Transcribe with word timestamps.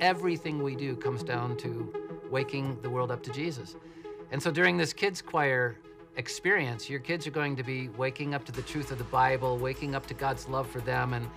Everything 0.00 0.62
we 0.62 0.74
do 0.74 0.96
comes 0.96 1.22
down 1.22 1.56
to 1.58 1.92
waking 2.30 2.78
the 2.82 2.90
world 2.90 3.10
up 3.10 3.22
to 3.24 3.32
Jesus. 3.32 3.76
And 4.30 4.42
so 4.42 4.50
during 4.50 4.76
this 4.76 4.92
kids' 4.92 5.22
choir 5.22 5.76
experience, 6.16 6.90
your 6.90 7.00
kids 7.00 7.26
are 7.26 7.30
going 7.30 7.56
to 7.56 7.62
be 7.62 7.88
waking 7.90 8.34
up 8.34 8.44
to 8.44 8.52
the 8.52 8.62
truth 8.62 8.90
of 8.90 8.98
the 8.98 9.04
Bible, 9.04 9.56
waking 9.56 9.94
up 9.94 10.06
to 10.06 10.14
God's 10.14 10.48
love 10.48 10.68
for 10.68 10.80
them, 10.80 11.14
and 11.14 11.28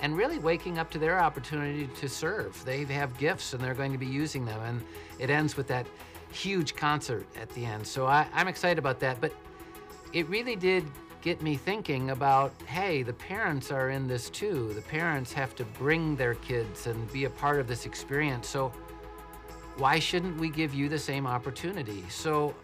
and 0.00 0.16
really 0.16 0.38
waking 0.38 0.78
up 0.78 0.90
to 0.90 0.98
their 0.98 1.20
opportunity 1.20 1.88
to 2.00 2.08
serve. 2.08 2.62
They 2.64 2.84
have 2.84 3.16
gifts 3.16 3.54
and 3.54 3.62
they're 3.62 3.74
going 3.74 3.92
to 3.92 3.98
be 3.98 4.06
using 4.06 4.44
them. 4.44 4.60
And 4.60 4.82
it 5.18 5.30
ends 5.30 5.56
with 5.56 5.66
that 5.68 5.86
huge 6.32 6.74
concert 6.74 7.26
at 7.40 7.48
the 7.50 7.64
end. 7.64 7.86
So 7.86 8.06
I, 8.06 8.26
I'm 8.34 8.48
excited 8.48 8.78
about 8.78 9.00
that. 9.00 9.20
But 9.20 9.32
it 10.12 10.28
really 10.28 10.56
did 10.56 10.84
get 11.24 11.40
me 11.40 11.56
thinking 11.56 12.10
about 12.10 12.52
hey, 12.66 13.02
the 13.02 13.12
parents 13.14 13.72
are 13.72 13.88
in 13.88 14.06
this 14.06 14.28
too. 14.28 14.74
The 14.74 14.82
parents 14.82 15.32
have 15.32 15.54
to 15.56 15.64
bring 15.64 16.16
their 16.16 16.34
kids 16.34 16.86
and 16.86 17.10
be 17.12 17.24
a 17.24 17.30
part 17.30 17.58
of 17.58 17.66
this 17.66 17.86
experience. 17.86 18.46
So 18.46 18.70
why 19.78 19.98
shouldn't 19.98 20.38
we 20.38 20.50
give 20.50 20.74
you 20.74 20.90
the 20.90 20.98
same 20.98 21.26
opportunity? 21.26 22.04
So 22.10 22.54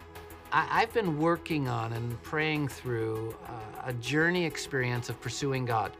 I, 0.51 0.81
have 0.81 0.93
been 0.93 1.17
working 1.17 1.67
on 1.67 1.93
and 1.93 2.21
praying 2.21 2.67
through 2.67 3.35
uh, 3.47 3.51
a 3.85 3.93
journey 3.93 4.45
experience 4.45 5.09
of 5.09 5.19
pursuing 5.19 5.65
God. 5.65 5.91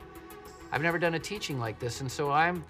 I've 0.71 0.83
never 0.83 0.99
done 0.99 1.15
a 1.15 1.19
teaching 1.19 1.59
like 1.59 1.79
this, 1.79 2.01
and 2.01 2.11
so 2.11 2.31
I'm 2.31 2.63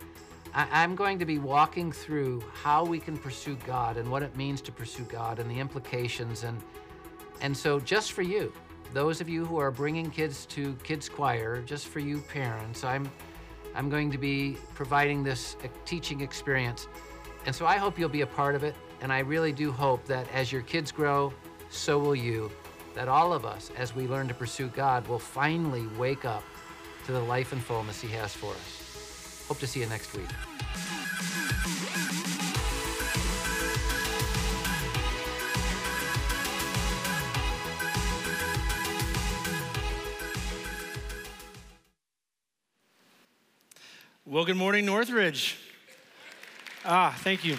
I'm 0.53 0.95
going 0.95 1.17
to 1.19 1.25
be 1.25 1.37
walking 1.37 1.91
through 1.91 2.43
how 2.53 2.83
we 2.83 2.99
can 2.99 3.17
pursue 3.17 3.57
God 3.65 3.97
and 3.97 4.09
what 4.09 4.21
it 4.21 4.35
means 4.35 4.61
to 4.61 4.71
pursue 4.71 5.03
God 5.03 5.39
and 5.39 5.49
the 5.49 5.59
implications 5.59 6.43
and 6.43 6.61
and 7.41 7.55
so 7.55 7.79
just 7.79 8.11
for 8.11 8.21
you, 8.21 8.53
those 8.93 9.21
of 9.21 9.29
you 9.29 9.45
who 9.45 9.57
are 9.57 9.71
bringing 9.71 10.09
kids 10.09 10.45
to 10.47 10.73
kids 10.83 11.07
choir, 11.07 11.61
just 11.61 11.87
for 11.87 11.99
you 11.99 12.19
parents, 12.21 12.83
I'm 12.83 13.09
I'm 13.73 13.89
going 13.89 14.11
to 14.11 14.17
be 14.17 14.57
providing 14.75 15.23
this 15.23 15.55
teaching 15.85 16.21
experience. 16.21 16.87
And 17.45 17.55
so 17.55 17.65
I 17.65 17.77
hope 17.77 17.97
you'll 17.97 18.09
be 18.09 18.21
a 18.21 18.27
part 18.27 18.53
of 18.55 18.63
it, 18.63 18.75
and 19.01 19.13
I 19.13 19.19
really 19.19 19.51
do 19.53 19.71
hope 19.71 20.05
that 20.05 20.27
as 20.33 20.51
your 20.51 20.61
kids 20.61 20.91
grow, 20.91 21.33
so 21.69 21.97
will 21.97 22.15
you, 22.15 22.51
that 22.93 23.07
all 23.07 23.33
of 23.33 23.45
us 23.45 23.71
as 23.77 23.95
we 23.95 24.07
learn 24.07 24.27
to 24.27 24.33
pursue 24.33 24.67
God 24.67 25.07
will 25.07 25.19
finally 25.19 25.87
wake 25.97 26.25
up 26.25 26.43
to 27.05 27.13
the 27.13 27.21
life 27.21 27.53
and 27.53 27.63
fullness 27.63 28.01
He 28.01 28.09
has 28.09 28.33
for 28.33 28.51
us. 28.51 29.45
Hope 29.47 29.59
to 29.59 29.67
see 29.67 29.79
you 29.79 29.87
next 29.87 30.13
week. 30.15 30.27
Well, 44.41 44.47
good 44.47 44.57
morning, 44.57 44.87
Northridge. 44.87 45.55
Ah, 46.83 47.15
thank 47.19 47.45
you. 47.45 47.57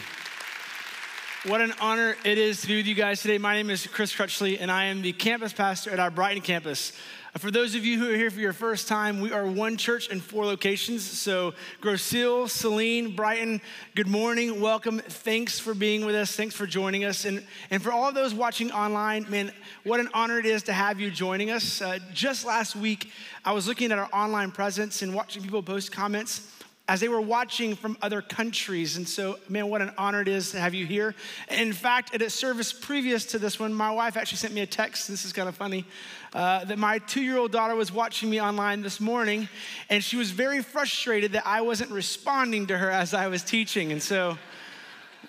What 1.47 1.61
an 1.61 1.73
honor 1.81 2.17
it 2.25 2.39
is 2.39 2.61
to 2.63 2.67
be 2.67 2.77
with 2.77 2.87
you 2.87 2.97
guys 2.97 3.23
today. 3.23 3.39
My 3.39 3.55
name 3.55 3.71
is 3.71 3.87
Chris 3.87 4.13
Crutchley, 4.13 4.61
and 4.61 4.69
I 4.69 4.87
am 4.87 5.01
the 5.01 5.13
campus 5.13 5.53
pastor 5.53 5.91
at 5.91 6.01
our 6.01 6.11
Brighton 6.11 6.43
campus. 6.43 6.91
For 7.39 7.53
those 7.53 7.77
of 7.77 7.85
you 7.85 8.01
who 8.01 8.13
are 8.13 8.17
here 8.17 8.33
for 8.33 8.41
your 8.41 8.53
first 8.53 8.89
time, 8.89 9.21
we 9.21 9.31
are 9.31 9.47
one 9.47 9.77
church 9.77 10.09
in 10.09 10.21
four 10.21 10.45
locations. 10.45 11.05
So, 11.05 11.55
Grosse 11.81 12.13
Ile, 12.17 12.49
Saline, 12.49 13.15
Brighton, 13.15 13.61
good 13.95 14.09
morning, 14.09 14.61
welcome. 14.61 14.99
Thanks 14.99 15.61
for 15.61 15.75
being 15.75 16.05
with 16.05 16.17
us. 16.17 16.35
Thanks 16.35 16.57
for 16.57 16.67
joining 16.67 17.05
us. 17.05 17.25
And, 17.25 17.45
and 17.71 17.81
for 17.81 17.93
all 17.93 18.09
of 18.09 18.17
those 18.17 18.35
watching 18.35 18.73
online, 18.73 19.31
man, 19.31 19.53
what 19.85 20.01
an 20.01 20.09
honor 20.15 20.41
it 20.41 20.47
is 20.47 20.65
to 20.65 20.73
have 20.73 20.99
you 20.99 21.13
joining 21.13 21.53
us. 21.53 21.81
Uh, 21.81 22.01
just 22.13 22.45
last 22.45 22.75
week, 22.75 23.13
I 23.45 23.53
was 23.53 23.69
looking 23.69 23.93
at 23.93 24.01
our 24.01 24.09
online 24.13 24.51
presence 24.51 25.03
and 25.03 25.15
watching 25.15 25.45
people 25.45 25.63
post 25.63 25.93
comments 25.93 26.49
as 26.93 27.01
they 27.01 27.09
were 27.09 27.23
watching 27.23 27.75
from 27.75 27.97
other 28.03 28.21
countries. 28.21 28.99
And 28.99 29.09
so, 29.09 29.39
man, 29.49 29.69
what 29.69 29.81
an 29.81 29.93
honor 29.97 30.21
it 30.21 30.29
is 30.29 30.51
to 30.51 30.61
have 30.61 30.75
you 30.75 30.85
here. 30.85 31.15
In 31.49 31.73
fact, 31.73 32.15
at 32.15 32.21
a 32.21 32.29
service 32.29 32.71
previous 32.71 33.25
to 33.27 33.39
this 33.39 33.59
one, 33.59 33.73
my 33.73 33.91
wife 33.91 34.15
actually 34.15 34.37
sent 34.37 34.53
me 34.53 34.61
a 34.61 34.67
text. 34.67 35.09
This 35.09 35.25
is 35.25 35.33
kind 35.33 35.49
of 35.49 35.55
funny. 35.55 35.87
Uh, 36.35 36.67
that 36.67 36.79
my 36.79 36.99
two 36.99 37.23
year 37.23 37.39
old 37.39 37.51
daughter 37.51 37.75
was 37.75 37.91
watching 37.91 38.29
me 38.29 38.43
online 38.43 38.83
this 38.83 39.01
morning, 39.01 39.49
and 39.89 40.05
she 40.05 40.19
was 40.19 40.33
very 40.33 40.63
frustrated 40.63 41.33
that 41.33 41.47
I 41.47 41.63
wasn't 41.63 41.91
responding 41.93 42.67
to 42.67 42.77
her 42.77 42.91
as 42.91 43.15
I 43.15 43.29
was 43.29 43.43
teaching. 43.43 43.91
And 43.91 44.03
so, 44.03 44.37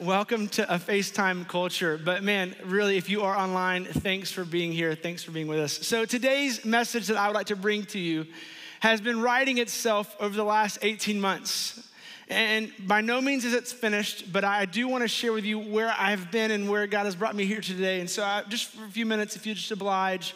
welcome 0.02 0.50
to 0.50 0.63
a 0.69 0.78
FaceTime 0.78 1.47
culture. 1.47 1.97
But 1.97 2.23
man, 2.23 2.57
really, 2.66 2.97
if 2.97 3.09
you 3.09 3.22
are 3.22 3.38
online, 3.38 3.85
thanks 3.85 4.34
for 4.34 4.44
being 4.44 4.73
here. 4.73 4.96
Thanks 4.96 5.23
for 5.23 5.31
being 5.31 5.47
with 5.47 5.59
us. 5.59 5.72
So, 5.88 6.03
today's 6.03 6.66
message 6.66 7.07
that 7.07 7.16
I 7.16 7.28
would 7.28 7.35
like 7.35 7.47
to 7.47 7.56
bring 7.56 7.85
to 7.85 8.00
you 8.00 8.25
has 8.84 9.00
been 9.00 9.22
writing 9.22 9.60
itself 9.60 10.14
over 10.20 10.36
the 10.36 10.44
last 10.44 10.78
18 10.82 11.22
months. 11.22 11.90
And 12.28 12.70
by 12.86 13.00
no 13.00 13.22
means 13.22 13.46
is 13.46 13.54
it 13.54 13.66
finished, 13.66 14.34
but 14.34 14.44
I 14.44 14.66
do 14.66 14.90
want 14.90 15.04
to 15.04 15.08
share 15.08 15.32
with 15.32 15.46
you 15.46 15.58
where 15.58 15.96
I've 15.98 16.32
been 16.32 16.52
and 16.52 16.70
where 16.70 16.86
God 16.86 17.06
has 17.06 17.16
brought 17.16 17.34
me 17.34 17.46
here 17.46 17.62
today. 17.62 18.02
And 18.02 18.10
so, 18.10 18.26
I, 18.26 18.44
just 18.50 18.72
for 18.72 18.84
a 18.84 18.90
few 18.90 19.06
minutes, 19.06 19.38
if 19.38 19.46
you 19.46 19.54
just 19.54 19.72
oblige. 19.72 20.36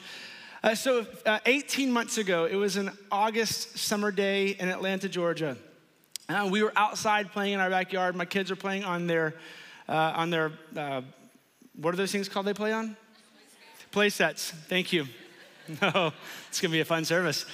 Uh, 0.63 0.75
so, 0.75 1.06
uh, 1.25 1.40
18 1.46 1.91
months 1.91 2.18
ago, 2.18 2.46
it 2.46 2.56
was 2.56 2.78
an 2.78 2.91
August 3.12 3.80
summer 3.80 4.12
day 4.12 4.52
in 4.52 4.69
Atlanta, 4.69 5.09
Georgia. 5.09 5.58
Uh, 6.29 6.47
we 6.50 6.64
were 6.64 6.72
outside 6.78 7.34
playing 7.34 7.56
in 7.56 7.59
our 7.59 7.69
backyard. 7.69 8.16
My 8.16 8.24
kids 8.24 8.50
are 8.50 8.56
playing 8.56 8.85
on 8.85 9.08
their, 9.08 9.34
uh, 9.90 10.14
on 10.16 10.29
their, 10.29 10.53
uh, 10.74 11.02
what 11.75 11.94
are 11.94 11.97
those 11.97 12.14
things 12.14 12.29
called 12.29 12.46
they 12.46 12.53
play 12.53 12.72
on? 12.72 12.96
Play 13.91 14.08
sets. 14.09 14.52
Thank 14.52 14.94
you. 14.94 15.06
No, 15.81 16.14
it's 16.47 16.62
gonna 16.62 16.72
be 16.72 16.79
a 16.79 16.85
fun 16.85 17.03
service 17.03 17.46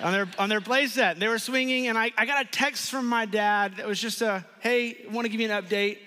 on 0.00 0.12
their 0.12 0.28
on 0.38 0.48
their 0.48 0.60
play 0.60 0.86
set. 0.86 1.18
They 1.18 1.28
were 1.28 1.38
swinging, 1.38 1.88
and 1.88 1.96
I, 1.96 2.10
I 2.16 2.26
got 2.26 2.44
a 2.44 2.48
text 2.48 2.90
from 2.90 3.06
my 3.06 3.26
dad 3.26 3.76
that 3.76 3.86
was 3.86 4.00
just 4.00 4.22
a, 4.22 4.44
hey, 4.60 5.04
want 5.10 5.24
to 5.24 5.28
give 5.28 5.40
you 5.40 5.50
an 5.50 5.62
update. 5.62 5.98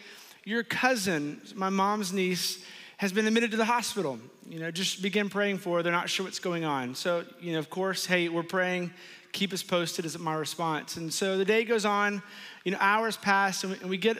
Your 0.43 0.63
cousin, 0.63 1.41
my 1.55 1.69
mom's 1.69 2.13
niece, 2.13 2.63
has 2.97 3.11
been 3.11 3.25
admitted 3.27 3.51
to 3.51 3.57
the 3.57 3.65
hospital. 3.65 4.19
You 4.47 4.59
know, 4.59 4.71
just 4.71 5.01
begin 5.01 5.29
praying 5.29 5.59
for 5.59 5.77
her. 5.77 5.83
They're 5.83 5.91
not 5.91 6.09
sure 6.09 6.25
what's 6.25 6.39
going 6.39 6.65
on. 6.65 6.95
So, 6.95 7.23
you 7.39 7.53
know, 7.53 7.59
of 7.59 7.69
course, 7.69 8.05
hey, 8.05 8.29
we're 8.29 8.43
praying. 8.43 8.91
Keep 9.31 9.53
us 9.53 9.61
posted 9.61 10.05
is 10.05 10.17
my 10.17 10.33
response. 10.33 10.97
And 10.97 11.13
so 11.13 11.37
the 11.37 11.45
day 11.45 11.63
goes 11.63 11.85
on, 11.85 12.23
you 12.63 12.71
know, 12.71 12.79
hours 12.81 13.15
pass, 13.15 13.63
and 13.63 13.73
we, 13.73 13.79
and 13.79 13.89
we 13.89 13.97
get 13.97 14.17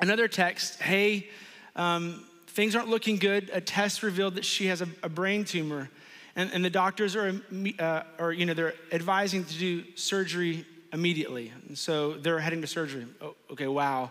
another 0.00 0.28
text, 0.28 0.80
hey, 0.80 1.28
um, 1.76 2.24
things 2.46 2.74
aren't 2.74 2.88
looking 2.88 3.16
good. 3.16 3.50
A 3.52 3.60
test 3.60 4.02
revealed 4.02 4.36
that 4.36 4.46
she 4.46 4.66
has 4.68 4.80
a, 4.80 4.88
a 5.02 5.08
brain 5.10 5.44
tumor 5.44 5.90
and, 6.36 6.52
and 6.52 6.64
the 6.64 6.70
doctors 6.70 7.14
are, 7.14 7.40
uh, 7.78 8.02
are, 8.18 8.32
you 8.32 8.46
know, 8.46 8.54
they're 8.54 8.74
advising 8.90 9.44
to 9.44 9.58
do 9.58 9.84
surgery 9.94 10.66
immediately. 10.92 11.52
And 11.68 11.78
so 11.78 12.14
they're 12.14 12.38
heading 12.38 12.60
to 12.60 12.66
surgery. 12.66 13.06
Oh, 13.20 13.34
okay, 13.52 13.66
wow. 13.66 14.10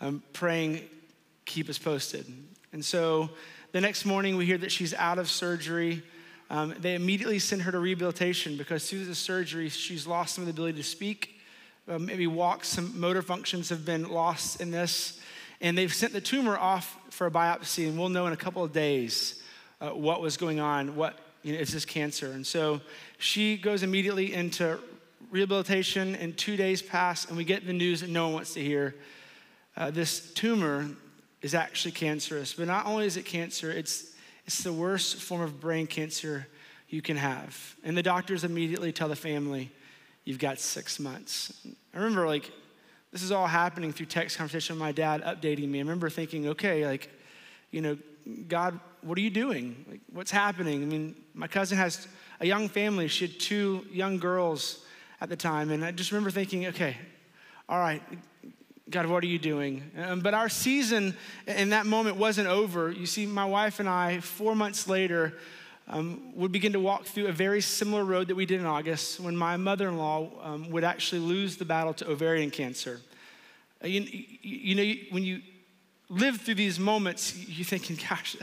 I'm 0.00 0.22
praying, 0.32 0.82
keep 1.44 1.68
us 1.68 1.78
posted. 1.78 2.26
And 2.72 2.84
so 2.84 3.30
the 3.72 3.80
next 3.80 4.04
morning, 4.04 4.36
we 4.36 4.46
hear 4.46 4.58
that 4.58 4.72
she's 4.72 4.94
out 4.94 5.18
of 5.18 5.30
surgery. 5.30 6.02
Um, 6.50 6.74
they 6.80 6.94
immediately 6.94 7.38
send 7.38 7.62
her 7.62 7.72
to 7.72 7.78
rehabilitation 7.78 8.56
because 8.56 8.88
through 8.88 9.04
the 9.04 9.14
surgery, 9.14 9.68
she's 9.68 10.06
lost 10.06 10.34
some 10.34 10.42
of 10.42 10.46
the 10.46 10.52
ability 10.52 10.78
to 10.78 10.84
speak, 10.84 11.40
uh, 11.88 11.98
maybe 11.98 12.26
walk. 12.26 12.64
Some 12.64 12.98
motor 12.98 13.22
functions 13.22 13.68
have 13.68 13.84
been 13.84 14.08
lost 14.08 14.60
in 14.60 14.70
this. 14.70 15.20
And 15.60 15.78
they've 15.78 15.92
sent 15.94 16.12
the 16.12 16.20
tumor 16.20 16.58
off 16.58 16.98
for 17.10 17.26
a 17.26 17.30
biopsy, 17.30 17.88
and 17.88 17.98
we'll 17.98 18.08
know 18.08 18.26
in 18.26 18.32
a 18.32 18.36
couple 18.36 18.62
of 18.64 18.72
days 18.72 19.40
uh, 19.80 19.90
what 19.90 20.20
was 20.20 20.36
going 20.36 20.60
on, 20.60 20.96
what 20.96 21.18
you 21.44 21.52
know, 21.52 21.60
is 21.60 21.72
this 21.72 21.84
cancer? 21.84 22.32
And 22.32 22.44
so 22.44 22.80
she 23.18 23.56
goes 23.56 23.84
immediately 23.84 24.34
into 24.34 24.80
rehabilitation, 25.30 26.16
and 26.16 26.36
two 26.36 26.56
days 26.56 26.82
pass, 26.82 27.26
and 27.26 27.36
we 27.36 27.44
get 27.44 27.66
the 27.66 27.72
news 27.72 28.00
that 28.00 28.10
no 28.10 28.24
one 28.24 28.34
wants 28.34 28.54
to 28.54 28.60
hear. 28.60 28.94
Uh, 29.76 29.90
this 29.90 30.32
tumor 30.32 30.88
is 31.42 31.54
actually 31.54 31.92
cancerous, 31.92 32.54
but 32.54 32.66
not 32.66 32.86
only 32.86 33.04
is 33.06 33.16
it 33.16 33.24
cancer, 33.24 33.70
it's, 33.70 34.14
it's 34.46 34.62
the 34.62 34.72
worst 34.72 35.16
form 35.16 35.42
of 35.42 35.60
brain 35.60 35.86
cancer 35.86 36.46
you 36.88 37.02
can 37.02 37.16
have. 37.16 37.76
And 37.84 37.96
the 37.96 38.02
doctors 38.02 38.44
immediately 38.44 38.92
tell 38.92 39.08
the 39.08 39.16
family, 39.16 39.70
you've 40.24 40.38
got 40.38 40.58
six 40.58 40.98
months. 40.98 41.52
I 41.92 41.98
remember, 41.98 42.26
like, 42.26 42.50
this 43.12 43.22
is 43.22 43.32
all 43.32 43.46
happening 43.46 43.92
through 43.92 44.06
text 44.06 44.38
conversation 44.38 44.76
with 44.76 44.80
my 44.80 44.92
dad 44.92 45.22
updating 45.22 45.68
me. 45.68 45.78
I 45.78 45.82
remember 45.82 46.08
thinking, 46.08 46.48
okay, 46.48 46.86
like, 46.86 47.10
you 47.70 47.82
know, 47.82 47.98
God, 48.48 48.80
what 49.04 49.18
are 49.18 49.20
you 49.20 49.30
doing? 49.30 49.84
Like, 49.88 50.00
what's 50.12 50.30
happening? 50.30 50.82
I 50.82 50.86
mean, 50.86 51.14
my 51.34 51.46
cousin 51.46 51.76
has 51.76 52.08
a 52.40 52.46
young 52.46 52.68
family. 52.68 53.06
She 53.08 53.26
had 53.26 53.38
two 53.38 53.84
young 53.90 54.18
girls 54.18 54.84
at 55.20 55.28
the 55.28 55.36
time. 55.36 55.70
And 55.70 55.84
I 55.84 55.90
just 55.90 56.10
remember 56.10 56.30
thinking, 56.30 56.66
okay, 56.66 56.96
all 57.68 57.78
right, 57.78 58.02
God, 58.90 59.06
what 59.06 59.22
are 59.22 59.26
you 59.26 59.38
doing? 59.38 59.90
Um, 59.98 60.20
but 60.20 60.34
our 60.34 60.48
season 60.48 61.16
in 61.46 61.70
that 61.70 61.86
moment 61.86 62.16
wasn't 62.16 62.48
over. 62.48 62.90
You 62.90 63.06
see, 63.06 63.26
my 63.26 63.44
wife 63.44 63.80
and 63.80 63.88
I, 63.88 64.20
four 64.20 64.54
months 64.54 64.88
later, 64.88 65.34
um, 65.88 66.32
would 66.34 66.52
begin 66.52 66.72
to 66.72 66.80
walk 66.80 67.04
through 67.04 67.26
a 67.26 67.32
very 67.32 67.60
similar 67.60 68.04
road 68.04 68.28
that 68.28 68.34
we 68.34 68.46
did 68.46 68.60
in 68.60 68.66
August 68.66 69.20
when 69.20 69.36
my 69.36 69.56
mother 69.56 69.88
in 69.88 69.98
law 69.98 70.30
um, 70.42 70.70
would 70.70 70.84
actually 70.84 71.20
lose 71.20 71.56
the 71.56 71.64
battle 71.64 71.92
to 71.94 72.10
ovarian 72.10 72.50
cancer. 72.50 73.00
Uh, 73.82 73.88
you, 73.88 74.24
you, 74.40 74.74
know, 74.74 74.94
when 75.10 75.22
you 75.24 75.42
live 76.08 76.40
through 76.40 76.54
these 76.54 76.78
moments, 76.78 77.36
you're 77.48 77.66
thinking, 77.66 77.98
gosh, 78.08 78.36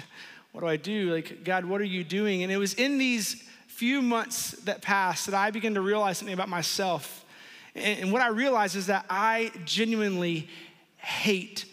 what 0.51 0.61
do 0.61 0.67
I 0.67 0.77
do? 0.77 1.13
Like, 1.13 1.43
God, 1.43 1.65
what 1.65 1.81
are 1.81 1.85
you 1.85 2.03
doing? 2.03 2.43
And 2.43 2.51
it 2.51 2.57
was 2.57 2.73
in 2.73 2.97
these 2.97 3.43
few 3.67 4.01
months 4.01 4.51
that 4.63 4.81
passed 4.81 5.25
that 5.25 5.35
I 5.35 5.51
began 5.51 5.73
to 5.73 5.81
realize 5.81 6.17
something 6.17 6.33
about 6.33 6.49
myself 6.49 7.25
And 7.73 8.11
what 8.11 8.21
I 8.21 8.27
realize 8.27 8.75
is 8.75 8.87
that 8.87 9.05
I 9.09 9.51
genuinely 9.65 10.49
hate 10.97 11.65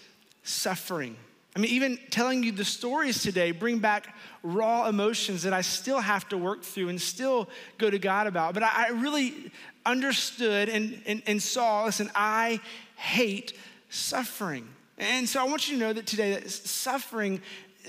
suffering. 0.45 1.17
I 1.57 1.61
mean, 1.61 1.71
even 1.73 1.99
telling 2.11 2.45
you 2.45 2.53
the 2.53 2.65
stories 2.65 3.23
today 3.23 3.51
bring 3.51 3.81
back 3.81 4.15
raw 4.45 4.87
emotions 4.87 5.43
that 5.43 5.53
I 5.53 5.61
still 5.63 5.99
have 5.99 6.29
to 6.29 6.39
work 6.39 6.63
through 6.63 6.89
and 6.89 7.01
still 7.01 7.49
go 7.79 7.91
to 7.91 7.99
God 7.99 8.29
about. 8.29 8.55
But 8.55 8.63
I 8.63 8.91
really 8.91 9.51
understood 9.85 10.69
and, 10.69 11.03
and, 11.05 11.23
and 11.27 11.43
saw 11.43 11.85
listen, 11.85 12.11
I 12.15 12.61
hate 12.95 13.55
suffering. 13.91 14.69
And 14.99 15.29
so 15.29 15.41
I 15.41 15.49
want 15.49 15.69
you 15.69 15.77
to 15.77 15.81
know 15.81 15.93
that 15.93 16.07
today 16.07 16.33
that 16.35 16.49
suffering 16.49 17.41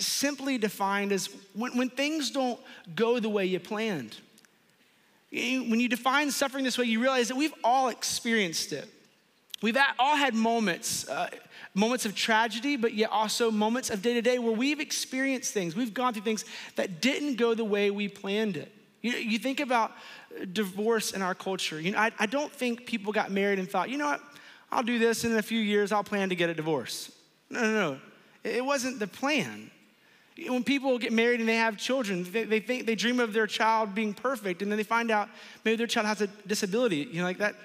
simply 0.06 0.58
defined 0.58 1.12
as 1.12 1.30
when, 1.54 1.78
when 1.78 1.90
things 1.90 2.32
don't 2.32 2.60
go 2.96 3.20
the 3.20 3.30
way 3.30 3.46
you 3.46 3.60
planned. 3.60 4.18
When 5.32 5.80
you 5.80 5.88
define 5.88 6.32
suffering 6.32 6.64
this 6.64 6.78
way, 6.78 6.86
you 6.86 7.00
realize 7.00 7.28
that 7.28 7.38
we've 7.38 7.54
all 7.64 7.90
experienced 7.90 8.74
it. 8.74 8.88
We've 9.62 9.78
all 10.00 10.16
had 10.16 10.34
moments, 10.34 11.08
uh, 11.08 11.30
moments 11.76 12.06
of 12.06 12.16
tragedy, 12.16 12.78
but 12.78 12.94
yet 12.94 13.12
also 13.12 13.52
moments 13.52 13.90
of 13.90 14.02
day 14.02 14.14
to 14.14 14.22
day 14.22 14.40
where 14.40 14.54
we've 14.54 14.80
experienced 14.80 15.54
things. 15.54 15.76
We've 15.76 15.94
gone 15.94 16.14
through 16.14 16.24
things 16.24 16.46
that 16.78 17.02
didn't 17.02 17.36
go 17.36 17.54
the 17.54 17.66
way 17.66 17.92
we 17.92 18.08
planned 18.08 18.58
it. 18.58 18.72
You, 19.02 19.12
you 19.12 19.38
think 19.38 19.60
about 19.60 19.92
divorce 20.54 21.12
in 21.12 21.22
our 21.22 21.36
culture. 21.36 21.80
You 21.80 21.92
know, 21.92 22.00
I, 22.00 22.12
I 22.20 22.26
don't 22.26 22.52
think 22.52 22.86
people 22.86 23.12
got 23.12 23.32
married 23.32 23.60
and 23.60 23.70
thought, 23.70 23.90
you 23.90 23.98
know 23.98 24.08
what, 24.08 24.22
I'll 24.72 24.84
do 24.84 24.98
this 24.98 25.24
and 25.24 25.34
in 25.34 25.40
a 25.40 25.44
few 25.44 25.60
years, 25.60 25.92
I'll 25.92 26.04
plan 26.04 26.30
to 26.30 26.36
get 26.36 26.50
a 26.50 26.54
divorce. 26.54 27.12
No, 27.50 27.62
no, 27.62 27.72
no. 27.72 28.00
It 28.44 28.64
wasn't 28.64 29.00
the 29.00 29.08
plan. 29.08 29.72
When 30.48 30.64
people 30.64 30.98
get 31.00 31.12
married 31.12 31.40
and 31.40 31.50
they 31.50 31.56
have 31.56 31.78
children, 31.78 32.26
they, 32.32 32.44
they 32.44 32.60
think 32.60 32.86
they 32.86 32.96
dream 32.96 33.20
of 33.20 33.34
their 33.34 33.48
child 33.48 33.96
being 33.96 34.14
perfect, 34.14 34.62
and 34.62 34.72
then 34.72 34.78
they 34.78 34.84
find 34.84 35.12
out 35.12 35.28
maybe 35.66 35.76
their 35.76 35.88
child 35.88 36.06
has 36.06 36.22
a 36.22 36.28
disability. 36.28 37.08
You 37.12 37.20
know, 37.20 37.24
like 37.24 37.40
that, 37.40 37.56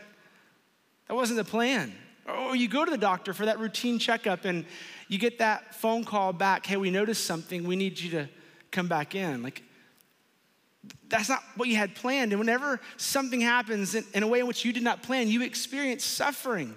that 1.09 1.15
wasn't 1.15 1.39
the 1.39 1.45
plan. 1.45 1.95
Or 2.27 2.57
you 2.57 2.69
go 2.69 2.85
to 2.85 2.91
the 2.91 2.99
doctor 2.99 3.35
for 3.35 3.47
that 3.47 3.59
routine 3.59 3.99
checkup 3.99 4.47
and 4.47 4.65
you 5.09 5.19
get 5.19 5.39
that 5.39 5.75
phone 5.75 6.05
call 6.05 6.33
back, 6.33 6.65
hey, 6.65 6.79
we 6.79 6.91
noticed 6.91 7.27
something, 7.27 7.65
we 7.65 7.77
need 7.77 8.01
you 8.01 8.11
to 8.13 8.29
come 8.71 8.89
back 8.89 9.15
in. 9.15 9.43
Like, 9.43 9.63
that's 11.09 11.29
not 11.29 11.43
what 11.57 11.69
you 11.69 11.77
had 11.77 11.95
planned. 11.95 12.33
And 12.33 12.39
whenever 12.39 12.81
something 12.97 13.41
happens 13.41 13.95
in, 13.95 14.05
in 14.15 14.23
a 14.23 14.27
way 14.27 14.41
in 14.41 14.47
which 14.47 14.65
you 14.65 14.73
did 14.73 14.83
not 14.83 15.03
plan, 15.03 15.29
you 15.29 15.43
experience 15.43 16.05
suffering. 16.05 16.77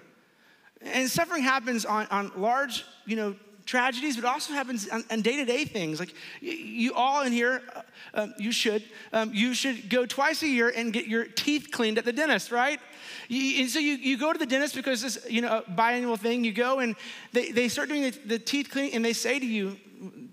And 0.82 1.10
suffering 1.10 1.44
happens 1.44 1.86
on, 1.86 2.08
on 2.08 2.32
large, 2.36 2.84
you 3.06 3.16
know, 3.16 3.36
tragedies, 3.68 4.16
but 4.16 4.26
also 4.26 4.54
happens 4.54 4.90
on, 4.90 5.04
on 5.12 5.22
day-to-day 5.22 5.66
things. 5.66 6.00
Like 6.00 6.14
you, 6.42 6.54
you 6.54 6.94
all 6.96 7.22
in 7.22 7.32
here, 7.32 7.62
uh, 7.76 7.82
um, 8.16 8.34
you 8.40 8.52
should, 8.52 8.84
um, 9.14 9.32
you 9.34 9.54
should 9.54 9.90
go 9.90 10.08
twice 10.08 10.42
a 10.42 10.48
year 10.48 10.74
and 10.76 10.92
get 10.92 11.06
your 11.06 11.26
teeth 11.26 11.70
cleaned 11.72 12.00
at 12.00 12.06
the 12.06 12.14
dentist, 12.14 12.52
right? 12.52 12.80
You, 13.28 13.62
and 13.62 13.70
so 13.70 13.78
you, 13.78 13.94
you 13.94 14.18
go 14.18 14.34
to 14.34 14.40
the 14.40 14.46
dentist 14.46 14.74
because 14.74 15.02
this, 15.02 15.28
you 15.30 15.42
know, 15.42 15.64
biannual 15.76 16.18
thing, 16.18 16.44
you 16.44 16.54
go 16.54 16.80
and 16.80 16.96
they, 17.34 17.52
they 17.52 17.68
start 17.68 17.90
doing 17.90 18.04
the, 18.04 18.12
the 18.26 18.40
teeth 18.40 18.70
cleaning 18.72 18.94
and 18.96 19.06
they 19.06 19.14
say 19.14 19.38
to 19.38 19.46
you, 19.46 19.78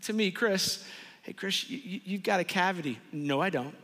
to 0.03 0.13
me, 0.13 0.31
Chris, 0.31 0.85
hey, 1.23 1.33
Chris, 1.33 1.69
you, 1.69 2.01
you've 2.05 2.23
got 2.23 2.41
a 2.41 2.45
cavity. 2.45 2.99
No, 3.13 3.43
I 3.43 3.51
don't. 3.51 3.75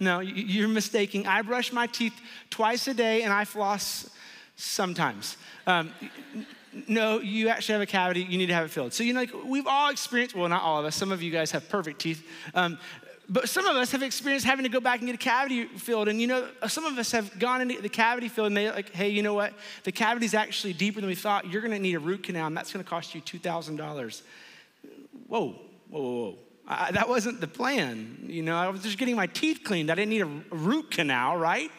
No, 0.00 0.20
you're 0.20 0.68
mistaking. 0.68 1.26
I 1.26 1.42
brush 1.42 1.72
my 1.72 1.88
teeth 1.88 2.14
twice 2.50 2.86
a 2.86 2.94
day 2.94 3.22
and 3.22 3.32
I 3.32 3.44
floss 3.44 4.08
sometimes. 4.58 5.36
Um, 5.66 5.92
no, 6.86 7.20
you 7.20 7.48
actually 7.48 7.74
have 7.74 7.82
a 7.82 7.86
cavity. 7.86 8.22
You 8.22 8.36
need 8.36 8.46
to 8.46 8.54
have 8.54 8.66
it 8.66 8.70
filled. 8.70 8.92
So, 8.92 9.02
you 9.02 9.12
know, 9.12 9.20
like 9.20 9.32
we've 9.44 9.66
all 9.66 9.90
experienced, 9.90 10.34
well, 10.34 10.48
not 10.48 10.62
all 10.62 10.80
of 10.80 10.84
us, 10.84 10.94
some 10.94 11.12
of 11.12 11.22
you 11.22 11.30
guys 11.30 11.50
have 11.52 11.68
perfect 11.68 12.00
teeth. 12.00 12.26
Um, 12.54 12.78
but 13.30 13.48
some 13.48 13.66
of 13.66 13.76
us 13.76 13.92
have 13.92 14.02
experienced 14.02 14.46
having 14.46 14.64
to 14.64 14.70
go 14.70 14.80
back 14.80 15.00
and 15.00 15.06
get 15.06 15.14
a 15.14 15.18
cavity 15.18 15.64
filled. 15.64 16.08
And 16.08 16.20
you 16.20 16.26
know, 16.26 16.48
some 16.66 16.84
of 16.84 16.96
us 16.98 17.12
have 17.12 17.38
gone 17.38 17.60
into 17.60 17.80
the 17.80 17.88
cavity 17.88 18.28
filled 18.28 18.48
and 18.48 18.56
they're 18.56 18.72
like, 18.72 18.90
hey, 18.90 19.08
you 19.10 19.22
know 19.22 19.34
what? 19.34 19.52
The 19.84 19.92
cavity 19.92 20.26
is 20.26 20.34
actually 20.34 20.72
deeper 20.72 21.00
than 21.00 21.08
we 21.08 21.14
thought. 21.14 21.46
You're 21.46 21.62
gonna 21.62 21.78
need 21.78 21.94
a 21.94 22.00
root 22.00 22.22
canal 22.22 22.46
and 22.46 22.56
that's 22.56 22.72
gonna 22.72 22.84
cost 22.84 23.14
you 23.14 23.20
$2,000. 23.20 24.22
Whoa, 25.26 25.40
whoa, 25.40 25.56
whoa, 25.90 26.00
whoa. 26.00 26.38
I, 26.66 26.90
that 26.92 27.08
wasn't 27.08 27.40
the 27.40 27.48
plan. 27.48 28.24
You 28.26 28.42
know, 28.42 28.56
I 28.56 28.68
was 28.68 28.82
just 28.82 28.98
getting 28.98 29.16
my 29.16 29.26
teeth 29.26 29.60
cleaned. 29.64 29.90
I 29.90 29.94
didn't 29.94 30.10
need 30.10 30.22
a 30.22 30.54
root 30.54 30.90
canal, 30.90 31.36
right? 31.36 31.70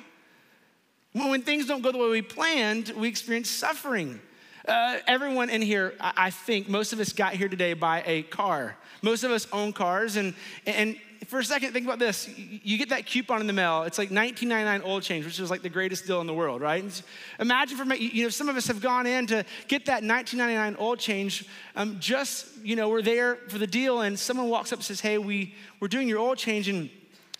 When, 1.13 1.41
things 1.41 1.65
don't 1.65 1.81
go 1.81 1.91
the 1.91 1.97
way 1.97 2.09
we 2.09 2.21
planned, 2.21 2.89
we 2.95 3.07
experience 3.07 3.49
suffering. 3.49 4.19
Uh, 4.67 4.97
everyone 5.07 5.49
in 5.49 5.61
here, 5.61 5.95
I, 5.99 6.13
I 6.17 6.29
think, 6.29 6.69
most 6.69 6.93
of 6.93 6.99
us 6.99 7.13
got 7.13 7.33
here 7.33 7.49
today 7.49 7.73
by 7.73 8.03
a 8.05 8.21
car. 8.23 8.77
Most 9.01 9.23
of 9.23 9.31
us 9.31 9.47
own 9.51 9.73
cars, 9.73 10.17
and, 10.17 10.35
and 10.67 10.97
for 11.25 11.39
a 11.39 11.43
second, 11.43 11.73
think 11.73 11.85
about 11.85 11.97
this. 11.97 12.29
You 12.37 12.77
get 12.77 12.89
that 12.89 13.05
coupon 13.07 13.41
in 13.41 13.47
the 13.47 13.53
mail. 13.53 13.83
It's 13.83 13.97
like 13.97 14.09
19.99 14.09 14.85
oil 14.85 15.01
change, 15.01 15.25
which 15.25 15.39
is 15.39 15.49
like 15.49 15.63
the 15.63 15.69
greatest 15.69 16.05
deal 16.05 16.21
in 16.21 16.27
the 16.27 16.33
world, 16.33 16.61
right? 16.61 16.83
And 16.83 17.03
imagine 17.39 17.77
for 17.77 17.85
me, 17.85 17.97
you 17.97 18.23
know, 18.23 18.29
some 18.29 18.47
of 18.47 18.55
us 18.55 18.67
have 18.67 18.81
gone 18.81 19.07
in 19.07 19.25
to 19.27 19.45
get 19.67 19.85
that 19.87 20.03
19.99 20.03 20.79
oil 20.79 20.95
change. 20.95 21.45
Um, 21.75 21.99
just, 21.99 22.45
you 22.63 22.75
know, 22.75 22.89
we're 22.89 23.01
there 23.01 23.37
for 23.47 23.57
the 23.57 23.67
deal, 23.67 24.01
and 24.01 24.17
someone 24.17 24.49
walks 24.49 24.71
up 24.71 24.79
and 24.79 24.85
says, 24.85 25.01
"Hey, 25.01 25.17
we 25.17 25.55
we're 25.79 25.87
doing 25.87 26.07
your 26.07 26.19
oil 26.19 26.35
change, 26.35 26.67
and 26.67 26.89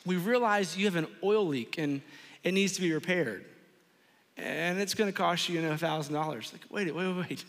we 0.06 0.18
realize 0.18 0.76
you 0.76 0.86
have 0.86 0.96
an 0.96 1.08
oil 1.24 1.46
leak, 1.46 1.78
and 1.78 2.02
it 2.44 2.54
needs 2.54 2.74
to 2.74 2.82
be 2.82 2.92
repaired, 2.94 3.46
and 4.42 4.80
it's 4.80 4.94
going 4.94 5.10
to 5.12 5.18
cost 5.18 5.50
you, 5.50 5.56
you 5.56 5.62
know, 5.62 5.76
thousand 5.78 6.14
dollars." 6.14 6.52
Like, 6.52 6.64
wait, 6.70 6.94
wait, 6.94 7.08
wait, 7.08 7.30
wait. 7.30 7.46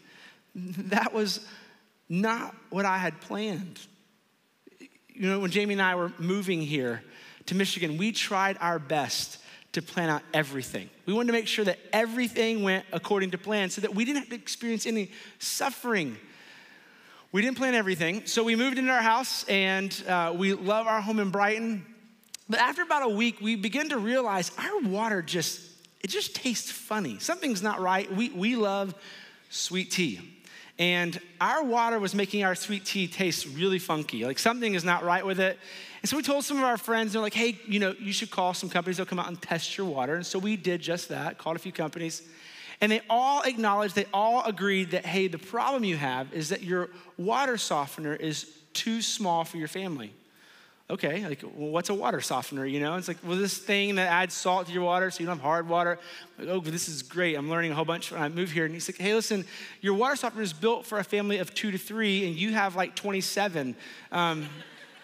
That 0.55 1.15
was 1.15 1.47
not 2.09 2.55
what 2.71 2.85
I 2.85 2.99
had 2.99 3.21
planned 3.21 3.79
you 5.21 5.29
know, 5.29 5.39
when 5.39 5.51
Jamie 5.51 5.75
and 5.75 5.83
I 5.83 5.97
were 5.97 6.11
moving 6.17 6.63
here 6.63 7.03
to 7.45 7.55
Michigan, 7.55 7.99
we 7.99 8.11
tried 8.11 8.57
our 8.59 8.79
best 8.79 9.37
to 9.73 9.83
plan 9.83 10.09
out 10.09 10.23
everything. 10.33 10.89
We 11.05 11.13
wanted 11.13 11.27
to 11.27 11.33
make 11.35 11.47
sure 11.47 11.65
that 11.67 11.79
everything 11.93 12.63
went 12.63 12.87
according 12.91 13.33
to 13.33 13.39
plan 13.39 13.69
so 13.69 13.83
that 13.83 13.95
we 13.95 14.07
didn't 14.07 14.21
have 14.21 14.29
to 14.31 14.35
experience 14.35 14.87
any 14.87 15.11
suffering. 15.39 16.17
We 17.33 17.43
didn't 17.43 17.59
plan 17.59 17.75
everything, 17.75 18.25
so 18.25 18.43
we 18.43 18.57
moved 18.57 18.79
into 18.79 18.91
our 18.91 19.03
house 19.03 19.45
and 19.45 19.95
uh, 20.09 20.33
we 20.35 20.55
love 20.55 20.87
our 20.87 21.03
home 21.03 21.21
in 21.21 21.29
Brighton. 21.29 21.85
But 22.49 22.61
after 22.61 22.81
about 22.81 23.03
a 23.03 23.15
week, 23.15 23.43
we 23.43 23.57
began 23.57 23.91
to 23.91 23.99
realize 23.99 24.51
our 24.57 24.81
water 24.81 25.21
just, 25.21 25.61
it 26.03 26.09
just 26.09 26.35
tastes 26.35 26.71
funny. 26.71 27.19
Something's 27.19 27.63
not 27.63 27.81
right. 27.81 28.11
We, 28.13 28.31
we 28.31 28.57
love 28.57 28.95
sweet 29.49 29.91
tea 29.91 30.41
and 30.81 31.21
our 31.43 31.63
water 31.63 31.99
was 31.99 32.15
making 32.15 32.43
our 32.43 32.55
sweet 32.55 32.87
tea 32.87 33.07
taste 33.07 33.47
really 33.55 33.79
funky. 33.79 34.25
Like 34.25 34.39
something 34.39 34.73
is 34.73 34.83
not 34.83 35.05
right 35.05 35.25
with 35.25 35.39
it. 35.39 35.59
And 36.01 36.09
so 36.09 36.17
we 36.17 36.23
told 36.23 36.43
some 36.43 36.57
of 36.57 36.65
our 36.65 36.79
friends, 36.79 37.13
they're 37.13 37.21
like, 37.21 37.35
hey, 37.35 37.59
you 37.67 37.79
know, 37.79 37.95
you 38.01 38.15
should 38.15 38.31
call 38.31 38.55
some 38.55 38.71
companies 38.71 38.97
They'll 38.97 39.05
come 39.05 39.19
out 39.19 39.29
and 39.29 39.41
test 39.41 39.77
your 39.77 39.87
water. 39.87 40.15
And 40.15 40.25
so 40.25 40.39
we 40.39 40.57
did 40.57 40.81
just 40.81 41.11
that, 41.11 41.37
called 41.37 41.57
a 41.57 41.59
few 41.59 41.71
companies. 41.71 42.23
And 42.81 42.91
they 42.91 43.03
all 43.11 43.43
acknowledged, 43.43 43.95
they 43.95 44.07
all 44.15 44.43
agreed 44.45 44.93
that, 44.93 45.05
hey, 45.05 45.29
the 45.29 45.37
problem 45.37 45.85
you 45.85 45.99
have 45.99 46.33
is 46.33 46.49
that 46.49 46.63
your 46.63 46.89
water 47.19 47.59
softener 47.59 48.15
is 48.15 48.51
too 48.73 49.03
small 49.03 49.45
for 49.45 49.59
your 49.59 49.69
family 49.69 50.15
okay, 50.91 51.25
like, 51.27 51.43
well, 51.43 51.71
what's 51.71 51.89
a 51.89 51.95
water 51.95 52.21
softener? 52.21 52.67
You 52.67 52.81
know, 52.81 52.97
it's 52.97 53.09
like, 53.09 53.19
well, 53.25 53.37
this 53.37 53.57
thing 53.57 53.95
that 53.95 54.09
adds 54.09 54.35
salt 54.35 54.67
to 54.67 54.73
your 54.73 54.83
water 54.83 55.11
so 55.11 55.21
you 55.21 55.27
don't 55.27 55.37
have 55.37 55.43
hard 55.43 55.69
water. 55.69 55.99
Like, 56.39 56.49
oh, 56.49 56.61
this 56.61 56.89
is 56.89 57.03
great. 57.03 57.37
I'm 57.37 57.49
learning 57.49 57.71
a 57.73 57.75
whole 57.75 57.85
bunch 57.85 58.11
when 58.11 58.21
I 58.21 58.29
move 58.29 58.51
here. 58.51 58.65
And 58.65 58.75
he's 58.75 58.89
like, 58.89 58.99
hey, 58.99 59.15
listen, 59.15 59.45
your 59.81 59.95
water 59.95 60.17
softener 60.17 60.43
is 60.43 60.53
built 60.53 60.85
for 60.85 60.99
a 60.99 61.05
family 61.05 61.39
of 61.39 61.55
two 61.55 61.71
to 61.71 61.79
three, 61.79 62.27
and 62.27 62.35
you 62.35 62.53
have 62.53 62.75
like 62.75 62.97
27. 62.97 63.77
Um, 64.11 64.49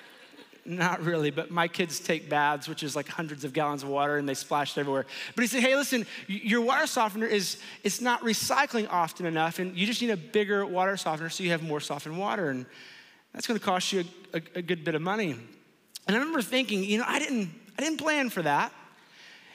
not 0.66 1.00
really, 1.02 1.30
but 1.30 1.52
my 1.52 1.68
kids 1.68 2.00
take 2.00 2.28
baths, 2.28 2.68
which 2.68 2.82
is 2.82 2.96
like 2.96 3.06
hundreds 3.06 3.44
of 3.44 3.52
gallons 3.52 3.84
of 3.84 3.88
water, 3.88 4.16
and 4.16 4.28
they 4.28 4.34
splash 4.34 4.76
it 4.76 4.80
everywhere. 4.80 5.06
But 5.36 5.42
he 5.42 5.48
said, 5.48 5.62
hey, 5.62 5.76
listen, 5.76 6.04
your 6.26 6.62
water 6.62 6.88
softener 6.88 7.26
is 7.26 7.58
it's 7.84 8.00
not 8.00 8.22
recycling 8.22 8.88
often 8.90 9.26
enough, 9.26 9.60
and 9.60 9.76
you 9.76 9.86
just 9.86 10.02
need 10.02 10.10
a 10.10 10.16
bigger 10.16 10.66
water 10.66 10.96
softener 10.96 11.30
so 11.30 11.44
you 11.44 11.50
have 11.50 11.62
more 11.62 11.80
softened 11.80 12.18
water. 12.18 12.50
And 12.50 12.66
that's 13.32 13.46
gonna 13.46 13.60
cost 13.60 13.92
you 13.92 14.04
a, 14.34 14.38
a, 14.38 14.42
a 14.56 14.62
good 14.62 14.82
bit 14.82 14.96
of 14.96 15.02
money. 15.02 15.36
And 16.06 16.14
I 16.14 16.18
remember 16.18 16.42
thinking, 16.42 16.84
you 16.84 16.98
know, 16.98 17.04
I 17.06 17.18
didn't, 17.18 17.50
I 17.78 17.82
didn't 17.82 17.98
plan 17.98 18.30
for 18.30 18.42
that. 18.42 18.72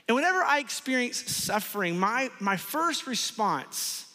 And 0.07 0.15
whenever 0.15 0.43
I 0.43 0.59
experience 0.59 1.17
suffering, 1.31 1.97
my, 1.97 2.29
my 2.39 2.57
first 2.57 3.07
response 3.07 4.05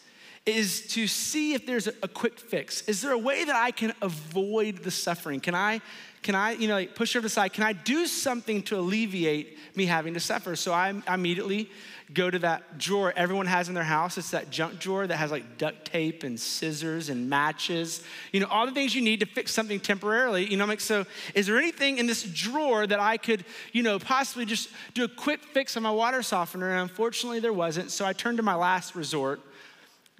is 0.45 0.87
to 0.87 1.07
see 1.07 1.53
if 1.53 1.65
there's 1.65 1.87
a, 1.87 1.93
a, 2.03 2.07
quick 2.07 2.39
fix. 2.39 2.81
Is 2.83 3.01
there 3.01 3.11
a 3.11 3.17
way 3.17 3.43
that 3.43 3.55
I 3.55 3.71
can 3.71 3.93
avoid 4.01 4.77
the 4.77 4.91
suffering? 4.91 5.39
Can 5.39 5.55
I, 5.55 5.81
can 6.21 6.35
I, 6.35 6.51
you 6.51 6.67
know, 6.67 6.75
like 6.75 6.95
push 6.95 7.15
over 7.15 7.23
the 7.23 7.29
side? 7.29 7.53
Can 7.53 7.63
I 7.63 7.73
do 7.73 8.05
something 8.07 8.63
to 8.63 8.77
alleviate 8.77 9.57
me 9.75 9.85
having 9.85 10.13
to 10.15 10.19
suffer? 10.19 10.55
So 10.55 10.73
I, 10.73 10.93
I 11.07 11.13
immediately 11.13 11.69
go 12.13 12.29
to 12.29 12.39
that 12.39 12.77
drawer 12.77 13.13
everyone 13.15 13.45
has 13.47 13.67
in 13.67 13.75
their 13.75 13.83
house. 13.83 14.17
It's 14.17 14.31
that 14.31 14.49
junk 14.49 14.79
drawer 14.79 15.05
that 15.05 15.17
has 15.17 15.29
like 15.29 15.57
duct 15.57 15.85
tape 15.85 16.23
and 16.23 16.39
scissors 16.39 17.09
and 17.09 17.29
matches, 17.29 18.01
you 18.31 18.39
know, 18.39 18.47
all 18.47 18.65
the 18.65 18.71
things 18.71 18.95
you 18.95 19.01
need 19.01 19.19
to 19.19 19.25
fix 19.25 19.53
something 19.53 19.79
temporarily. 19.79 20.49
You 20.49 20.57
know, 20.57 20.63
I'm 20.63 20.69
like, 20.69 20.79
so 20.79 21.05
is 21.35 21.47
there 21.47 21.57
anything 21.57 21.97
in 21.97 22.07
this 22.07 22.23
drawer 22.23 22.87
that 22.87 22.99
I 22.99 23.17
could, 23.17 23.43
you 23.73 23.83
know, 23.83 23.99
possibly 23.99 24.45
just 24.45 24.69
do 24.93 25.03
a 25.03 25.09
quick 25.09 25.43
fix 25.43 25.75
on 25.75 25.83
my 25.83 25.91
water 25.91 26.21
softener? 26.21 26.71
And 26.71 26.89
unfortunately, 26.89 27.39
there 27.39 27.53
wasn't. 27.53 27.91
So 27.91 28.05
I 28.05 28.13
turned 28.13 28.37
to 28.37 28.43
my 28.43 28.55
last 28.55 28.95
resort, 28.95 29.41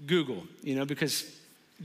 Google, 0.05 0.43
you 0.61 0.75
know, 0.75 0.85
because 0.85 1.36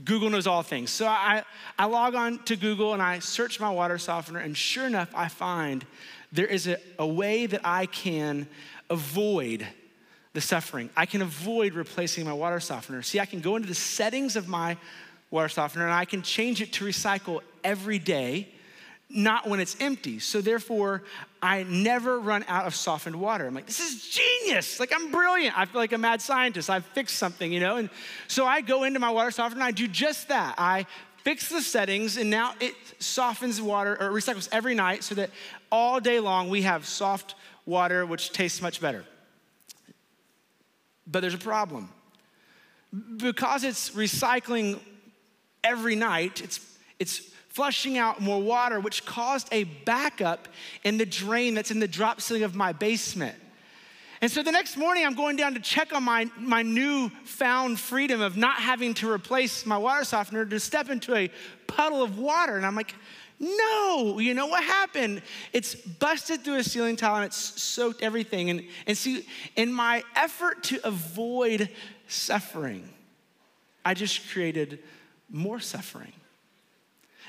Google 0.03 0.29
knows 0.29 0.47
all 0.47 0.63
things. 0.63 0.89
So 0.89 1.05
I, 1.05 1.43
I 1.77 1.85
log 1.85 2.15
on 2.15 2.39
to 2.45 2.55
Google 2.55 2.93
and 2.93 3.01
I 3.01 3.19
search 3.19 3.59
my 3.59 3.69
water 3.69 3.97
softener, 3.97 4.39
and 4.39 4.57
sure 4.57 4.87
enough, 4.87 5.09
I 5.13 5.27
find 5.27 5.85
there 6.31 6.47
is 6.47 6.67
a, 6.67 6.77
a 6.97 7.05
way 7.05 7.45
that 7.45 7.61
I 7.63 7.85
can 7.85 8.47
avoid 8.89 9.67
the 10.33 10.41
suffering. 10.41 10.89
I 10.97 11.05
can 11.05 11.21
avoid 11.21 11.73
replacing 11.73 12.25
my 12.25 12.33
water 12.33 12.59
softener. 12.59 13.03
See, 13.03 13.19
I 13.19 13.25
can 13.25 13.39
go 13.39 13.55
into 13.55 13.67
the 13.67 13.75
settings 13.75 14.35
of 14.35 14.47
my 14.47 14.77
water 15.29 15.49
softener 15.49 15.85
and 15.85 15.93
I 15.93 16.05
can 16.05 16.23
change 16.23 16.61
it 16.61 16.73
to 16.73 16.85
recycle 16.85 17.41
every 17.63 17.99
day, 17.99 18.49
not 19.13 19.47
when 19.47 19.59
it's 19.59 19.75
empty. 19.79 20.19
So 20.19 20.41
therefore, 20.41 21.03
I 21.41 21.63
never 21.63 22.19
run 22.19 22.43
out 22.47 22.65
of 22.65 22.73
softened 22.73 23.15
water. 23.15 23.45
I'm 23.45 23.53
like, 23.53 23.67
this 23.67 23.79
is 23.79 24.07
genius. 24.07 24.79
Like, 24.79 24.91
I'm 24.93 25.11
brilliant. 25.11 25.57
I 25.57 25.65
feel 25.65 25.79
like 25.79 25.93
a 25.93 25.97
mad 25.97 26.21
scientist. 26.21 26.69
I've 26.69 26.85
fixed 26.87 27.17
something, 27.17 27.51
you 27.51 27.59
know? 27.59 27.77
And 27.77 27.89
so 28.27 28.45
I 28.45 28.61
go 28.61 28.83
into 28.83 28.99
my 28.99 29.11
water 29.11 29.29
softener 29.29 29.61
and 29.61 29.67
I 29.67 29.71
do 29.71 29.87
just 29.87 30.29
that. 30.29 30.55
I 30.57 30.87
fix 31.23 31.47
the 31.47 31.61
settings, 31.61 32.17
and 32.17 32.29
now 32.29 32.53
it 32.59 32.75
softens 32.99 33.61
water 33.61 33.95
or 33.99 34.09
recycles 34.09 34.49
every 34.51 34.75
night 34.75 35.03
so 35.03 35.15
that 35.15 35.29
all 35.71 35.99
day 36.01 36.19
long 36.19 36.49
we 36.49 36.63
have 36.63 36.85
soft 36.85 37.35
water, 37.65 38.05
which 38.05 38.31
tastes 38.31 38.61
much 38.61 38.81
better. 38.81 39.05
But 41.07 41.21
there's 41.21 41.33
a 41.33 41.37
problem. 41.37 41.89
Because 43.17 43.63
it's 43.63 43.91
recycling 43.91 44.79
every 45.63 45.95
night, 45.95 46.41
it's, 46.41 46.59
it's 46.99 47.32
flushing 47.53 47.99
out 47.99 48.19
more 48.19 48.41
water, 48.41 48.79
which 48.79 49.05
caused 49.05 49.47
a 49.51 49.63
backup 49.63 50.47
in 50.83 50.97
the 50.97 51.05
drain 51.05 51.53
that's 51.53 51.69
in 51.69 51.79
the 51.79 51.87
drop 51.87 52.19
ceiling 52.19 52.41
of 52.41 52.55
my 52.55 52.73
basement. 52.73 53.35
And 54.21 54.31
so 54.31 54.41
the 54.41 54.51
next 54.51 54.75
morning, 54.75 55.05
I'm 55.05 55.13
going 55.13 55.35
down 55.35 55.53
to 55.53 55.59
check 55.59 55.93
on 55.93 56.01
my, 56.01 56.29
my 56.39 56.63
new 56.63 57.09
found 57.25 57.79
freedom 57.79 58.21
of 58.21 58.37
not 58.37 58.55
having 58.55 58.95
to 58.95 59.11
replace 59.11 59.67
my 59.67 59.77
water 59.77 60.03
softener 60.03 60.45
to 60.45 60.59
step 60.59 60.89
into 60.89 61.13
a 61.13 61.29
puddle 61.67 62.01
of 62.01 62.17
water. 62.17 62.57
And 62.57 62.65
I'm 62.65 62.75
like, 62.75 62.95
no, 63.39 64.17
you 64.19 64.33
know 64.33 64.47
what 64.47 64.63
happened? 64.63 65.21
It's 65.51 65.75
busted 65.75 66.43
through 66.43 66.55
a 66.55 66.63
ceiling 66.63 66.95
tile 66.95 67.17
and 67.17 67.25
it's 67.25 67.61
soaked 67.61 68.01
everything. 68.01 68.49
And, 68.49 68.63
and 68.87 68.97
see, 68.97 69.27
in 69.55 69.71
my 69.71 70.03
effort 70.15 70.63
to 70.65 70.87
avoid 70.87 71.69
suffering, 72.07 72.89
I 73.85 73.93
just 73.93 74.27
created 74.31 74.79
more 75.29 75.59
suffering. 75.59 76.13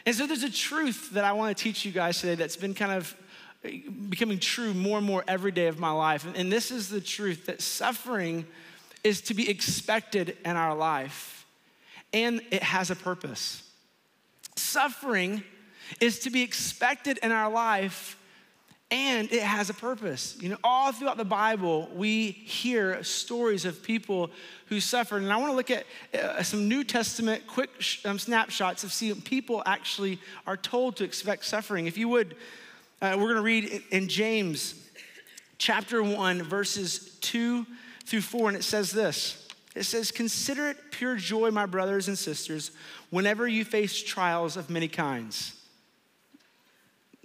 And 0.07 0.15
so 0.15 0.27
there's 0.27 0.43
a 0.43 0.51
truth 0.51 1.11
that 1.11 1.25
I 1.25 1.33
want 1.33 1.57
to 1.57 1.63
teach 1.63 1.85
you 1.85 1.93
guys 1.93 2.21
today 2.21 2.35
that's 2.35 2.57
been 2.57 2.75
kind 2.75 2.93
of 2.93 3.17
eh, 3.65 3.81
becoming 4.09 4.39
true 4.39 4.75
more 4.75 4.99
and 4.99 5.07
more 5.07 5.25
every 5.27 5.53
day 5.53 5.67
of 5.67 5.79
my 5.79 5.91
life. 5.91 6.27
And 6.35 6.53
this 6.53 6.71
is 6.71 6.89
the 6.89 7.01
truth 7.01 7.47
that 7.47 7.63
suffering 7.63 8.47
is 9.03 9.21
to 9.23 9.35
be 9.35 9.49
expected 9.49 10.37
in 10.45 10.57
our 10.57 10.75
life, 10.75 11.47
and 12.13 12.41
it 12.51 12.63
has 12.63 12.91
a 12.91 12.97
purpose. 12.97 13.63
Suffering 14.57 15.43
is 16.01 16.21
to 16.21 16.31
be 16.31 16.43
expected 16.43 17.19
in 17.23 17.31
our 17.31 17.51
life, 17.51 18.19
and 18.95 19.33
it 19.33 19.43
has 19.43 19.71
a 19.71 19.75
purpose. 19.75 20.37
You 20.39 20.51
know, 20.51 20.57
all 20.63 20.93
throughout 20.93 21.17
the 21.17 21.25
Bible, 21.25 21.91
we 21.93 22.31
hear 22.31 23.03
stories 23.03 23.65
of 23.65 23.83
people 23.83 24.31
who 24.67 24.79
suffered. 24.79 25.21
And 25.21 25.33
I 25.33 25.37
want 25.37 25.51
to 25.51 25.57
look 25.57 25.73
at 25.73 25.85
uh, 26.15 26.45
some 26.45 26.69
New 26.69 26.85
Testament 26.85 27.45
quick 27.49 27.71
sh- 27.81 28.07
um, 28.07 28.21
snapshots 28.21 28.85
of 28.85 28.93
seeing 28.93 29.21
people 29.21 29.65
actually 29.67 30.21
are 30.47 30.57
told 30.57 30.95
to 30.99 31.05
expect 31.05 31.45
suffering. 31.45 31.89
If 31.89 31.99
you 31.99 32.09
would, 32.11 32.37
uh, 33.03 33.17
we're 33.19 33.35
going 33.35 33.35
to 33.35 33.43
read 33.43 33.83
in 33.91 34.07
James 34.07 34.77
chapter 35.59 36.01
1, 36.01 36.45
verses 36.45 37.19
2 37.21 37.67
through 38.05 38.21
4, 38.21 38.51
and 38.51 38.57
it 38.57 38.63
says 38.63 38.93
this 38.93 39.49
It 39.75 39.83
says, 39.83 40.13
Consider 40.13 40.69
it 40.69 40.77
pure 40.93 41.17
joy, 41.17 41.51
my 41.51 41.67
brothers 41.67 42.07
and 42.07 42.17
sisters, 42.17 42.71
whenever 43.11 43.49
you 43.49 43.65
face 43.65 44.01
trials 44.01 44.57
of 44.57 44.71
many 44.71 44.87
kinds. 44.87 45.61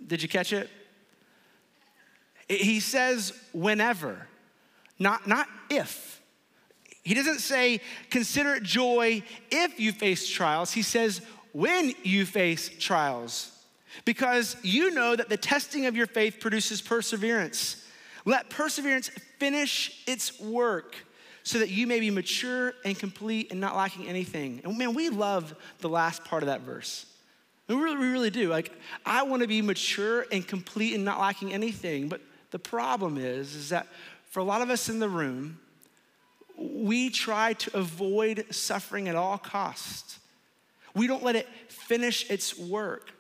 Did 0.07 0.23
you 0.23 0.29
catch 0.29 0.51
it? 0.51 0.67
He 2.49 2.79
says, 2.79 3.31
whenever, 3.53 4.27
not, 4.97 5.27
not 5.27 5.47
if. 5.69 6.21
He 7.03 7.13
doesn't 7.13 7.39
say, 7.39 7.79
consider 8.09 8.55
it 8.55 8.63
joy 8.63 9.23
if 9.51 9.79
you 9.79 9.91
face 9.91 10.27
trials. 10.27 10.71
He 10.71 10.81
says, 10.81 11.21
when 11.53 11.93
you 12.03 12.25
face 12.25 12.69
trials 12.79 13.51
because 14.05 14.55
you 14.61 14.91
know 14.91 15.15
that 15.15 15.29
the 15.29 15.37
testing 15.37 15.85
of 15.85 15.95
your 15.95 16.07
faith 16.07 16.39
produces 16.39 16.81
perseverance. 16.81 17.85
Let 18.25 18.49
perseverance 18.49 19.09
finish 19.39 20.03
its 20.07 20.39
work 20.39 20.95
so 21.43 21.59
that 21.59 21.69
you 21.69 21.87
may 21.87 21.99
be 21.99 22.11
mature 22.11 22.73
and 22.85 22.97
complete 22.97 23.51
and 23.51 23.59
not 23.59 23.75
lacking 23.75 24.07
anything. 24.07 24.61
And 24.63 24.77
man, 24.77 24.93
we 24.93 25.09
love 25.09 25.55
the 25.79 25.89
last 25.89 26.23
part 26.25 26.43
of 26.43 26.47
that 26.47 26.61
verse. 26.61 27.05
We 27.67 27.75
really, 27.75 27.97
we 27.97 28.07
really 28.07 28.29
do. 28.29 28.49
Like, 28.49 28.71
I 29.05 29.23
want 29.23 29.41
to 29.41 29.47
be 29.47 29.61
mature 29.61 30.25
and 30.31 30.45
complete 30.47 30.95
and 30.95 31.05
not 31.05 31.19
lacking 31.19 31.53
anything. 31.53 32.09
But 32.09 32.21
the 32.51 32.59
problem 32.59 33.17
is, 33.17 33.55
is 33.55 33.69
that 33.69 33.87
for 34.29 34.39
a 34.39 34.43
lot 34.43 34.61
of 34.61 34.69
us 34.69 34.89
in 34.89 34.99
the 34.99 35.09
room, 35.09 35.59
we 36.57 37.09
try 37.09 37.53
to 37.53 37.77
avoid 37.77 38.45
suffering 38.51 39.07
at 39.07 39.15
all 39.15 39.37
costs. 39.37 40.19
We 40.93 41.07
don't 41.07 41.23
let 41.23 41.35
it 41.35 41.47
finish 41.67 42.29
its 42.29 42.57
work. 42.57 43.11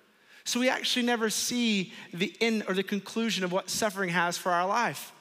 So 0.43 0.59
we 0.59 0.69
actually 0.69 1.05
never 1.05 1.29
see 1.29 1.93
the 2.13 2.35
end 2.41 2.63
or 2.67 2.73
the 2.73 2.83
conclusion 2.83 3.43
of 3.43 3.51
what 3.51 3.69
suffering 3.69 4.09
has 4.09 4.37
for 4.37 4.51
our 4.51 4.67
life. 4.67 5.13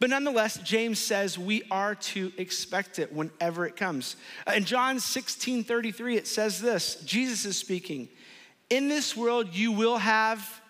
But 0.00 0.10
nonetheless, 0.10 0.58
James 0.58 0.98
says 0.98 1.38
we 1.38 1.62
are 1.70 1.94
to 1.94 2.32
expect 2.36 2.98
it 2.98 3.12
whenever 3.12 3.66
it 3.66 3.76
comes. 3.76 4.16
Uh, 4.48 4.54
in 4.54 4.64
John 4.64 4.98
16 4.98 5.62
33, 5.62 6.16
it 6.16 6.26
says 6.26 6.60
this 6.60 6.96
Jesus 7.04 7.44
is 7.44 7.56
speaking. 7.56 8.08
In 8.68 8.88
this 8.88 9.16
world, 9.16 9.54
you 9.54 9.70
will 9.70 9.98
have. 9.98 10.61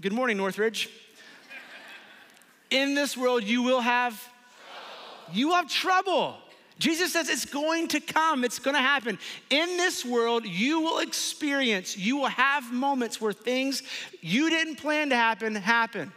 Good 0.00 0.12
morning, 0.12 0.36
Northridge. 0.36 0.90
In 2.70 2.96
this 2.96 3.16
world, 3.16 3.44
you 3.44 3.62
will 3.62 3.80
have. 3.80 4.20
You 5.32 5.52
have 5.52 5.70
trouble. 5.70 6.36
Jesus 6.80 7.12
says 7.12 7.28
it's 7.28 7.44
going 7.44 7.86
to 7.88 8.00
come, 8.00 8.42
it's 8.42 8.58
going 8.58 8.74
to 8.74 8.80
happen. 8.80 9.20
In 9.50 9.76
this 9.76 10.04
world, 10.04 10.44
you 10.44 10.80
will 10.80 10.98
experience, 10.98 11.96
you 11.96 12.16
will 12.16 12.26
have 12.26 12.72
moments 12.72 13.20
where 13.20 13.32
things 13.32 13.84
you 14.20 14.50
didn't 14.50 14.76
plan 14.76 15.10
to 15.10 15.16
happen 15.16 15.54
happen. 15.54 16.12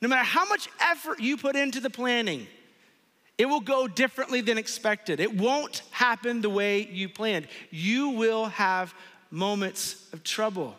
No 0.00 0.08
matter 0.08 0.24
how 0.24 0.46
much 0.46 0.70
effort 0.80 1.20
you 1.20 1.36
put 1.36 1.54
into 1.54 1.78
the 1.78 1.90
planning, 1.90 2.46
it 3.36 3.44
will 3.44 3.60
go 3.60 3.86
differently 3.86 4.40
than 4.40 4.56
expected. 4.56 5.20
It 5.20 5.36
won't 5.36 5.82
happen 5.90 6.40
the 6.40 6.50
way 6.50 6.88
you 6.90 7.10
planned. 7.10 7.46
You 7.70 8.08
will 8.08 8.46
have 8.46 8.94
moments 9.30 10.08
of 10.14 10.24
trouble. 10.24 10.76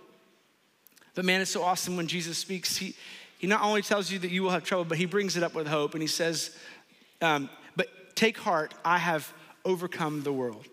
But 1.16 1.26
man, 1.26 1.42
it's 1.42 1.52
so 1.52 1.64
awesome 1.64 1.96
when 1.96 2.08
Jesus 2.08 2.38
speaks. 2.38 2.78
He, 2.78 2.96
he 3.38 3.48
not 3.48 3.62
only 3.62 3.82
tells 3.82 4.12
you 4.12 4.20
that 4.20 4.32
you 4.32 4.44
will 4.44 4.50
have 4.50 4.64
trouble, 4.64 4.86
but 4.86 4.98
he 4.98 5.06
brings 5.06 5.38
it 5.38 5.44
up 5.44 5.54
with 5.54 5.68
hope 5.68 5.94
and 5.94 6.02
he 6.02 6.08
says, 6.08 6.56
um, 7.22 7.50
But 7.76 7.88
Take 8.16 8.38
heart, 8.38 8.74
I 8.86 8.98
have 8.98 9.32
overcome 9.66 10.24
the 10.24 10.34
world. 10.34 10.66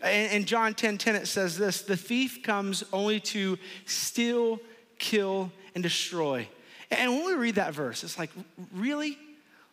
And 0.00 0.32
in 0.32 0.44
John 0.44 0.74
10 0.74 0.98
10, 0.98 1.16
it 1.16 1.26
says 1.26 1.56
this 1.56 1.82
The 1.82 1.96
thief 1.96 2.42
comes 2.42 2.84
only 2.92 3.20
to 3.20 3.58
steal, 3.84 4.60
kill, 4.98 5.50
and 5.74 5.82
destroy. 5.82 6.48
And 6.90 7.12
when 7.12 7.26
we 7.26 7.34
read 7.34 7.56
that 7.56 7.74
verse, 7.74 8.04
it's 8.04 8.18
like, 8.18 8.30
really? 8.72 9.18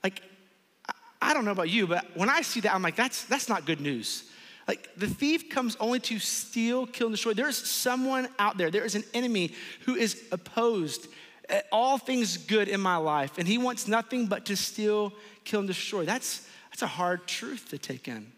Like, 0.04 0.22
I 1.22 1.34
don't 1.34 1.46
know 1.46 1.52
about 1.52 1.70
you, 1.70 1.88
but 1.88 2.06
when 2.16 2.30
I 2.30 2.42
see 2.42 2.60
that, 2.62 2.74
I'm 2.74 2.82
like, 2.82 2.96
that's, 2.96 3.24
that's 3.26 3.48
not 3.48 3.66
good 3.66 3.80
news. 3.80 4.30
Like, 4.68 4.90
the 4.96 5.08
thief 5.08 5.50
comes 5.50 5.76
only 5.80 6.00
to 6.02 6.20
steal, 6.20 6.86
kill, 6.86 7.08
and 7.08 7.14
destroy. 7.14 7.34
There's 7.34 7.58
someone 7.58 8.28
out 8.40 8.58
there, 8.58 8.72
there 8.72 8.86
is 8.86 8.96
an 8.96 9.04
enemy 9.14 9.52
who 9.86 9.96
is 9.96 10.22
opposed 10.32 11.08
all 11.72 11.98
things 11.98 12.38
good 12.38 12.68
in 12.68 12.80
my 12.80 12.98
life, 12.98 13.38
and 13.38 13.48
he 13.48 13.58
wants 13.58 13.88
nothing 13.88 14.28
but 14.28 14.46
to 14.46 14.56
steal, 14.56 15.14
kill, 15.44 15.60
and 15.60 15.68
destroy. 15.68 16.06
That's, 16.06 16.48
that's 16.70 16.82
a 16.82 16.88
hard 16.88 17.28
truth 17.28 17.70
to 17.70 17.78
take 17.78 18.08
in. 18.08 18.32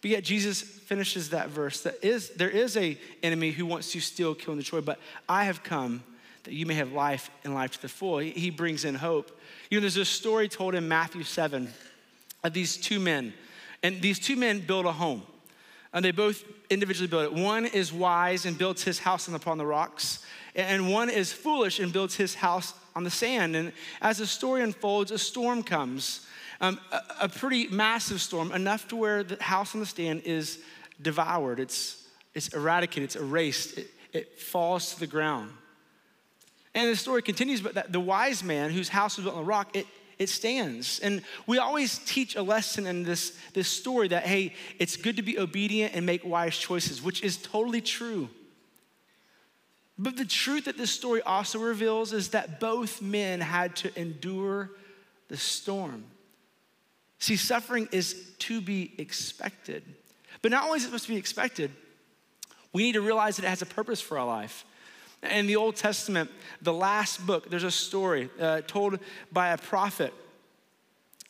But 0.00 0.10
yet 0.12 0.24
Jesus 0.24 0.62
finishes 0.62 1.30
that 1.30 1.50
verse 1.50 1.82
that 1.82 2.02
is 2.02 2.30
there 2.30 2.48
is 2.48 2.76
a 2.76 2.96
enemy 3.22 3.50
who 3.50 3.66
wants 3.66 3.92
to 3.92 4.00
steal, 4.00 4.34
kill, 4.34 4.52
and 4.52 4.60
destroy, 4.60 4.80
but 4.80 4.98
I 5.28 5.44
have 5.44 5.62
come 5.62 6.02
that 6.44 6.54
you 6.54 6.64
may 6.64 6.74
have 6.74 6.92
life 6.92 7.30
and 7.44 7.54
life 7.54 7.72
to 7.72 7.82
the 7.82 7.88
full. 7.88 8.18
He 8.18 8.48
brings 8.48 8.86
in 8.86 8.94
hope. 8.94 9.38
You 9.70 9.76
know, 9.76 9.82
there's 9.82 9.98
a 9.98 10.06
story 10.06 10.48
told 10.48 10.74
in 10.74 10.88
Matthew 10.88 11.22
7 11.22 11.68
of 12.42 12.52
these 12.54 12.78
two 12.78 12.98
men. 12.98 13.34
And 13.82 14.00
these 14.02 14.18
two 14.18 14.36
men 14.36 14.60
build 14.60 14.86
a 14.86 14.92
home. 14.92 15.22
And 15.92 16.04
they 16.04 16.10
both 16.10 16.44
individually 16.68 17.08
build 17.08 17.24
it. 17.24 17.32
One 17.32 17.66
is 17.66 17.92
wise 17.92 18.46
and 18.46 18.56
builds 18.56 18.84
his 18.84 19.00
house 19.00 19.26
upon 19.26 19.58
the 19.58 19.66
rocks, 19.66 20.24
and 20.54 20.90
one 20.90 21.10
is 21.10 21.32
foolish 21.32 21.80
and 21.80 21.92
builds 21.92 22.14
his 22.14 22.34
house 22.34 22.74
on 22.94 23.04
the 23.04 23.10
sand. 23.10 23.56
And 23.56 23.72
as 24.00 24.18
the 24.18 24.26
story 24.26 24.62
unfolds, 24.62 25.10
a 25.10 25.18
storm 25.18 25.62
comes 25.62 26.26
um, 26.60 26.78
a, 26.92 27.00
a 27.22 27.28
pretty 27.28 27.68
massive 27.68 28.20
storm, 28.20 28.52
enough 28.52 28.86
to 28.88 28.96
where 28.96 29.22
the 29.22 29.42
house 29.42 29.74
on 29.74 29.80
the 29.80 29.86
stand 29.86 30.22
is 30.24 30.58
devoured, 31.00 31.58
it's, 31.58 32.06
it's 32.34 32.48
eradicated, 32.48 33.04
it's 33.04 33.16
erased, 33.16 33.78
it, 33.78 33.90
it 34.12 34.38
falls 34.38 34.94
to 34.94 35.00
the 35.00 35.06
ground. 35.06 35.50
And 36.74 36.88
the 36.88 36.96
story 36.96 37.22
continues, 37.22 37.60
but 37.60 37.90
the 37.90 38.00
wise 38.00 38.44
man 38.44 38.70
whose 38.70 38.88
house 38.88 39.16
was 39.16 39.24
built 39.24 39.36
on 39.36 39.42
the 39.42 39.48
rock, 39.48 39.74
it, 39.74 39.86
it 40.20 40.28
stands. 40.28 41.00
And 41.00 41.22
we 41.46 41.56
always 41.56 41.98
teach 42.04 42.36
a 42.36 42.42
lesson 42.42 42.86
in 42.86 43.04
this, 43.04 43.36
this 43.54 43.68
story 43.68 44.08
that, 44.08 44.26
hey, 44.26 44.52
it's 44.78 44.96
good 44.96 45.16
to 45.16 45.22
be 45.22 45.38
obedient 45.38 45.94
and 45.94 46.04
make 46.04 46.24
wise 46.24 46.56
choices, 46.58 47.02
which 47.02 47.22
is 47.22 47.38
totally 47.38 47.80
true. 47.80 48.28
But 49.98 50.18
the 50.18 50.26
truth 50.26 50.66
that 50.66 50.76
this 50.76 50.90
story 50.90 51.22
also 51.22 51.58
reveals 51.58 52.12
is 52.12 52.28
that 52.28 52.60
both 52.60 53.00
men 53.00 53.40
had 53.40 53.74
to 53.76 53.98
endure 53.98 54.70
the 55.28 55.38
storm. 55.38 56.04
See, 57.18 57.36
suffering 57.36 57.88
is 57.90 58.32
to 58.40 58.60
be 58.60 58.92
expected. 58.98 59.82
But 60.42 60.50
not 60.50 60.64
only 60.64 60.76
is 60.76 60.82
it 60.82 60.86
supposed 60.86 61.06
to 61.06 61.12
be 61.12 61.18
expected, 61.18 61.70
we 62.74 62.82
need 62.82 62.92
to 62.92 63.00
realize 63.00 63.36
that 63.36 63.46
it 63.46 63.48
has 63.48 63.62
a 63.62 63.66
purpose 63.66 64.02
for 64.02 64.18
our 64.18 64.26
life. 64.26 64.66
In 65.22 65.46
the 65.46 65.56
Old 65.56 65.76
Testament, 65.76 66.30
the 66.62 66.72
last 66.72 67.26
book, 67.26 67.50
there's 67.50 67.64
a 67.64 67.70
story 67.70 68.30
uh, 68.40 68.62
told 68.66 68.98
by 69.30 69.50
a 69.50 69.58
prophet. 69.58 70.14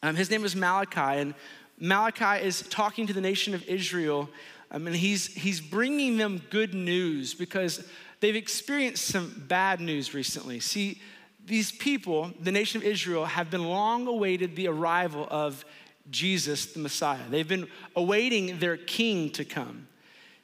Um, 0.03 0.15
his 0.15 0.31
name 0.31 0.45
is 0.45 0.55
Malachi, 0.55 1.21
and 1.21 1.35
Malachi 1.79 2.45
is 2.45 2.63
talking 2.63 3.07
to 3.09 3.13
the 3.13 3.21
nation 3.21 3.53
of 3.53 3.65
Israel, 3.67 4.31
um, 4.71 4.87
and 4.87 4.95
he's, 4.95 5.27
he's 5.27 5.61
bringing 5.61 6.19
them 6.19 6.41
good 6.51 6.73
news 6.73 7.35
because 7.35 7.85
they've 8.21 8.37
experienced 8.37 9.07
some 9.07 9.45
bad 9.49 9.81
news 9.81 10.15
recently. 10.15 10.61
See, 10.61 11.01
these 11.45 11.73
people, 11.73 12.31
the 12.41 12.53
nation 12.53 12.81
of 12.81 12.87
Israel, 12.87 13.25
have 13.25 13.51
been 13.51 13.65
long 13.65 14.07
awaited 14.07 14.55
the 14.55 14.69
arrival 14.69 15.27
of 15.31 15.65
Jesus, 16.11 16.67
the 16.67 16.79
Messiah. 16.79 17.23
They've 17.29 17.47
been 17.47 17.67
awaiting 17.97 18.59
their 18.61 18.77
king 18.77 19.31
to 19.31 19.45
come. 19.45 19.89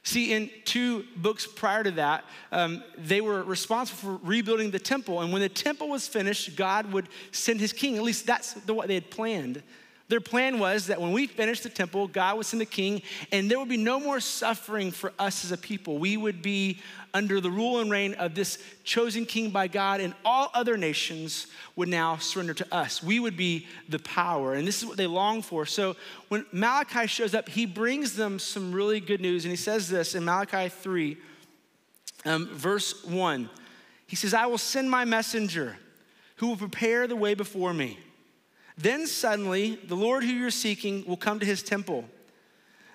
See, 0.07 0.31
in 0.31 0.49
two 0.63 1.03
books 1.17 1.45
prior 1.45 1.83
to 1.83 1.91
that, 1.91 2.23
um, 2.53 2.81
they 2.97 3.19
were 3.19 3.43
responsible 3.43 4.19
for 4.19 4.25
rebuilding 4.25 4.71
the 4.71 4.79
temple. 4.79 5.19
And 5.19 5.33
when 5.33 5.41
the 5.41 5.49
temple 5.49 5.89
was 5.89 6.07
finished, 6.07 6.55
God 6.55 6.93
would 6.93 7.09
send 7.33 7.59
his 7.59 7.73
king. 7.73 7.97
At 7.97 8.03
least 8.03 8.25
that's 8.25 8.53
the, 8.53 8.73
what 8.73 8.87
they 8.87 8.93
had 8.93 9.11
planned. 9.11 9.61
Their 10.09 10.21
plan 10.21 10.57
was 10.57 10.87
that 10.87 11.01
when 11.01 11.11
we 11.11 11.27
finished 11.27 11.63
the 11.63 11.69
temple, 11.69 12.07
God 12.07 12.37
would 12.37 12.45
send 12.45 12.61
the 12.61 12.65
king, 12.65 13.01
and 13.33 13.51
there 13.51 13.59
would 13.59 13.67
be 13.67 13.75
no 13.75 13.99
more 13.99 14.21
suffering 14.21 14.91
for 14.91 15.11
us 15.19 15.43
as 15.43 15.51
a 15.51 15.57
people. 15.57 15.97
We 15.97 16.15
would 16.15 16.41
be 16.41 16.79
under 17.13 17.41
the 17.41 17.51
rule 17.51 17.81
and 17.81 17.91
reign 17.91 18.13
of 18.13 18.33
this 18.33 18.57
chosen 18.85 19.25
king 19.25 19.49
by 19.49 19.67
God, 19.67 19.99
and 19.99 20.13
all 20.23 20.49
other 20.53 20.77
nations 20.77 21.47
would 21.75 21.89
now 21.89 22.15
surrender 22.17 22.53
to 22.53 22.73
us. 22.73 23.03
We 23.03 23.19
would 23.19 23.35
be 23.35 23.67
the 23.89 23.99
power, 23.99 24.53
and 24.53 24.65
this 24.65 24.81
is 24.81 24.85
what 24.85 24.95
they 24.95 25.07
long 25.07 25.41
for. 25.41 25.65
So 25.65 25.97
when 26.29 26.45
Malachi 26.53 27.07
shows 27.07 27.35
up, 27.35 27.49
he 27.49 27.65
brings 27.65 28.15
them 28.15 28.39
some 28.39 28.71
really 28.71 29.01
good 29.01 29.19
news, 29.19 29.43
and 29.43 29.51
he 29.51 29.57
says 29.57 29.89
this 29.89 30.15
in 30.15 30.23
Malachi 30.23 30.69
3, 30.69 31.17
um, 32.23 32.47
verse 32.53 33.03
1. 33.03 33.49
He 34.07 34.15
says, 34.15 34.33
I 34.33 34.45
will 34.45 34.57
send 34.57 34.89
my 34.89 35.03
messenger 35.03 35.77
who 36.37 36.47
will 36.47 36.57
prepare 36.57 37.07
the 37.07 37.15
way 37.17 37.33
before 37.33 37.73
me. 37.73 37.97
Then 38.77 39.07
suddenly, 39.07 39.79
the 39.87 39.95
Lord 39.95 40.23
who 40.23 40.31
you're 40.31 40.51
seeking 40.51 41.03
will 41.05 41.17
come 41.17 41.39
to 41.39 41.45
his 41.45 41.63
temple. 41.63 42.05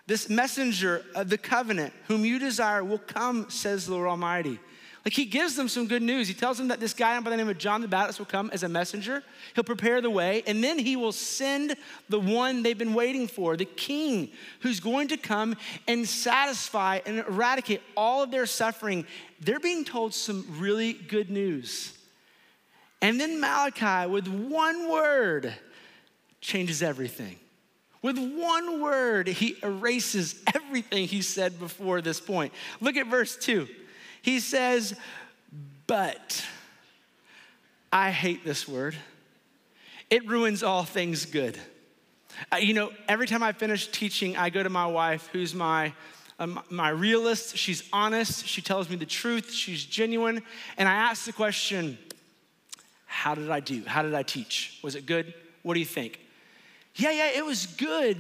This 0.07 0.29
messenger 0.29 1.05
of 1.15 1.29
the 1.29 1.39
covenant, 1.39 1.93
whom 2.09 2.25
you 2.25 2.39
desire, 2.39 2.85
will 2.85 2.99
come, 2.99 3.51
says 3.51 3.87
the 3.87 3.93
Lord 3.93 4.09
Almighty. 4.09 4.59
Like 5.05 5.15
he 5.15 5.25
gives 5.25 5.57
them 5.57 5.69
some 5.69 5.89
good 5.89 6.03
news. 6.03 6.29
He 6.29 6.35
tells 6.35 6.59
them 6.59 6.69
that 6.69 6.79
this 6.79 6.95
guy 6.95 7.19
by 7.19 7.31
the 7.31 7.37
name 7.37 7.49
of 7.49 7.59
John 7.59 7.81
the 7.81 7.89
Baptist 7.89 8.21
will 8.21 8.27
come 8.27 8.51
as 8.53 8.63
a 8.63 8.69
messenger. 8.69 9.25
He'll 9.55 9.65
prepare 9.65 10.01
the 10.01 10.11
way, 10.11 10.45
and 10.47 10.63
then 10.63 10.79
he 10.79 10.95
will 10.95 11.11
send 11.11 11.75
the 12.09 12.21
one 12.21 12.63
they've 12.63 12.79
been 12.79 12.95
waiting 12.95 13.27
for, 13.27 13.57
the 13.57 13.65
king, 13.65 14.31
who's 14.61 14.79
going 14.79 15.09
to 15.09 15.17
come 15.17 15.57
and 15.89 16.07
satisfy 16.07 17.01
and 17.05 17.19
eradicate 17.19 17.83
all 17.97 18.23
of 18.23 18.31
their 18.31 18.47
suffering. 18.47 19.05
They're 19.41 19.59
being 19.59 19.85
told 19.85 20.15
some 20.15 20.47
really 20.59 20.93
good 20.93 21.31
news. 21.31 21.99
And 23.01 23.21
then 23.21 23.41
Malachi, 23.41 24.09
with 24.09 24.29
one 24.29 24.89
word, 24.89 25.53
changes 26.43 26.83
everything. 26.83 27.37
With 28.03 28.19
one 28.19 28.83
word, 28.83 29.29
he 29.29 29.57
erases 29.63 30.43
everything 30.55 31.07
he 31.07 31.23
said 31.23 31.59
before 31.59 32.03
this 32.03 32.21
point. 32.21 32.53
Look 32.81 32.97
at 32.97 33.07
verse 33.07 33.37
2. 33.37 33.69
He 34.21 34.41
says, 34.41 34.95
But 35.87 36.45
I 37.91 38.11
hate 38.11 38.45
this 38.45 38.69
word. 38.69 38.97
It 40.11 40.27
ruins 40.29 40.63
all 40.63 40.83
things 40.83 41.25
good. 41.25 41.57
Uh, 42.53 42.57
you 42.57 42.75
know, 42.75 42.91
every 43.09 43.27
time 43.27 43.43
I 43.43 43.53
finish 43.53 43.89
teaching, 43.89 44.37
I 44.37 44.51
go 44.51 44.63
to 44.63 44.69
my 44.69 44.87
wife, 44.87 45.29
who's 45.33 45.55
my 45.55 45.93
um, 46.39 46.61
my 46.71 46.89
realist. 46.89 47.57
She's 47.57 47.89
honest. 47.93 48.47
She 48.49 48.63
tells 48.63 48.91
me 48.91 48.97
the 48.97 49.07
truth. 49.07 49.53
She's 49.53 49.85
genuine. 49.85 50.43
And 50.77 50.89
I 50.89 50.93
ask 50.93 51.25
the 51.25 51.33
question, 51.33 51.99
How 53.07 53.37
did 53.37 53.49
I 53.49 53.61
do? 53.61 53.85
How 53.87 54.03
did 54.03 54.15
I 54.15 54.25
teach? 54.25 54.81
Was 54.83 54.97
it 54.97 55.07
good? 55.07 55.35
What 55.63 55.75
do 55.75 55.81
you 55.81 55.87
think? 55.87 56.19
Yeah, 56.97 57.11
yeah, 57.11 57.31
it 57.35 57.45
was 57.45 57.67
good, 57.67 58.19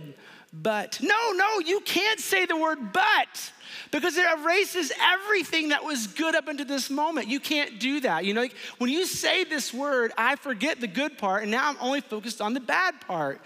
but 0.52 0.98
no, 1.02 1.32
no, 1.32 1.58
you 1.60 1.80
can't 1.80 2.20
say 2.20 2.46
the 2.46 2.56
word 2.56 2.92
but 2.92 3.52
because 3.90 4.16
it 4.16 4.24
erases 4.38 4.92
everything 5.00 5.68
that 5.68 5.84
was 5.84 6.06
good 6.06 6.34
up 6.34 6.48
until 6.48 6.66
this 6.66 6.90
moment. 6.90 7.28
You 7.28 7.40
can't 7.40 7.78
do 7.78 8.00
that. 8.00 8.24
You 8.24 8.34
know, 8.34 8.40
like 8.42 8.54
when 8.78 8.90
you 8.90 9.06
say 9.06 9.44
this 9.44 9.72
word, 9.72 10.12
I 10.16 10.36
forget 10.36 10.80
the 10.80 10.86
good 10.86 11.18
part, 11.18 11.42
and 11.42 11.50
now 11.50 11.68
I'm 11.68 11.76
only 11.80 12.00
focused 12.00 12.40
on 12.40 12.54
the 12.54 12.60
bad 12.60 13.00
part. 13.02 13.40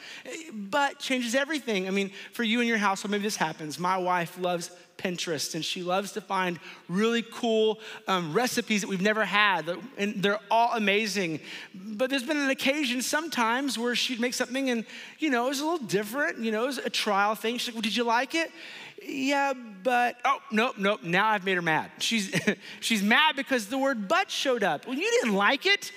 But 0.52 0.98
changes 0.98 1.34
everything. 1.34 1.88
I 1.88 1.90
mean, 1.90 2.10
for 2.32 2.44
you 2.44 2.60
and 2.60 2.68
your 2.68 2.78
household, 2.78 3.10
maybe 3.10 3.24
this 3.24 3.36
happens. 3.36 3.78
My 3.78 3.96
wife 3.96 4.38
loves 4.38 4.70
Pinterest, 4.98 5.54
and 5.54 5.64
she 5.64 5.82
loves 5.82 6.12
to 6.12 6.20
find 6.20 6.58
really 6.88 7.22
cool 7.22 7.78
um, 8.08 8.32
recipes 8.32 8.80
that 8.80 8.88
we've 8.88 9.00
never 9.00 9.24
had, 9.24 9.68
and 9.98 10.22
they're 10.22 10.40
all 10.50 10.74
amazing. 10.74 11.40
But 11.74 12.10
there's 12.10 12.22
been 12.22 12.36
an 12.36 12.50
occasion 12.50 13.02
sometimes 13.02 13.78
where 13.78 13.94
she'd 13.94 14.20
make 14.20 14.34
something, 14.34 14.70
and 14.70 14.84
you 15.18 15.30
know, 15.30 15.46
it 15.46 15.50
was 15.50 15.60
a 15.60 15.64
little 15.64 15.86
different. 15.86 16.38
You 16.38 16.52
know, 16.52 16.64
it 16.64 16.68
was 16.68 16.78
a 16.78 16.90
trial 16.90 17.34
thing. 17.34 17.58
She's 17.58 17.68
like, 17.68 17.74
well, 17.74 17.82
"Did 17.82 17.96
you 17.96 18.04
like 18.04 18.34
it?" 18.34 18.50
Yeah, 19.02 19.52
but 19.82 20.16
oh 20.24 20.38
nope, 20.50 20.76
nope. 20.78 21.02
Now 21.02 21.28
I've 21.28 21.44
made 21.44 21.56
her 21.56 21.62
mad. 21.62 21.90
She's 21.98 22.34
she's 22.80 23.02
mad 23.02 23.36
because 23.36 23.66
the 23.66 23.78
word 23.78 24.08
"but" 24.08 24.30
showed 24.30 24.62
up. 24.62 24.86
Well, 24.86 24.96
you 24.96 25.10
didn't 25.20 25.34
like 25.34 25.66
it. 25.66 25.92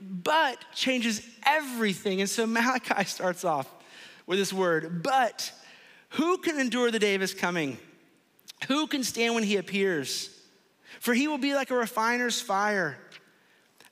But 0.00 0.58
changes 0.74 1.26
everything. 1.44 2.20
And 2.20 2.30
so 2.30 2.46
Malachi 2.46 3.04
starts 3.04 3.44
off 3.44 3.68
with 4.26 4.38
this 4.38 4.52
word, 4.52 5.02
but 5.02 5.52
who 6.10 6.38
can 6.38 6.58
endure 6.58 6.90
the 6.90 6.98
day 6.98 7.14
of 7.14 7.20
his 7.20 7.34
coming? 7.34 7.78
Who 8.68 8.86
can 8.86 9.04
stand 9.04 9.34
when 9.34 9.44
he 9.44 9.56
appears? 9.56 10.30
For 11.00 11.14
he 11.14 11.28
will 11.28 11.38
be 11.38 11.54
like 11.54 11.70
a 11.70 11.76
refiner's 11.76 12.40
fire 12.40 12.96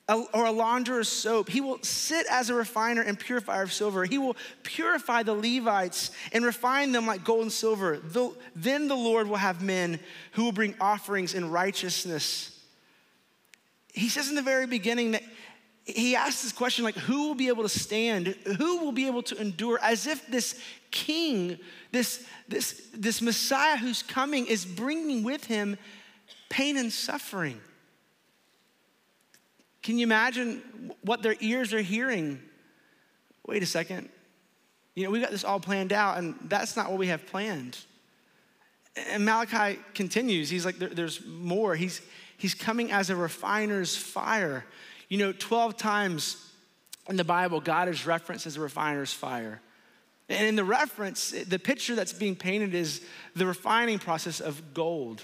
or 0.07 0.45
a 0.45 0.51
launderer's 0.51 1.07
soap. 1.07 1.49
He 1.49 1.61
will 1.61 1.79
sit 1.83 2.25
as 2.29 2.49
a 2.49 2.53
refiner 2.53 3.01
and 3.01 3.17
purifier 3.17 3.63
of 3.63 3.71
silver. 3.71 4.03
He 4.03 4.17
will 4.17 4.35
purify 4.63 5.23
the 5.23 5.33
Levites 5.33 6.11
and 6.33 6.43
refine 6.43 6.91
them 6.91 7.05
like 7.05 7.23
gold 7.23 7.43
and 7.43 7.51
silver. 7.51 8.01
then 8.55 8.87
the 8.87 8.95
Lord 8.95 9.27
will 9.27 9.37
have 9.37 9.61
men 9.61 9.99
who 10.33 10.45
will 10.45 10.51
bring 10.51 10.75
offerings 10.81 11.33
in 11.33 11.49
righteousness. 11.49 12.59
He 13.93 14.09
says 14.09 14.29
in 14.29 14.35
the 14.35 14.41
very 14.41 14.67
beginning 14.67 15.11
that 15.11 15.23
he 15.85 16.15
asks 16.15 16.43
this 16.43 16.51
question 16.51 16.85
like, 16.85 16.95
who 16.95 17.27
will 17.27 17.35
be 17.35 17.47
able 17.47 17.63
to 17.63 17.69
stand? 17.69 18.27
Who 18.57 18.77
will 18.77 18.91
be 18.91 19.07
able 19.07 19.23
to 19.23 19.39
endure? 19.39 19.79
As 19.81 20.07
if 20.07 20.25
this 20.27 20.59
king, 20.91 21.57
this, 21.91 22.25
this, 22.47 22.89
this 22.93 23.21
Messiah 23.21 23.77
who's 23.77 24.03
coming, 24.03 24.47
is 24.47 24.65
bringing 24.65 25.23
with 25.23 25.45
him 25.45 25.77
pain 26.49 26.77
and 26.77 26.91
suffering. 26.91 27.59
Can 29.83 29.97
you 29.97 30.03
imagine 30.03 30.61
what 31.01 31.23
their 31.23 31.35
ears 31.39 31.73
are 31.73 31.81
hearing? 31.81 32.41
Wait 33.45 33.63
a 33.63 33.65
second. 33.65 34.09
You 34.95 35.05
know, 35.05 35.09
we 35.09 35.21
got 35.21 35.31
this 35.31 35.43
all 35.43 35.59
planned 35.59 35.93
out, 35.93 36.17
and 36.17 36.35
that's 36.43 36.75
not 36.75 36.89
what 36.89 36.99
we 36.99 37.07
have 37.07 37.25
planned. 37.25 37.77
And 39.09 39.25
Malachi 39.25 39.79
continues. 39.93 40.49
He's 40.49 40.65
like, 40.65 40.77
there, 40.77 40.89
there's 40.89 41.25
more. 41.25 41.75
He's, 41.75 42.01
he's 42.37 42.53
coming 42.53 42.91
as 42.91 43.09
a 43.09 43.15
refiner's 43.15 43.95
fire. 43.95 44.65
You 45.07 45.17
know, 45.17 45.31
12 45.31 45.77
times 45.77 46.51
in 47.09 47.15
the 47.15 47.23
Bible, 47.23 47.61
God 47.61 47.87
is 47.87 48.05
referenced 48.05 48.45
as 48.45 48.57
a 48.57 48.61
refiner's 48.61 49.13
fire. 49.13 49.61
And 50.31 50.47
in 50.47 50.55
the 50.55 50.63
reference, 50.63 51.31
the 51.31 51.59
picture 51.59 51.95
that's 51.95 52.13
being 52.13 52.35
painted 52.35 52.73
is 52.73 53.01
the 53.35 53.45
refining 53.45 53.99
process 53.99 54.39
of 54.39 54.73
gold. 54.73 55.21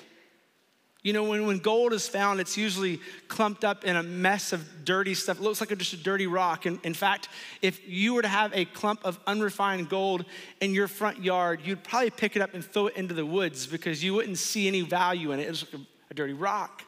You 1.04 1.13
know, 1.13 1.24
when, 1.24 1.48
when 1.48 1.60
gold 1.60 1.93
is 1.93 2.08
found, 2.08 2.41
it's 2.41 2.58
usually 2.58 3.00
clumped 3.30 3.63
up 3.63 3.86
in 3.86 3.96
a 3.96 4.04
mess 4.04 4.52
of 4.52 4.84
dirty 4.84 5.13
stuff. 5.13 5.38
It 5.38 5.43
looks 5.43 5.62
like 5.62 5.76
just 5.78 5.93
a 5.93 5.98
dirty 5.98 6.28
rock. 6.28 6.65
And 6.65 6.80
in 6.84 6.93
fact, 6.93 7.30
if 7.62 7.88
you 7.88 8.13
were 8.13 8.24
to 8.24 8.28
have 8.28 8.54
a 8.54 8.65
clump 8.65 9.06
of 9.06 9.17
unrefined 9.26 9.88
gold 9.88 10.26
in 10.60 10.74
your 10.74 10.89
front 10.89 11.24
yard, 11.24 11.62
you'd 11.63 11.84
probably 11.84 12.10
pick 12.10 12.36
it 12.36 12.41
up 12.41 12.54
and 12.54 12.65
throw 12.65 12.88
it 12.88 12.98
into 12.98 13.13
the 13.13 13.26
woods 13.26 13.67
because 13.67 14.04
you 14.04 14.15
wouldn't 14.15 14.38
see 14.38 14.67
any 14.67 14.82
value 14.82 15.32
in 15.32 15.39
it. 15.39 15.43
It's 15.43 15.63
like 15.63 15.82
a, 15.82 15.86
a 16.12 16.13
dirty 16.13 16.34
rock. 16.34 16.84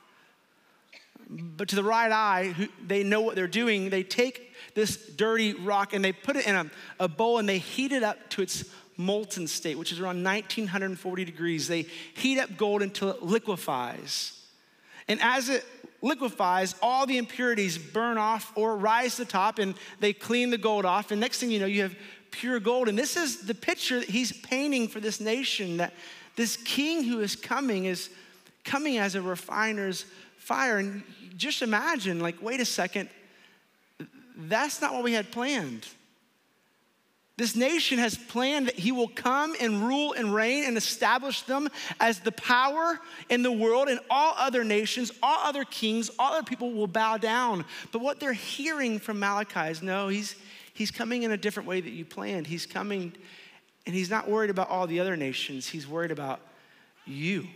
But 1.29 1.69
to 1.69 1.75
the 1.75 1.83
right 1.83 2.11
eye, 2.11 2.55
they 2.85 3.03
know 3.03 3.21
what 3.21 3.35
they're 3.35 3.47
doing. 3.47 3.89
They 3.89 4.03
take 4.03 4.48
this 4.75 4.97
dirty 4.97 5.53
rock 5.53 5.93
and 5.93 6.03
they 6.03 6.11
put 6.11 6.35
it 6.35 6.47
in 6.47 6.55
a, 6.55 6.69
a 6.99 7.07
bowl 7.07 7.37
and 7.37 7.47
they 7.47 7.57
heat 7.57 7.91
it 7.91 8.03
up 8.03 8.29
to 8.31 8.41
its 8.41 8.65
molten 8.97 9.47
state, 9.47 9.77
which 9.77 9.91
is 9.91 9.99
around 9.99 10.23
1940 10.23 11.25
degrees. 11.25 11.67
They 11.67 11.85
heat 12.13 12.39
up 12.39 12.57
gold 12.57 12.81
until 12.81 13.09
it 13.09 13.23
liquefies. 13.23 14.33
And 15.07 15.19
as 15.21 15.49
it 15.49 15.65
liquefies, 16.01 16.75
all 16.81 17.05
the 17.05 17.17
impurities 17.17 17.77
burn 17.77 18.17
off 18.17 18.51
or 18.55 18.77
rise 18.77 19.15
to 19.15 19.25
the 19.25 19.31
top 19.31 19.59
and 19.59 19.75
they 19.99 20.13
clean 20.13 20.49
the 20.49 20.57
gold 20.57 20.85
off. 20.85 21.11
And 21.11 21.19
next 21.19 21.39
thing 21.39 21.49
you 21.49 21.59
know, 21.59 21.65
you 21.65 21.81
have 21.81 21.95
pure 22.31 22.59
gold. 22.59 22.87
And 22.87 22.97
this 22.97 23.17
is 23.17 23.45
the 23.45 23.55
picture 23.55 23.99
that 23.99 24.09
he's 24.09 24.31
painting 24.31 24.87
for 24.87 24.99
this 24.99 25.19
nation 25.19 25.77
that 25.77 25.93
this 26.35 26.57
king 26.57 27.03
who 27.03 27.21
is 27.21 27.35
coming 27.35 27.85
is 27.85 28.09
coming 28.63 28.97
as 28.97 29.15
a 29.15 29.21
refiner's 29.21 30.05
fire. 30.37 30.77
And 30.77 31.03
just 31.37 31.61
imagine, 31.61 32.19
like, 32.19 32.41
wait 32.41 32.59
a 32.59 32.65
second, 32.65 33.09
that's 34.47 34.81
not 34.81 34.93
what 34.93 35.03
we 35.03 35.13
had 35.13 35.31
planned. 35.31 35.85
This 37.39 37.55
nation 37.55 37.99
has 37.99 38.17
planned 38.17 38.67
that 38.67 38.75
he 38.75 38.91
will 38.91 39.07
come 39.07 39.55
and 39.61 39.87
rule 39.87 40.11
and 40.11 40.35
reign 40.35 40.65
and 40.65 40.75
establish 40.75 41.43
them 41.43 41.69
as 41.97 42.19
the 42.19 42.33
power 42.33 42.99
in 43.29 43.43
the 43.43 43.51
world, 43.51 43.87
and 43.87 43.99
all 44.09 44.33
other 44.37 44.65
nations, 44.65 45.09
all 45.23 45.39
other 45.47 45.63
kings, 45.63 46.11
all 46.19 46.33
other 46.33 46.43
people 46.43 46.73
will 46.73 46.85
bow 46.85 47.15
down. 47.17 47.63
But 47.93 48.01
what 48.01 48.19
they're 48.19 48.33
hearing 48.33 48.99
from 48.99 49.19
Malachi 49.19 49.71
is 49.71 49.81
no, 49.81 50.09
he's, 50.09 50.35
he's 50.73 50.91
coming 50.91 51.23
in 51.23 51.31
a 51.31 51.37
different 51.37 51.67
way 51.67 51.79
that 51.79 51.91
you 51.91 52.03
planned. 52.03 52.45
He's 52.45 52.65
coming, 52.65 53.13
and 53.85 53.95
he's 53.95 54.09
not 54.09 54.29
worried 54.29 54.49
about 54.49 54.69
all 54.69 54.85
the 54.85 54.99
other 54.99 55.15
nations, 55.15 55.65
he's 55.65 55.87
worried 55.87 56.11
about 56.11 56.41
you. 57.05 57.47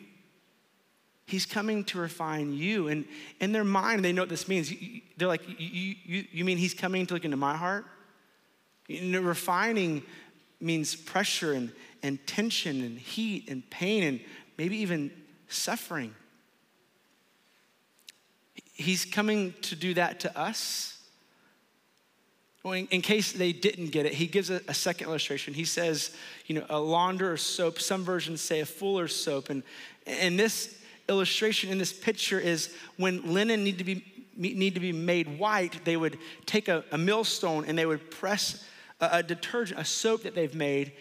He's 1.25 1.45
coming 1.45 1.83
to 1.85 1.99
refine 1.99 2.53
you. 2.53 2.89
And 2.89 3.05
in 3.39 3.53
their 3.53 3.63
mind, 3.63 4.03
they 4.03 4.11
know 4.11 4.23
what 4.23 4.29
this 4.29 4.47
means. 4.47 4.71
They're 5.17 5.27
like, 5.27 5.47
you, 5.47 5.95
you, 6.05 6.25
you 6.31 6.45
mean 6.45 6.57
he's 6.57 6.73
coming 6.73 7.05
to 7.05 7.13
look 7.13 7.25
into 7.25 7.37
my 7.37 7.55
heart? 7.55 7.85
You 8.87 9.01
know, 9.01 9.21
refining 9.21 10.03
means 10.59 10.95
pressure 10.95 11.53
and, 11.53 11.71
and 12.01 12.25
tension 12.27 12.81
and 12.83 12.97
heat 12.97 13.49
and 13.49 13.67
pain 13.69 14.03
and 14.03 14.19
maybe 14.57 14.77
even 14.77 15.11
suffering. 15.47 16.13
He's 18.73 19.05
coming 19.05 19.53
to 19.63 19.75
do 19.75 19.93
that 19.93 20.19
to 20.21 20.37
us. 20.37 20.97
Well, 22.63 22.73
in, 22.73 22.87
in, 22.87 23.01
case 23.01 23.33
they 23.33 23.51
didn't 23.51 23.91
get 23.91 24.05
it, 24.05 24.13
he 24.13 24.25
gives 24.25 24.49
a, 24.49 24.61
a, 24.69 24.73
second 24.73 25.07
illustration. 25.07 25.53
He 25.53 25.65
says, 25.65 26.15
you 26.45 26.55
know, 26.55 26.65
a 26.69 26.79
launderer's 26.79 27.41
soap. 27.41 27.79
Some 27.79 28.05
versions 28.05 28.39
say 28.39 28.61
a 28.61 28.65
fuller's 28.65 29.13
soap. 29.13 29.49
And, 29.49 29.63
and 30.07 30.39
this 30.39 30.79
illustration 31.09 31.69
in 31.69 31.77
this 31.77 31.93
picture 31.93 32.39
is 32.39 32.73
when 32.97 33.33
linen 33.33 33.63
need 33.63 33.77
to 33.77 33.83
be, 33.83 34.03
need 34.35 34.73
to 34.73 34.79
be 34.79 34.91
made 34.91 35.37
white, 35.37 35.83
they 35.85 35.97
would 35.97 36.17
take 36.45 36.67
a, 36.67 36.83
a 36.91 36.97
millstone 36.97 37.65
and 37.65 37.77
they 37.77 37.85
would 37.85 38.09
press 38.09 38.65
a, 38.99 39.09
a 39.13 39.23
detergent, 39.23 39.79
a 39.79 39.85
soap 39.85 40.23
that 40.23 40.35
they've 40.35 40.55
made, 40.55 40.93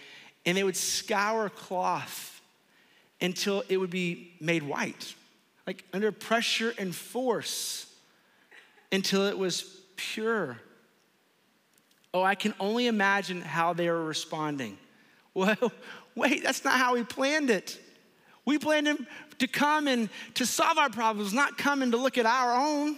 and 0.44 0.56
they 0.56 0.64
would 0.64 0.76
scour 0.76 1.48
cloth 1.48 2.40
until 3.20 3.62
it 3.68 3.76
would 3.76 3.90
be 3.90 4.32
made 4.40 4.62
white, 4.62 5.14
like 5.66 5.84
under 5.92 6.10
pressure 6.10 6.74
and 6.78 6.94
force 6.94 7.86
until 8.90 9.26
it 9.26 9.38
was 9.38 9.62
pure. 9.96 10.58
Oh, 12.12 12.22
I 12.22 12.34
can 12.34 12.54
only 12.60 12.88
imagine 12.88 13.40
how 13.40 13.72
they 13.72 13.88
were 13.88 14.04
responding. 14.04 14.78
Well, 15.34 15.72
wait, 16.14 16.42
that's 16.42 16.62
not 16.62 16.78
how 16.78 16.92
we 16.92 17.04
planned 17.04 17.48
it. 17.48 17.80
We 18.44 18.58
planned 18.58 18.86
him 18.86 19.06
to 19.38 19.46
come 19.46 19.86
and 19.86 20.08
to 20.34 20.46
solve 20.46 20.78
our 20.78 20.90
problems, 20.90 21.32
not 21.32 21.56
come 21.58 21.82
and 21.82 21.92
to 21.92 21.98
look 21.98 22.18
at 22.18 22.26
our 22.26 22.54
own. 22.54 22.96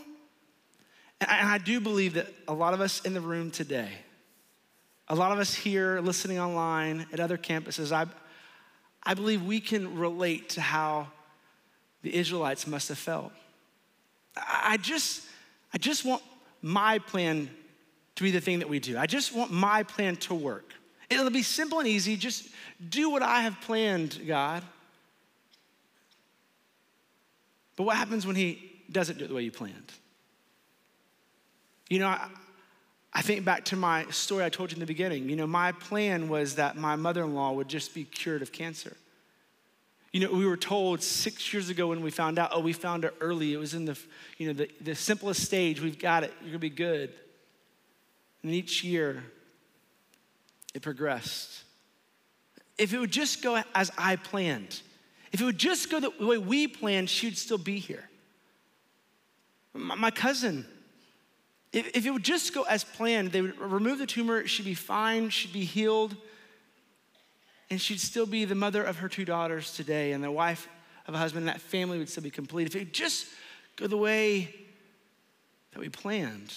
And 1.20 1.48
I 1.48 1.58
do 1.58 1.80
believe 1.80 2.14
that 2.14 2.26
a 2.48 2.54
lot 2.54 2.74
of 2.74 2.80
us 2.80 3.00
in 3.02 3.14
the 3.14 3.20
room 3.20 3.50
today, 3.50 3.90
a 5.08 5.14
lot 5.14 5.32
of 5.32 5.38
us 5.38 5.54
here 5.54 6.00
listening 6.00 6.38
online 6.38 7.06
at 7.12 7.20
other 7.20 7.36
campuses, 7.36 7.92
I, 7.92 8.06
I 9.02 9.14
believe 9.14 9.42
we 9.42 9.60
can 9.60 9.98
relate 9.98 10.50
to 10.50 10.60
how 10.60 11.08
the 12.02 12.14
Israelites 12.14 12.66
must 12.66 12.88
have 12.88 12.98
felt. 12.98 13.32
I 14.36 14.78
just, 14.78 15.22
I 15.72 15.78
just 15.78 16.04
want 16.04 16.22
my 16.62 16.98
plan 16.98 17.50
to 18.16 18.22
be 18.22 18.30
the 18.30 18.40
thing 18.40 18.58
that 18.60 18.68
we 18.68 18.78
do. 18.78 18.98
I 18.98 19.06
just 19.06 19.34
want 19.34 19.50
my 19.50 19.82
plan 19.82 20.16
to 20.16 20.34
work. 20.34 20.72
It'll 21.10 21.30
be 21.30 21.42
simple 21.42 21.78
and 21.78 21.88
easy. 21.88 22.16
Just 22.16 22.48
do 22.88 23.10
what 23.10 23.22
I 23.22 23.42
have 23.42 23.60
planned, 23.60 24.20
God. 24.26 24.62
But 27.76 27.84
what 27.84 27.96
happens 27.96 28.26
when 28.26 28.36
He 28.36 28.72
doesn't 28.90 29.18
do 29.18 29.24
it 29.24 29.28
the 29.28 29.34
way 29.34 29.42
you 29.42 29.50
planned? 29.50 29.92
You 31.88 31.98
know, 31.98 32.08
I, 32.08 32.28
I 33.12 33.22
think 33.22 33.44
back 33.44 33.64
to 33.66 33.76
my 33.76 34.06
story 34.10 34.44
I 34.44 34.48
told 34.48 34.72
you 34.72 34.76
in 34.76 34.80
the 34.80 34.86
beginning. 34.86 35.28
You 35.28 35.36
know, 35.36 35.46
my 35.46 35.72
plan 35.72 36.28
was 36.28 36.56
that 36.56 36.76
my 36.76 36.96
mother 36.96 37.22
in 37.22 37.34
law 37.34 37.52
would 37.52 37.68
just 37.68 37.94
be 37.94 38.04
cured 38.04 38.42
of 38.42 38.52
cancer. 38.52 38.96
You 40.12 40.20
know, 40.20 40.32
we 40.32 40.46
were 40.46 40.56
told 40.56 41.02
six 41.02 41.52
years 41.52 41.68
ago 41.68 41.88
when 41.88 42.00
we 42.00 42.10
found 42.10 42.38
out, 42.38 42.50
oh, 42.52 42.60
we 42.60 42.72
found 42.72 43.04
it 43.04 43.14
early. 43.20 43.52
It 43.52 43.56
was 43.56 43.74
in 43.74 43.84
the, 43.84 43.98
you 44.38 44.46
know, 44.46 44.52
the, 44.52 44.70
the 44.80 44.94
simplest 44.94 45.42
stage. 45.42 45.80
We've 45.80 45.98
got 45.98 46.22
it. 46.22 46.32
You're 46.40 46.50
going 46.50 46.52
to 46.52 46.58
be 46.60 46.70
good. 46.70 47.12
And 48.44 48.52
each 48.52 48.84
year, 48.84 49.24
it 50.72 50.82
progressed. 50.82 51.64
If 52.78 52.92
it 52.92 52.98
would 52.98 53.10
just 53.10 53.42
go 53.42 53.62
as 53.74 53.90
I 53.98 54.16
planned, 54.16 54.80
if 55.34 55.40
it 55.40 55.44
would 55.44 55.58
just 55.58 55.90
go 55.90 55.98
the 55.98 56.12
way 56.24 56.38
we 56.38 56.68
planned, 56.68 57.10
she 57.10 57.26
would 57.26 57.36
still 57.36 57.58
be 57.58 57.80
here. 57.80 58.08
My, 59.72 60.12
cousin, 60.12 60.64
if, 61.72 61.88
if 61.88 62.06
it 62.06 62.12
would 62.12 62.22
just 62.22 62.54
go 62.54 62.62
as 62.62 62.84
planned, 62.84 63.32
they 63.32 63.42
would 63.42 63.58
remove 63.58 63.98
the 63.98 64.06
tumor, 64.06 64.46
she'd 64.46 64.64
be 64.64 64.74
fine, 64.74 65.30
she'd 65.30 65.52
be 65.52 65.64
healed, 65.64 66.14
and 67.68 67.80
she'd 67.80 67.98
still 67.98 68.26
be 68.26 68.44
the 68.44 68.54
mother 68.54 68.84
of 68.84 68.98
her 68.98 69.08
two 69.08 69.24
daughters 69.24 69.74
today 69.74 70.12
and 70.12 70.22
the 70.22 70.30
wife 70.30 70.68
of 71.08 71.14
a 71.14 71.18
husband, 71.18 71.48
and 71.48 71.48
that 71.48 71.60
family 71.60 71.98
would 71.98 72.08
still 72.08 72.22
be 72.22 72.30
complete. 72.30 72.68
If 72.68 72.76
it 72.76 72.78
would 72.78 72.92
just 72.92 73.26
go 73.74 73.88
the 73.88 73.96
way 73.96 74.54
that 75.72 75.80
we 75.80 75.88
planned. 75.88 76.54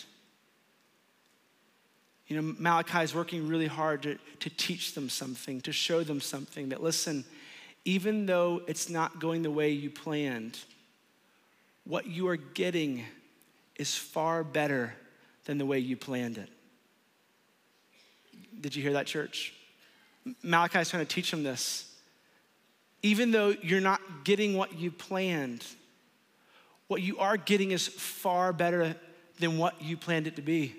You 2.28 2.40
know, 2.40 2.56
Malachi 2.60 3.00
is 3.00 3.16
working 3.16 3.48
really 3.48 3.66
hard 3.66 4.04
to, 4.04 4.20
to 4.42 4.52
teach 4.52 4.94
them 4.94 5.10
something, 5.10 5.62
to 5.62 5.72
show 5.72 6.04
them 6.04 6.22
something 6.22 6.70
that, 6.70 6.84
listen, 6.84 7.26
even 7.88 8.26
though 8.26 8.62
it's 8.68 8.90
not 8.90 9.18
going 9.18 9.44
the 9.44 9.50
way 9.50 9.70
you 9.70 9.90
planned, 9.90 10.60
what 11.86 12.06
you 12.06 12.28
are 12.28 12.36
getting 12.36 13.06
is 13.78 13.96
far 13.96 14.44
better 14.44 14.94
than 15.46 15.58
the 15.58 15.66
way 15.66 15.80
you 15.80 15.96
planned 15.96 16.38
it. 16.38 16.50
Did 18.60 18.76
you 18.76 18.84
hear 18.84 18.92
that, 18.92 19.06
church? 19.06 19.54
Malachi 20.44 20.80
is 20.80 20.90
trying 20.90 21.06
to 21.06 21.16
teach 21.16 21.32
them 21.32 21.44
this. 21.44 21.90
Even 23.04 23.32
though 23.32 23.56
you're 23.62 23.80
not 23.80 24.02
getting 24.26 24.58
what 24.58 24.78
you 24.78 24.92
planned, 24.92 25.66
what 26.90 27.02
you 27.02 27.18
are 27.20 27.38
getting 27.38 27.72
is 27.72 27.88
far 27.88 28.52
better 28.52 28.98
than 29.40 29.58
what 29.58 29.82
you 29.82 29.96
planned 29.96 30.28
it 30.28 30.36
to 30.36 30.42
be. 30.42 30.76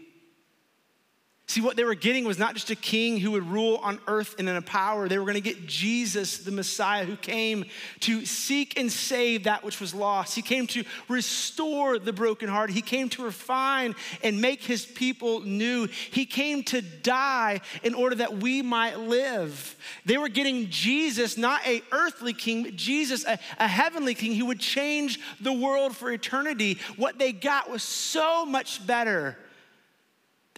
See, 1.49 1.63
what 1.63 1.77
they 1.77 1.85
were 1.85 1.95
getting 1.95 2.27
was 2.27 2.39
not 2.39 2.53
just 2.55 2.69
a 2.69 2.77
king 2.77 3.17
who 3.17 3.31
would 3.31 3.49
rule 3.49 3.81
on 3.83 3.99
earth 4.07 4.35
and 4.39 4.51
in 4.51 4.57
a 4.57 4.61
power. 4.61 5.09
They 5.09 5.17
were 5.17 5.25
going 5.25 5.33
to 5.33 5.41
get 5.41 5.67
Jesus, 5.67 6.41
the 6.41 6.51
Messiah, 6.51 7.07
who 7.07 7.17
came 7.17 7.65
to 8.01 8.27
seek 8.27 8.79
and 8.79 8.93
save 8.93 9.45
that 9.45 9.65
which 9.65 9.81
was 9.81 9.95
lost. 9.95 10.35
He 10.35 10.43
came 10.43 10.67
to 10.67 10.85
restore 11.09 11.99
the 11.99 12.13
broken 12.13 12.51
heart. 12.51 12.69
He 12.69 12.83
came 12.83 13.09
to 13.09 13.25
refine 13.25 13.95
and 14.23 14.43
make 14.43 14.63
his 14.63 14.85
people 14.85 15.41
new. 15.41 15.87
He 15.87 16.27
came 16.27 16.65
to 16.65 16.83
die 16.83 17.63
in 17.83 17.95
order 17.95 18.17
that 18.17 18.37
we 18.37 18.61
might 18.61 19.01
live. 19.01 19.75
They 20.05 20.19
were 20.19 20.29
getting 20.29 20.69
Jesus, 20.69 21.39
not 21.39 21.67
a 21.67 21.83
earthly 21.93 22.35
king, 22.35 22.65
but 22.65 22.77
Jesus, 22.77 23.25
a, 23.25 23.39
a 23.59 23.67
heavenly 23.67 24.15
king 24.15 24.35
who 24.35 24.45
would 24.45 24.61
change 24.61 25.19
the 25.41 25.55
world 25.55 25.97
for 25.97 26.13
eternity. 26.13 26.79
What 26.97 27.19
they 27.19 27.33
got 27.33 27.71
was 27.71 27.83
so 27.83 28.45
much 28.45 28.87
better 28.87 29.39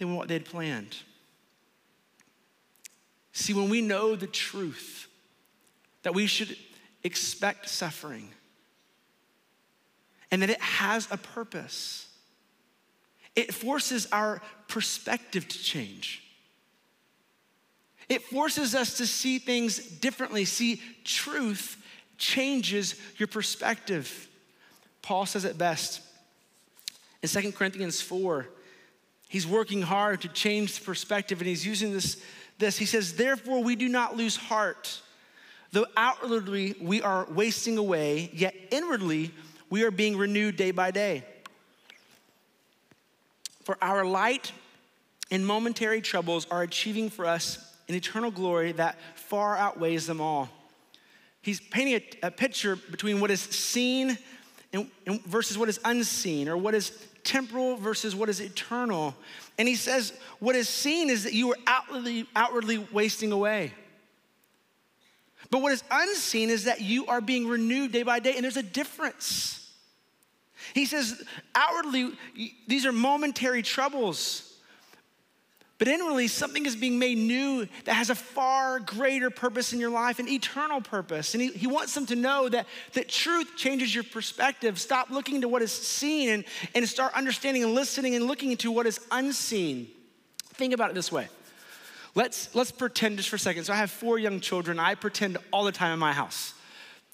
than 0.01 0.15
what 0.15 0.27
they'd 0.27 0.43
planned. 0.43 0.95
See, 3.33 3.53
when 3.53 3.69
we 3.69 3.81
know 3.81 4.15
the 4.15 4.25
truth 4.25 5.07
that 6.01 6.15
we 6.15 6.25
should 6.25 6.57
expect 7.03 7.69
suffering 7.69 8.29
and 10.31 10.41
that 10.41 10.49
it 10.49 10.59
has 10.59 11.07
a 11.11 11.17
purpose, 11.17 12.07
it 13.35 13.53
forces 13.53 14.07
our 14.11 14.41
perspective 14.67 15.47
to 15.47 15.63
change. 15.63 16.23
It 18.09 18.23
forces 18.23 18.73
us 18.73 18.97
to 18.97 19.05
see 19.05 19.37
things 19.37 19.77
differently. 19.77 20.45
See, 20.45 20.81
truth 21.03 21.77
changes 22.17 22.95
your 23.17 23.27
perspective. 23.27 24.27
Paul 25.03 25.27
says 25.27 25.45
it 25.45 25.59
best 25.59 26.01
in 27.21 27.29
2 27.29 27.51
Corinthians 27.51 28.01
4 28.01 28.47
He's 29.31 29.47
working 29.47 29.81
hard 29.81 30.19
to 30.23 30.27
change 30.27 30.77
the 30.77 30.83
perspective, 30.83 31.39
and 31.39 31.47
he's 31.47 31.65
using 31.65 31.93
this. 31.93 32.21
This 32.57 32.77
he 32.77 32.85
says, 32.85 33.13
"Therefore, 33.13 33.63
we 33.63 33.77
do 33.77 33.87
not 33.87 34.17
lose 34.17 34.35
heart, 34.35 35.01
though 35.71 35.85
outwardly 35.95 36.75
we 36.81 37.01
are 37.01 37.25
wasting 37.29 37.77
away, 37.77 38.29
yet 38.33 38.53
inwardly 38.71 39.31
we 39.69 39.83
are 39.83 39.89
being 39.89 40.17
renewed 40.17 40.57
day 40.57 40.71
by 40.71 40.91
day. 40.91 41.23
For 43.63 43.77
our 43.81 44.03
light 44.03 44.51
and 45.31 45.47
momentary 45.47 46.01
troubles 46.01 46.45
are 46.51 46.63
achieving 46.63 47.09
for 47.09 47.25
us 47.25 47.57
an 47.87 47.95
eternal 47.95 48.31
glory 48.31 48.73
that 48.73 48.97
far 49.15 49.55
outweighs 49.55 50.07
them 50.07 50.19
all." 50.19 50.49
He's 51.41 51.61
painting 51.61 52.01
a, 52.21 52.27
a 52.27 52.31
picture 52.31 52.75
between 52.75 53.21
what 53.21 53.31
is 53.31 53.39
seen 53.39 54.17
and, 54.73 54.91
and 55.07 55.23
versus 55.23 55.57
what 55.57 55.69
is 55.69 55.79
unseen, 55.85 56.49
or 56.49 56.57
what 56.57 56.75
is 56.75 56.91
temporal 57.23 57.75
versus 57.75 58.15
what 58.15 58.29
is 58.29 58.39
eternal. 58.39 59.15
And 59.57 59.67
he 59.67 59.75
says, 59.75 60.13
what 60.39 60.55
is 60.55 60.67
seen 60.67 61.09
is 61.09 61.23
that 61.23 61.33
you 61.33 61.51
are 61.51 61.57
outwardly, 61.67 62.27
outwardly 62.35 62.77
wasting 62.91 63.31
away. 63.31 63.73
But 65.49 65.61
what 65.61 65.73
is 65.73 65.83
unseen 65.91 66.49
is 66.49 66.63
that 66.63 66.81
you 66.81 67.05
are 67.07 67.21
being 67.21 67.47
renewed 67.47 67.91
day 67.91 68.03
by 68.03 68.19
day, 68.19 68.35
and 68.35 68.43
there's 68.43 68.57
a 68.57 68.63
difference. 68.63 69.71
He 70.73 70.85
says, 70.85 71.21
outwardly, 71.53 72.11
these 72.67 72.85
are 72.85 72.91
momentary 72.91 73.61
troubles. 73.61 74.50
But 75.81 75.87
inwardly, 75.87 76.27
something 76.27 76.67
is 76.67 76.75
being 76.75 76.99
made 76.99 77.17
new 77.17 77.67
that 77.85 77.93
has 77.93 78.11
a 78.11 78.15
far 78.15 78.79
greater 78.79 79.31
purpose 79.31 79.73
in 79.73 79.79
your 79.79 79.89
life, 79.89 80.19
an 80.19 80.27
eternal 80.27 80.79
purpose. 80.79 81.33
And 81.33 81.41
he, 81.41 81.49
he 81.53 81.65
wants 81.65 81.95
them 81.95 82.05
to 82.05 82.15
know 82.15 82.47
that, 82.49 82.67
that 82.93 83.09
truth 83.09 83.55
changes 83.57 83.95
your 83.95 84.03
perspective. 84.03 84.79
Stop 84.79 85.09
looking 85.09 85.41
to 85.41 85.47
what 85.47 85.63
is 85.63 85.71
seen 85.71 86.29
and, 86.29 86.45
and 86.75 86.87
start 86.87 87.13
understanding 87.15 87.63
and 87.63 87.73
listening 87.73 88.13
and 88.13 88.27
looking 88.27 88.51
into 88.51 88.71
what 88.71 88.85
is 88.85 88.99
unseen. 89.09 89.87
Think 90.53 90.75
about 90.75 90.91
it 90.91 90.93
this 90.93 91.11
way. 91.11 91.27
Let's, 92.13 92.53
let's 92.53 92.69
pretend 92.71 93.17
just 93.17 93.29
for 93.29 93.37
a 93.37 93.39
second. 93.39 93.63
So 93.63 93.73
I 93.73 93.77
have 93.77 93.89
four 93.89 94.19
young 94.19 94.39
children. 94.39 94.77
I 94.77 94.93
pretend 94.93 95.39
all 95.51 95.63
the 95.63 95.71
time 95.71 95.93
in 95.93 95.99
my 95.99 96.13
house. 96.13 96.53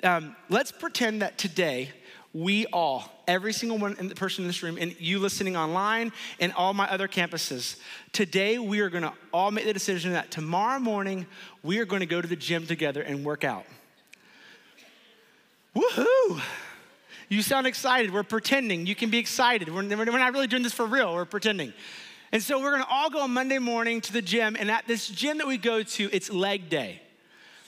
Um, 0.04 0.36
let's 0.50 0.74
pretend 0.74 1.22
that 1.22 1.38
today 1.38 1.92
we 2.38 2.68
all, 2.68 3.12
every 3.28 3.52
single 3.52 3.80
one 3.80 3.96
in 3.98 4.10
the 4.10 4.16
person 4.16 4.44
in 4.44 4.48
this 4.48 4.62
room, 4.62 4.78
and 4.80 4.96
you 5.00 5.18
listening 5.18 5.58
online, 5.58 6.12
and 6.40 6.54
all 6.54 6.72
my 6.72 6.88
other 6.88 7.08
campuses, 7.08 7.80
today 8.12 8.60
we 8.60 8.80
are 8.80 8.90
gonna 8.90 9.12
all 9.34 9.50
make 9.50 9.66
the 9.66 9.74
decision 9.74 10.12
that 10.12 10.30
tomorrow 10.30 10.80
morning 10.80 11.26
we 11.64 11.80
are 11.80 11.86
gonna 11.86 12.06
go 12.06 12.22
to 12.22 12.28
the 12.28 12.36
gym 12.36 12.68
together 12.68 13.02
and 13.02 13.26
work 13.26 13.44
out. 13.44 13.66
Woohoo! 15.76 16.40
You 17.28 17.42
sound 17.42 17.66
excited. 17.66 18.14
We're 18.14 18.24
pretending. 18.24 18.86
You 18.86 18.96
can 18.96 19.10
be 19.10 19.18
excited. 19.18 19.74
We're, 19.74 19.88
we're 19.88 20.06
not 20.06 20.32
really 20.32 20.48
doing 20.48 20.64
this 20.64 20.74
for 20.74 20.86
real, 20.86 21.16
we're 21.16 21.26
pretending. 21.26 21.74
And 22.32 22.44
so 22.44 22.62
we're 22.62 22.72
gonna 22.72 22.86
all 22.88 23.10
go 23.10 23.22
on 23.22 23.34
Monday 23.34 23.58
morning 23.58 24.00
to 24.02 24.14
the 24.14 24.22
gym, 24.22 24.56
and 24.60 24.70
at 24.70 24.86
this 24.86 25.08
gym 25.08 25.40
that 25.40 25.48
we 25.48 25.58
go 25.58 25.82
to, 25.82 26.10
it's 26.14 26.30
leg 26.30 26.70
day. 26.70 27.02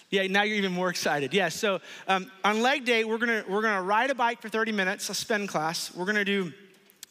Yeah, 0.10 0.26
now 0.26 0.42
you're 0.42 0.58
even 0.58 0.72
more 0.72 0.90
excited. 0.90 1.34
Yeah, 1.34 1.50
so 1.50 1.82
um, 2.08 2.32
on 2.44 2.62
leg 2.62 2.84
day, 2.84 3.04
we're 3.04 3.20
gonna, 3.20 3.44
we're 3.48 3.62
gonna 3.62 3.84
ride 3.84 4.10
a 4.10 4.16
bike 4.16 4.42
for 4.42 4.50
30 4.50 4.72
minutes, 4.72 5.08
a 5.10 5.14
spin 5.14 5.46
class. 5.46 5.94
We're 5.94 6.06
gonna 6.06 6.26
do 6.26 6.52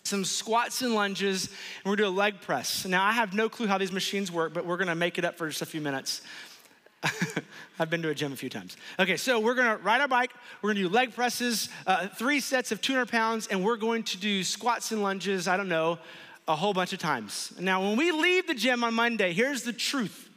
some 0.02 0.24
squats 0.24 0.82
and 0.82 0.94
lunges, 0.94 1.46
and 1.46 1.84
we're 1.84 1.96
gonna 1.96 2.08
do 2.08 2.14
a 2.14 2.18
leg 2.18 2.40
press. 2.40 2.84
Now, 2.84 3.04
I 3.04 3.12
have 3.12 3.34
no 3.34 3.48
clue 3.48 3.68
how 3.68 3.78
these 3.78 3.92
machines 3.92 4.32
work, 4.32 4.52
but 4.52 4.66
we're 4.66 4.78
gonna 4.78 4.96
make 4.96 5.16
it 5.16 5.24
up 5.24 5.38
for 5.38 5.48
just 5.48 5.62
a 5.62 5.66
few 5.66 5.80
minutes. 5.80 6.22
I've 7.78 7.88
been 7.88 8.02
to 8.02 8.08
a 8.08 8.14
gym 8.14 8.32
a 8.32 8.36
few 8.36 8.50
times. 8.50 8.76
Okay, 8.98 9.16
so 9.16 9.38
we're 9.38 9.54
gonna 9.54 9.76
ride 9.76 10.00
our 10.00 10.08
bike, 10.08 10.32
we're 10.60 10.70
gonna 10.70 10.80
do 10.80 10.88
leg 10.88 11.14
presses, 11.14 11.68
uh, 11.86 12.08
three 12.08 12.40
sets 12.40 12.72
of 12.72 12.80
200 12.80 13.08
pounds, 13.08 13.46
and 13.46 13.62
we're 13.62 13.76
going 13.76 14.02
to 14.04 14.18
do 14.18 14.42
squats 14.42 14.90
and 14.90 15.04
lunges, 15.04 15.46
I 15.46 15.56
don't 15.56 15.68
know, 15.68 16.00
a 16.48 16.56
whole 16.56 16.72
bunch 16.72 16.92
of 16.92 16.98
times. 16.98 17.52
Now, 17.60 17.80
when 17.80 17.96
we 17.96 18.10
leave 18.10 18.48
the 18.48 18.54
gym 18.54 18.82
on 18.82 18.94
Monday, 18.94 19.32
here's 19.32 19.62
the 19.62 19.72
truth. 19.72 20.28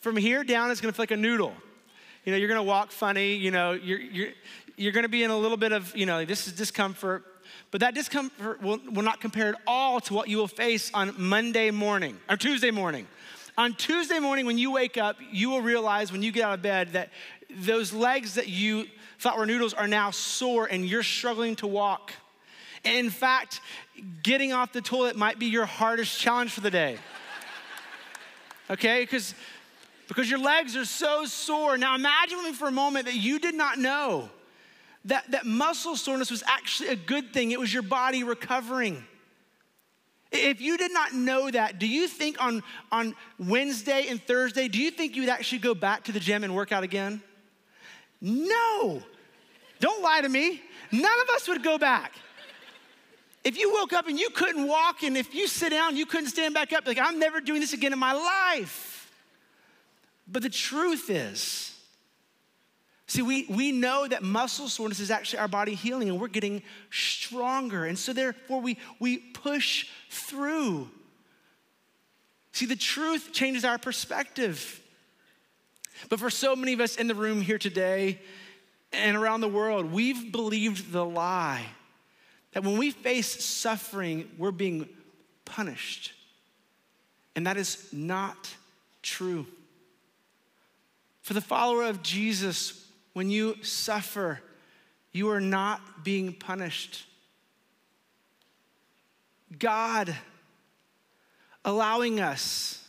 From 0.00 0.18
here 0.18 0.44
down, 0.44 0.70
it's 0.70 0.82
gonna 0.82 0.92
feel 0.92 1.04
like 1.04 1.10
a 1.12 1.16
noodle. 1.16 1.54
You 2.24 2.32
know, 2.32 2.38
you're 2.38 2.48
gonna 2.48 2.62
walk 2.62 2.90
funny, 2.90 3.34
you 3.34 3.50
know, 3.50 3.72
you're, 3.72 4.00
you're, 4.00 4.28
you're 4.76 4.92
gonna 4.92 5.08
be 5.08 5.22
in 5.22 5.30
a 5.30 5.36
little 5.36 5.56
bit 5.56 5.72
of, 5.72 5.94
you 5.96 6.06
know, 6.06 6.24
this 6.24 6.46
is 6.46 6.54
discomfort. 6.54 7.24
But 7.70 7.80
that 7.80 7.94
discomfort 7.94 8.62
will, 8.62 8.78
will 8.90 9.02
not 9.02 9.20
compare 9.20 9.48
at 9.48 9.60
all 9.66 10.00
to 10.00 10.14
what 10.14 10.28
you 10.28 10.38
will 10.38 10.48
face 10.48 10.90
on 10.94 11.14
Monday 11.18 11.70
morning 11.70 12.16
or 12.28 12.36
Tuesday 12.36 12.70
morning. 12.70 13.06
On 13.56 13.74
Tuesday 13.74 14.18
morning, 14.18 14.46
when 14.46 14.58
you 14.58 14.72
wake 14.72 14.96
up, 14.96 15.16
you 15.30 15.50
will 15.50 15.60
realize 15.60 16.10
when 16.10 16.22
you 16.22 16.32
get 16.32 16.44
out 16.44 16.54
of 16.54 16.62
bed 16.62 16.92
that 16.94 17.10
those 17.50 17.92
legs 17.92 18.34
that 18.34 18.48
you 18.48 18.86
thought 19.18 19.38
were 19.38 19.46
noodles 19.46 19.74
are 19.74 19.86
now 19.86 20.10
sore 20.10 20.66
and 20.66 20.86
you're 20.86 21.02
struggling 21.02 21.56
to 21.56 21.66
walk. 21.66 22.12
In 22.84 23.10
fact, 23.10 23.60
getting 24.22 24.52
off 24.52 24.72
the 24.72 24.80
toilet 24.80 25.16
might 25.16 25.38
be 25.38 25.46
your 25.46 25.66
hardest 25.66 26.18
challenge 26.18 26.52
for 26.52 26.60
the 26.60 26.70
day. 26.70 26.98
Okay? 28.70 29.02
Because 29.02 29.34
because 30.08 30.30
your 30.30 30.38
legs 30.38 30.76
are 30.76 30.84
so 30.84 31.24
sore. 31.24 31.76
Now 31.78 31.94
imagine 31.94 32.38
with 32.38 32.46
me 32.46 32.52
for 32.52 32.68
a 32.68 32.72
moment 32.72 33.06
that 33.06 33.14
you 33.14 33.38
did 33.38 33.54
not 33.54 33.78
know 33.78 34.28
that, 35.06 35.30
that 35.30 35.46
muscle 35.46 35.96
soreness 35.96 36.30
was 36.30 36.42
actually 36.46 36.90
a 36.90 36.96
good 36.96 37.32
thing. 37.32 37.50
It 37.50 37.60
was 37.60 37.72
your 37.72 37.82
body 37.82 38.24
recovering. 38.24 39.04
If 40.32 40.60
you 40.60 40.76
did 40.76 40.92
not 40.92 41.14
know 41.14 41.50
that, 41.50 41.78
do 41.78 41.86
you 41.86 42.08
think 42.08 42.42
on, 42.42 42.62
on 42.90 43.14
Wednesday 43.38 44.06
and 44.08 44.20
Thursday, 44.20 44.66
do 44.68 44.80
you 44.80 44.90
think 44.90 45.14
you 45.14 45.22
would 45.22 45.28
actually 45.28 45.58
go 45.58 45.74
back 45.74 46.04
to 46.04 46.12
the 46.12 46.20
gym 46.20 46.42
and 46.42 46.54
work 46.54 46.72
out 46.72 46.82
again? 46.82 47.22
No. 48.20 49.02
Don't 49.78 50.02
lie 50.02 50.22
to 50.22 50.28
me. 50.28 50.60
None 50.90 51.20
of 51.22 51.28
us 51.30 51.46
would 51.48 51.62
go 51.62 51.78
back. 51.78 52.12
If 53.44 53.58
you 53.58 53.72
woke 53.74 53.92
up 53.92 54.08
and 54.08 54.18
you 54.18 54.30
couldn't 54.30 54.66
walk, 54.66 55.02
and 55.02 55.16
if 55.16 55.34
you 55.34 55.46
sit 55.46 55.70
down, 55.70 55.96
you 55.96 56.06
couldn't 56.06 56.30
stand 56.30 56.54
back 56.54 56.72
up, 56.72 56.86
like, 56.86 56.98
I'm 56.98 57.18
never 57.18 57.40
doing 57.40 57.60
this 57.60 57.74
again 57.74 57.92
in 57.92 57.98
my 57.98 58.12
life. 58.12 58.93
But 60.26 60.42
the 60.42 60.50
truth 60.50 61.10
is, 61.10 61.74
see, 63.06 63.22
we, 63.22 63.46
we 63.48 63.72
know 63.72 64.06
that 64.08 64.22
muscle 64.22 64.68
soreness 64.68 65.00
is 65.00 65.10
actually 65.10 65.40
our 65.40 65.48
body 65.48 65.74
healing 65.74 66.08
and 66.08 66.20
we're 66.20 66.28
getting 66.28 66.62
stronger. 66.90 67.84
And 67.84 67.98
so, 67.98 68.12
therefore, 68.12 68.60
we, 68.60 68.78
we 68.98 69.18
push 69.18 69.88
through. 70.10 70.88
See, 72.52 72.66
the 72.66 72.76
truth 72.76 73.30
changes 73.32 73.64
our 73.64 73.78
perspective. 73.78 74.80
But 76.08 76.20
for 76.20 76.30
so 76.30 76.56
many 76.56 76.72
of 76.72 76.80
us 76.80 76.96
in 76.96 77.06
the 77.06 77.14
room 77.14 77.40
here 77.40 77.58
today 77.58 78.20
and 78.92 79.16
around 79.16 79.40
the 79.40 79.48
world, 79.48 79.92
we've 79.92 80.32
believed 80.32 80.92
the 80.92 81.04
lie 81.04 81.66
that 82.52 82.62
when 82.62 82.78
we 82.78 82.90
face 82.90 83.44
suffering, 83.44 84.30
we're 84.38 84.52
being 84.52 84.88
punished. 85.44 86.12
And 87.36 87.46
that 87.46 87.56
is 87.56 87.88
not 87.92 88.54
true. 89.02 89.46
For 91.24 91.32
the 91.32 91.40
follower 91.40 91.84
of 91.84 92.02
Jesus, 92.02 92.86
when 93.14 93.30
you 93.30 93.56
suffer, 93.62 94.40
you 95.10 95.30
are 95.30 95.40
not 95.40 96.04
being 96.04 96.34
punished. 96.34 97.06
God 99.58 100.14
allowing 101.64 102.20
us 102.20 102.86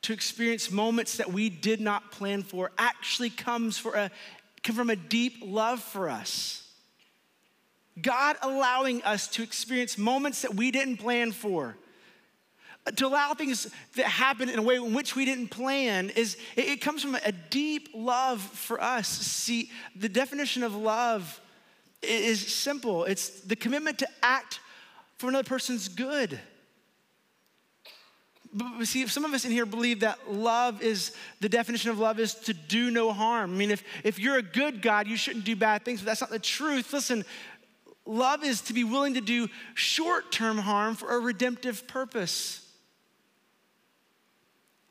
to 0.00 0.14
experience 0.14 0.70
moments 0.70 1.18
that 1.18 1.30
we 1.30 1.50
did 1.50 1.82
not 1.82 2.10
plan 2.10 2.42
for 2.42 2.72
actually 2.78 3.28
comes 3.28 3.76
for 3.76 3.92
a, 3.94 4.10
come 4.62 4.74
from 4.74 4.88
a 4.88 4.96
deep 4.96 5.42
love 5.44 5.82
for 5.82 6.08
us. 6.08 6.66
God 8.00 8.36
allowing 8.40 9.02
us 9.02 9.28
to 9.28 9.42
experience 9.42 9.98
moments 9.98 10.40
that 10.40 10.54
we 10.54 10.70
didn't 10.70 10.96
plan 10.96 11.30
for 11.30 11.76
to 12.94 13.06
allow 13.06 13.34
things 13.34 13.68
that 13.96 14.06
happen 14.06 14.48
in 14.48 14.58
a 14.58 14.62
way 14.62 14.76
in 14.76 14.94
which 14.94 15.16
we 15.16 15.24
didn't 15.24 15.48
plan 15.48 16.10
is 16.10 16.36
it, 16.54 16.66
it 16.66 16.80
comes 16.80 17.02
from 17.02 17.16
a 17.24 17.32
deep 17.32 17.88
love 17.94 18.40
for 18.40 18.80
us 18.80 19.08
see 19.08 19.70
the 19.96 20.08
definition 20.08 20.62
of 20.62 20.74
love 20.74 21.40
is 22.02 22.40
simple 22.40 23.04
it's 23.04 23.40
the 23.40 23.56
commitment 23.56 23.98
to 23.98 24.08
act 24.22 24.60
for 25.18 25.28
another 25.28 25.48
person's 25.48 25.88
good 25.88 26.38
but 28.56 28.86
see, 28.86 29.02
if 29.02 29.12
some 29.12 29.26
of 29.26 29.34
us 29.34 29.44
in 29.44 29.50
here 29.50 29.66
believe 29.66 30.00
that 30.00 30.32
love 30.32 30.80
is 30.80 31.12
the 31.40 31.48
definition 31.48 31.90
of 31.90 31.98
love 31.98 32.18
is 32.18 32.34
to 32.34 32.54
do 32.54 32.90
no 32.90 33.12
harm. 33.12 33.52
I 33.52 33.54
mean, 33.54 33.70
if, 33.70 33.84
if 34.02 34.18
you're 34.18 34.38
a 34.38 34.42
good 34.42 34.80
God, 34.80 35.06
you 35.06 35.16
shouldn't 35.16 35.44
do 35.44 35.54
bad 35.54 35.84
things, 35.84 36.00
but 36.00 36.06
that's 36.06 36.22
not 36.22 36.30
the 36.30 36.38
truth. 36.38 36.90
Listen, 36.90 37.22
love 38.06 38.42
is 38.42 38.62
to 38.62 38.72
be 38.72 38.82
willing 38.82 39.12
to 39.12 39.20
do 39.20 39.48
short 39.74 40.32
term 40.32 40.56
harm 40.56 40.94
for 40.94 41.14
a 41.14 41.18
redemptive 41.18 41.86
purpose. 41.86 42.65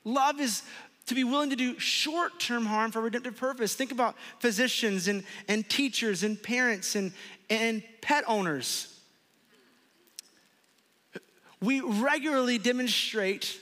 Love 0.05 0.39
is 0.39 0.63
to 1.07 1.15
be 1.15 1.23
willing 1.23 1.49
to 1.49 1.55
do 1.55 1.77
short 1.79 2.39
term 2.39 2.65
harm 2.65 2.91
for 2.91 3.01
redemptive 3.01 3.35
purpose. 3.35 3.75
Think 3.75 3.91
about 3.91 4.15
physicians 4.39 5.07
and, 5.07 5.23
and 5.47 5.67
teachers 5.67 6.23
and 6.23 6.41
parents 6.41 6.95
and, 6.95 7.11
and 7.49 7.83
pet 8.01 8.23
owners. 8.27 8.91
We 11.61 11.81
regularly 11.81 12.57
demonstrate 12.57 13.59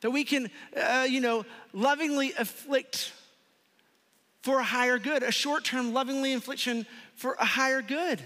that 0.00 0.10
we 0.10 0.24
can, 0.24 0.50
uh, 0.76 1.06
you 1.08 1.20
know, 1.20 1.44
lovingly 1.72 2.32
afflict 2.38 3.12
for 4.42 4.60
a 4.60 4.64
higher 4.64 4.98
good, 4.98 5.22
a 5.22 5.32
short 5.32 5.64
term 5.64 5.92
lovingly 5.92 6.32
infliction 6.32 6.86
for 7.16 7.36
a 7.40 7.44
higher 7.44 7.82
good. 7.82 8.22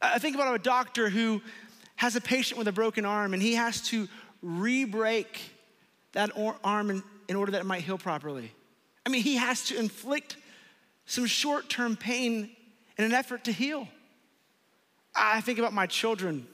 I 0.00 0.18
think 0.18 0.36
about 0.36 0.54
a 0.54 0.58
doctor 0.58 1.08
who 1.08 1.42
has 1.96 2.14
a 2.14 2.20
patient 2.20 2.58
with 2.58 2.68
a 2.68 2.72
broken 2.72 3.04
arm 3.04 3.34
and 3.34 3.42
he 3.42 3.54
has 3.54 3.80
to 3.88 4.08
re 4.42 4.84
break 4.84 5.40
that 6.12 6.30
arm 6.64 6.90
in, 6.90 7.02
in 7.28 7.36
order 7.36 7.52
that 7.52 7.60
it 7.60 7.66
might 7.66 7.82
heal 7.82 7.98
properly. 7.98 8.52
I 9.04 9.10
mean, 9.10 9.22
he 9.22 9.36
has 9.36 9.64
to 9.66 9.78
inflict 9.78 10.36
some 11.06 11.26
short 11.26 11.68
term 11.68 11.96
pain 11.96 12.50
in 12.96 13.04
an 13.04 13.12
effort 13.12 13.44
to 13.44 13.52
heal. 13.52 13.88
I 15.14 15.40
think 15.40 15.58
about 15.58 15.72
my 15.72 15.86
children. 15.86 16.46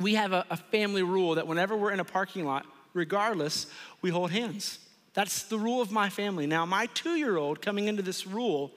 We 0.00 0.14
have 0.14 0.32
a, 0.32 0.46
a, 0.50 0.56
family 0.56 1.02
rule 1.02 1.34
that 1.34 1.46
whenever 1.46 1.76
we're 1.76 1.92
in 1.92 2.00
a 2.00 2.04
parking 2.04 2.46
lot, 2.46 2.64
regardless, 2.94 3.66
we 4.00 4.08
hold 4.10 4.30
hands. 4.30 4.78
That's 5.12 5.42
the 5.42 5.58
rule 5.58 5.82
of 5.82 5.90
my 5.90 6.08
family. 6.08 6.46
Now, 6.46 6.64
my 6.64 6.86
two 6.86 7.16
year 7.16 7.36
old 7.36 7.60
coming 7.60 7.88
into 7.88 8.02
this 8.02 8.26
rule 8.26 8.72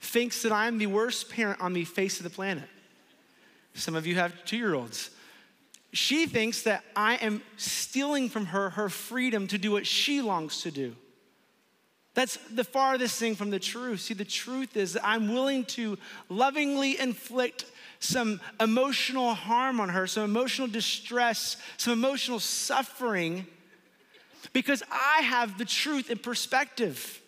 thinks 0.00 0.42
that 0.42 0.52
I'm 0.52 0.78
the 0.78 0.86
worst 0.86 1.30
parent 1.30 1.60
on 1.60 1.72
the 1.72 1.84
face 1.84 2.18
of 2.18 2.24
the 2.24 2.30
planet. 2.30 2.68
Some 3.74 3.94
of 3.94 4.06
you 4.06 4.16
have 4.16 4.44
two 4.44 4.56
year 4.56 4.74
olds 4.74 5.10
she 5.92 6.26
thinks 6.26 6.62
that 6.62 6.84
I 6.94 7.14
am 7.16 7.42
stealing 7.56 8.28
from 8.28 8.46
her 8.46 8.70
her 8.70 8.88
freedom 8.88 9.46
to 9.48 9.58
do 9.58 9.72
what 9.72 9.86
she 9.86 10.20
longs 10.20 10.62
to 10.62 10.70
do. 10.70 10.94
That's 12.14 12.36
the 12.52 12.64
farthest 12.64 13.18
thing 13.18 13.36
from 13.36 13.50
the 13.50 13.58
truth. 13.58 14.00
See, 14.00 14.14
the 14.14 14.24
truth 14.24 14.76
is 14.76 14.94
that 14.94 15.06
I'm 15.06 15.32
willing 15.32 15.64
to 15.66 15.98
lovingly 16.28 16.98
inflict 16.98 17.64
some 18.00 18.40
emotional 18.60 19.34
harm 19.34 19.80
on 19.80 19.88
her, 19.90 20.06
some 20.06 20.24
emotional 20.24 20.68
distress, 20.68 21.56
some 21.76 21.92
emotional 21.92 22.40
suffering 22.40 23.46
because 24.52 24.82
I 24.90 25.22
have 25.22 25.58
the 25.58 25.64
truth 25.64 26.10
and 26.10 26.22
perspective. 26.22 27.20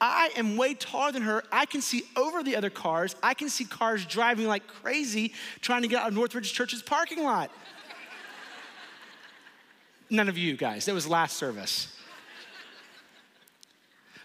I 0.00 0.30
am 0.36 0.56
way 0.56 0.74
taller 0.74 1.12
than 1.12 1.22
her. 1.22 1.42
I 1.50 1.64
can 1.64 1.80
see 1.80 2.02
over 2.16 2.42
the 2.42 2.56
other 2.56 2.68
cars. 2.70 3.16
I 3.22 3.34
can 3.34 3.48
see 3.48 3.64
cars 3.64 4.04
driving 4.04 4.46
like 4.46 4.66
crazy 4.66 5.32
trying 5.60 5.82
to 5.82 5.88
get 5.88 6.02
out 6.02 6.08
of 6.08 6.14
Northridge 6.14 6.52
Church's 6.52 6.82
parking 6.82 7.22
lot. 7.22 7.50
None 10.10 10.28
of 10.28 10.38
you 10.38 10.56
guys, 10.56 10.84
that 10.84 10.94
was 10.94 11.08
last 11.08 11.36
service. 11.36 11.92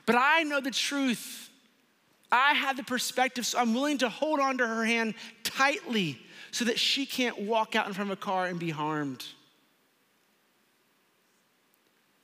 But 0.06 0.16
I 0.16 0.44
know 0.44 0.60
the 0.60 0.72
truth. 0.72 1.50
I 2.32 2.54
have 2.54 2.78
the 2.78 2.84
perspective, 2.84 3.46
so 3.46 3.60
I'm 3.60 3.74
willing 3.74 3.98
to 4.00 4.10
hold 4.10 4.40
on 4.40 4.58
to 4.60 4.68
her 4.68 4.86
hand 4.86 5.16
tightly 5.44 6.20
so 6.52 6.66
that 6.66 6.80
she 6.80 7.06
can't 7.06 7.40
walk 7.42 7.76
out 7.76 7.88
in 7.88 7.94
front 7.94 8.12
of 8.12 8.18
a 8.18 8.22
car 8.22 8.48
and 8.48 8.60
be 8.60 8.70
harmed. 8.70 9.26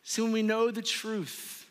See, 0.03 0.21
when 0.21 0.31
we 0.31 0.41
know 0.41 0.71
the 0.71 0.81
truth, 0.81 1.66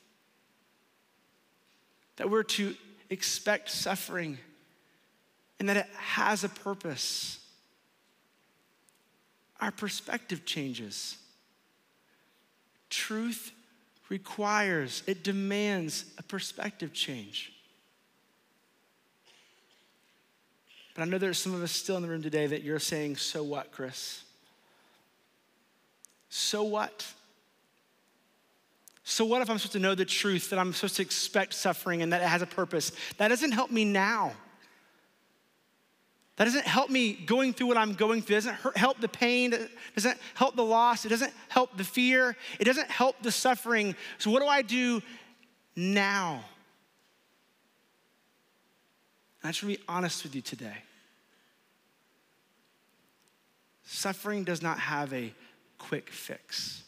that 2.16 2.30
we're 2.30 2.42
to 2.42 2.74
expect 3.10 3.70
suffering 3.70 4.38
and 5.58 5.68
that 5.68 5.76
it 5.76 5.86
has 5.96 6.44
a 6.44 6.48
purpose, 6.48 7.38
our 9.60 9.70
perspective 9.70 10.44
changes. 10.44 11.16
Truth 12.90 13.52
requires, 14.08 15.02
it 15.06 15.24
demands 15.24 16.04
a 16.18 16.22
perspective 16.22 16.92
change. 16.92 17.52
But 20.94 21.02
I 21.02 21.04
know 21.04 21.18
there's 21.18 21.38
some 21.38 21.54
of 21.54 21.62
us 21.62 21.72
still 21.72 21.96
in 21.96 22.02
the 22.02 22.08
room 22.08 22.22
today 22.22 22.46
that 22.46 22.62
you're 22.62 22.78
saying, 22.78 23.16
so 23.16 23.42
what, 23.42 23.70
Chris? 23.70 24.22
So 26.30 26.62
what? 26.62 27.06
So, 29.08 29.24
what 29.24 29.40
if 29.40 29.48
I'm 29.48 29.56
supposed 29.56 29.74
to 29.74 29.78
know 29.78 29.94
the 29.94 30.04
truth, 30.04 30.50
that 30.50 30.58
I'm 30.58 30.72
supposed 30.72 30.96
to 30.96 31.02
expect 31.02 31.54
suffering 31.54 32.02
and 32.02 32.12
that 32.12 32.22
it 32.22 32.26
has 32.26 32.42
a 32.42 32.46
purpose? 32.46 32.90
That 33.18 33.28
doesn't 33.28 33.52
help 33.52 33.70
me 33.70 33.84
now. 33.84 34.32
That 36.34 36.46
doesn't 36.46 36.66
help 36.66 36.90
me 36.90 37.12
going 37.12 37.52
through 37.52 37.68
what 37.68 37.76
I'm 37.76 37.94
going 37.94 38.20
through. 38.20 38.38
It 38.38 38.44
doesn't 38.44 38.76
help 38.76 39.00
the 39.00 39.06
pain. 39.06 39.52
It 39.52 39.70
doesn't 39.94 40.18
help 40.34 40.56
the 40.56 40.64
loss. 40.64 41.06
It 41.06 41.10
doesn't 41.10 41.32
help 41.48 41.76
the 41.76 41.84
fear. 41.84 42.36
It 42.58 42.64
doesn't 42.64 42.90
help 42.90 43.22
the 43.22 43.30
suffering. 43.30 43.94
So, 44.18 44.32
what 44.32 44.42
do 44.42 44.48
I 44.48 44.62
do 44.62 45.00
now? 45.76 46.44
And 49.40 49.50
I 49.50 49.52
to 49.52 49.66
be 49.66 49.78
honest 49.88 50.24
with 50.24 50.34
you 50.34 50.42
today. 50.42 50.78
Suffering 53.84 54.42
does 54.42 54.62
not 54.62 54.80
have 54.80 55.12
a 55.12 55.32
quick 55.78 56.10
fix. 56.10 56.82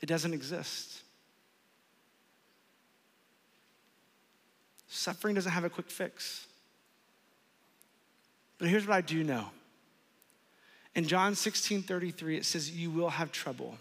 It 0.00 0.06
doesn't 0.06 0.32
exist. 0.32 1.02
Suffering 4.88 5.34
doesn't 5.34 5.52
have 5.52 5.64
a 5.64 5.70
quick 5.70 5.90
fix. 5.90 6.46
But 8.58 8.68
here's 8.68 8.86
what 8.86 8.94
I 8.94 9.00
do 9.00 9.22
know. 9.22 9.46
In 10.94 11.06
John 11.06 11.34
16 11.34 11.82
33, 11.82 12.38
it 12.38 12.44
says, 12.44 12.70
You 12.70 12.90
will 12.90 13.10
have 13.10 13.30
trouble. 13.30 13.78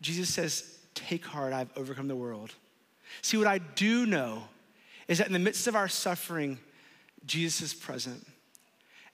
Jesus 0.00 0.32
says, 0.32 0.78
Take 0.94 1.24
heart, 1.24 1.52
I've 1.52 1.70
overcome 1.76 2.08
the 2.08 2.16
world. 2.16 2.54
See, 3.22 3.36
what 3.36 3.46
I 3.46 3.58
do 3.58 4.06
know 4.06 4.44
is 5.08 5.18
that 5.18 5.26
in 5.26 5.32
the 5.32 5.38
midst 5.38 5.66
of 5.66 5.76
our 5.76 5.88
suffering, 5.88 6.58
Jesus 7.24 7.72
is 7.72 7.74
present 7.74 8.26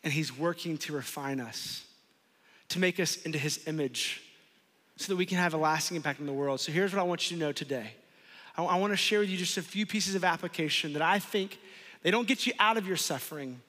and 0.03 0.13
he's 0.13 0.37
working 0.37 0.79
to 0.79 0.93
refine 0.93 1.41
us, 1.41 1.85
to 2.71 2.79
make 2.79 2.99
us 2.99 3.17
into 3.23 3.39
his 3.39 3.67
image 3.67 4.23
so 5.03 5.13
that 5.13 5.17
we 5.17 5.27
can 5.27 5.39
have 5.39 5.55
a 5.55 5.57
lasting 5.57 5.97
impact 5.97 6.21
in 6.21 6.27
the 6.27 6.33
world. 6.33 6.61
So 6.61 6.71
here's 6.71 6.93
what 6.93 7.01
I 7.01 7.03
want 7.03 7.31
you 7.31 7.37
to 7.37 7.41
know 7.43 7.53
today. 7.53 7.95
I, 8.57 8.63
I 8.63 8.79
want 8.79 8.93
to 8.93 8.97
share 8.97 9.21
with 9.21 9.29
you 9.29 9.37
just 9.37 9.59
a 9.59 9.63
few 9.63 9.85
pieces 9.85 10.15
of 10.15 10.25
application 10.25 10.93
that 10.93 11.03
I 11.03 11.19
think 11.19 11.59
they 12.03 12.11
don't 12.11 12.29
get 12.29 12.47
you 12.47 12.53
out 12.59 12.77
of 12.77 12.87
your 12.87 12.97
suffering, 12.97 13.61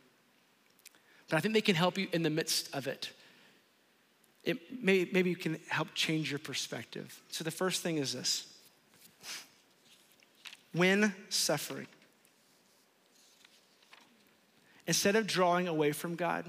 but 1.29 1.37
I 1.37 1.39
think 1.39 1.53
they 1.53 1.61
can 1.61 1.75
help 1.75 1.97
you 1.97 2.07
in 2.13 2.21
the 2.21 2.29
midst 2.29 2.73
of 2.75 2.87
it. 2.87 3.11
It 4.43 4.83
may, 4.83 5.07
maybe 5.11 5.29
you 5.29 5.35
can 5.35 5.57
help 5.69 5.87
change 5.95 6.29
your 6.29 6.39
perspective. 6.39 7.21
So 7.29 7.43
the 7.43 7.51
first 7.51 7.81
thing 7.81 7.97
is 7.97 8.13
this 8.13 8.45
when 10.73 11.13
suffering, 11.29 11.87
instead 14.85 15.15
of 15.15 15.27
drawing 15.27 15.67
away 15.67 15.93
from 15.93 16.15
God, 16.15 16.45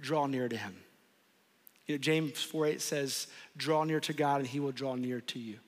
draw 0.00 0.26
near 0.26 0.48
to 0.48 0.56
Him. 0.56 0.74
You 1.86 1.94
know, 1.94 1.98
James 1.98 2.42
4 2.42 2.66
8 2.66 2.80
says, 2.80 3.26
Draw 3.56 3.84
near 3.84 4.00
to 4.00 4.12
God 4.12 4.40
and 4.40 4.48
he 4.48 4.60
will 4.60 4.72
draw 4.72 4.94
near 4.94 5.20
to 5.20 5.38
you. 5.38 5.58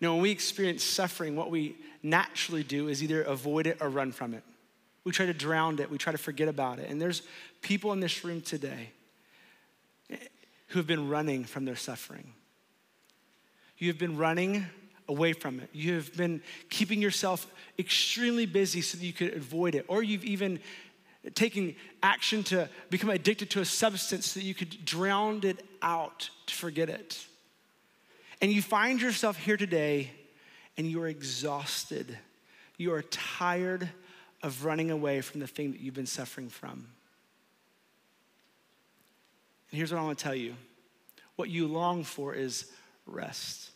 You 0.00 0.06
know, 0.06 0.12
when 0.14 0.22
we 0.22 0.30
experience 0.30 0.84
suffering, 0.84 1.34
what 1.34 1.50
we 1.50 1.76
naturally 2.02 2.62
do 2.62 2.88
is 2.88 3.02
either 3.02 3.22
avoid 3.22 3.66
it 3.66 3.78
or 3.80 3.88
run 3.88 4.12
from 4.12 4.34
it. 4.34 4.44
We 5.04 5.12
try 5.12 5.26
to 5.26 5.34
drown 5.34 5.78
it, 5.78 5.90
we 5.90 5.98
try 5.98 6.12
to 6.12 6.18
forget 6.18 6.48
about 6.48 6.78
it. 6.78 6.90
And 6.90 7.00
there's 7.00 7.22
people 7.62 7.92
in 7.92 8.00
this 8.00 8.24
room 8.24 8.40
today 8.40 8.90
who 10.68 10.78
have 10.78 10.86
been 10.86 11.08
running 11.08 11.44
from 11.44 11.64
their 11.64 11.76
suffering. 11.76 12.32
You 13.78 13.88
have 13.88 13.98
been 13.98 14.16
running 14.16 14.66
away 15.08 15.32
from 15.32 15.60
it. 15.60 15.70
You 15.72 15.94
have 15.94 16.14
been 16.16 16.42
keeping 16.68 17.00
yourself 17.00 17.46
extremely 17.78 18.44
busy 18.44 18.82
so 18.82 18.98
that 18.98 19.04
you 19.04 19.12
could 19.12 19.34
avoid 19.34 19.74
it. 19.74 19.86
Or 19.88 20.02
you've 20.02 20.24
even 20.24 20.60
taking 21.34 21.76
action 22.02 22.42
to 22.44 22.68
become 22.90 23.10
addicted 23.10 23.50
to 23.50 23.60
a 23.60 23.64
substance 23.64 24.26
so 24.26 24.40
that 24.40 24.46
you 24.46 24.54
could 24.54 24.84
drown 24.84 25.40
it 25.44 25.64
out 25.82 26.30
to 26.46 26.54
forget 26.54 26.88
it. 26.88 27.26
And 28.40 28.52
you 28.52 28.62
find 28.62 29.00
yourself 29.00 29.36
here 29.36 29.56
today 29.56 30.10
and 30.76 30.86
you 30.88 31.02
are 31.02 31.08
exhausted. 31.08 32.16
You 32.76 32.92
are 32.94 33.02
tired 33.02 33.88
of 34.42 34.64
running 34.64 34.90
away 34.90 35.20
from 35.20 35.40
the 35.40 35.46
thing 35.46 35.72
that 35.72 35.80
you've 35.80 35.94
been 35.94 36.06
suffering 36.06 36.48
from. 36.48 36.86
And 39.70 39.76
here's 39.76 39.92
what 39.92 39.98
I 39.98 40.04
want 40.04 40.18
to 40.18 40.24
tell 40.24 40.34
you 40.34 40.54
what 41.36 41.50
you 41.50 41.66
long 41.68 42.02
for 42.04 42.34
is 42.34 42.66
rest. 43.06 43.70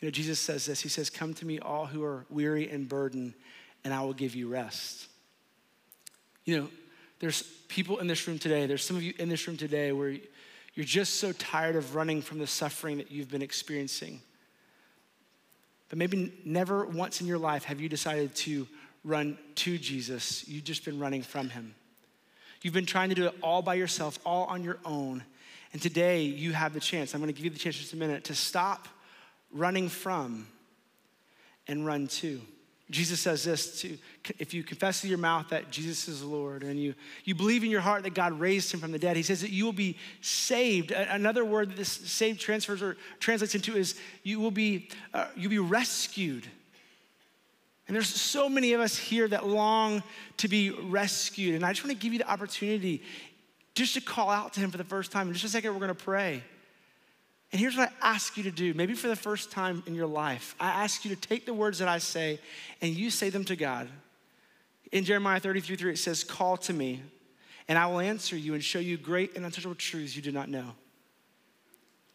You 0.00 0.08
know, 0.08 0.10
Jesus 0.10 0.38
says 0.38 0.66
this 0.66 0.80
He 0.80 0.88
says, 0.88 1.10
Come 1.10 1.34
to 1.34 1.46
me, 1.46 1.58
all 1.58 1.86
who 1.86 2.02
are 2.02 2.24
weary 2.30 2.68
and 2.70 2.88
burdened, 2.88 3.34
and 3.84 3.92
I 3.92 4.02
will 4.02 4.14
give 4.14 4.34
you 4.34 4.48
rest. 4.48 5.06
You 6.44 6.58
know, 6.58 6.68
there's 7.18 7.42
people 7.68 7.98
in 7.98 8.06
this 8.06 8.26
room 8.26 8.38
today, 8.38 8.66
there's 8.66 8.84
some 8.84 8.96
of 8.96 9.02
you 9.02 9.12
in 9.18 9.28
this 9.28 9.46
room 9.46 9.56
today 9.56 9.92
where 9.92 10.16
you're 10.74 10.86
just 10.86 11.16
so 11.16 11.32
tired 11.32 11.76
of 11.76 11.94
running 11.94 12.22
from 12.22 12.38
the 12.38 12.46
suffering 12.46 12.98
that 12.98 13.10
you've 13.10 13.30
been 13.30 13.42
experiencing. 13.42 14.20
But 15.88 15.98
maybe 15.98 16.32
never 16.44 16.86
once 16.86 17.20
in 17.20 17.26
your 17.26 17.38
life 17.38 17.64
have 17.64 17.80
you 17.80 17.88
decided 17.88 18.34
to 18.36 18.66
run 19.04 19.36
to 19.56 19.76
Jesus. 19.76 20.46
You've 20.48 20.64
just 20.64 20.84
been 20.84 20.98
running 20.98 21.22
from 21.22 21.50
him. 21.50 21.74
You've 22.62 22.74
been 22.74 22.86
trying 22.86 23.08
to 23.08 23.14
do 23.14 23.26
it 23.26 23.34
all 23.42 23.62
by 23.62 23.74
yourself, 23.74 24.18
all 24.24 24.44
on 24.44 24.62
your 24.62 24.78
own. 24.84 25.24
And 25.72 25.80
today 25.80 26.22
you 26.22 26.52
have 26.52 26.74
the 26.74 26.80
chance, 26.80 27.14
I'm 27.14 27.20
gonna 27.20 27.32
give 27.32 27.44
you 27.44 27.50
the 27.50 27.58
chance 27.58 27.76
just 27.76 27.92
a 27.92 27.96
minute, 27.96 28.24
to 28.24 28.34
stop 28.34 28.88
running 29.52 29.88
from 29.88 30.46
and 31.66 31.86
run 31.86 32.06
to. 32.08 32.40
Jesus 32.90 33.20
says 33.20 33.44
this 33.44 33.80
to, 33.82 33.96
if 34.38 34.52
you 34.52 34.64
confess 34.64 35.02
with 35.02 35.10
your 35.10 35.18
mouth 35.18 35.48
that 35.50 35.70
Jesus 35.70 36.08
is 36.08 36.22
Lord 36.22 36.64
and 36.64 36.78
you, 36.78 36.94
you 37.24 37.34
believe 37.34 37.62
in 37.62 37.70
your 37.70 37.80
heart 37.80 38.02
that 38.02 38.14
God 38.14 38.38
raised 38.38 38.72
him 38.72 38.80
from 38.80 38.90
the 38.90 38.98
dead, 38.98 39.16
he 39.16 39.22
says 39.22 39.40
that 39.42 39.50
you 39.50 39.64
will 39.64 39.72
be 39.72 39.96
saved. 40.20 40.90
Another 40.90 41.44
word 41.44 41.70
that 41.70 41.76
this 41.76 41.88
saved 41.88 42.40
transfers 42.40 42.82
or 42.82 42.96
translates 43.20 43.54
into 43.54 43.76
is 43.76 43.94
you 44.24 44.40
will 44.40 44.50
be, 44.50 44.88
uh, 45.14 45.28
you'll 45.36 45.50
be 45.50 45.58
rescued. 45.58 46.46
And 47.86 47.94
there's 47.94 48.08
so 48.08 48.48
many 48.48 48.72
of 48.72 48.80
us 48.80 48.96
here 48.96 49.26
that 49.28 49.46
long 49.46 50.02
to 50.38 50.48
be 50.48 50.70
rescued. 50.70 51.54
And 51.54 51.64
I 51.64 51.72
just 51.72 51.84
want 51.84 51.96
to 51.96 52.02
give 52.02 52.12
you 52.12 52.18
the 52.18 52.30
opportunity 52.30 53.02
just 53.74 53.94
to 53.94 54.00
call 54.00 54.30
out 54.30 54.52
to 54.54 54.60
him 54.60 54.70
for 54.70 54.78
the 54.78 54.84
first 54.84 55.12
time. 55.12 55.28
In 55.28 55.32
just 55.32 55.44
a 55.44 55.48
second, 55.48 55.72
we're 55.72 55.80
going 55.80 55.88
to 55.88 56.04
pray. 56.04 56.42
And 57.52 57.60
here's 57.60 57.76
what 57.76 57.92
I 58.00 58.12
ask 58.12 58.36
you 58.36 58.44
to 58.44 58.50
do, 58.50 58.74
maybe 58.74 58.94
for 58.94 59.08
the 59.08 59.16
first 59.16 59.50
time 59.50 59.82
in 59.86 59.94
your 59.94 60.06
life. 60.06 60.54
I 60.60 60.84
ask 60.84 61.04
you 61.04 61.14
to 61.14 61.20
take 61.20 61.46
the 61.46 61.54
words 61.54 61.78
that 61.80 61.88
I 61.88 61.98
say 61.98 62.38
and 62.80 62.94
you 62.94 63.10
say 63.10 63.28
them 63.30 63.44
to 63.46 63.56
God. 63.56 63.88
In 64.92 65.04
Jeremiah 65.04 65.40
33 65.40 65.76
3, 65.76 65.92
it 65.92 65.98
says, 65.98 66.22
Call 66.22 66.56
to 66.58 66.72
me, 66.72 67.02
and 67.68 67.78
I 67.78 67.86
will 67.86 68.00
answer 68.00 68.36
you 68.36 68.54
and 68.54 68.62
show 68.62 68.78
you 68.78 68.96
great 68.96 69.36
and 69.36 69.44
untouchable 69.44 69.74
truths 69.74 70.14
you 70.14 70.22
do 70.22 70.32
not 70.32 70.48
know. 70.48 70.72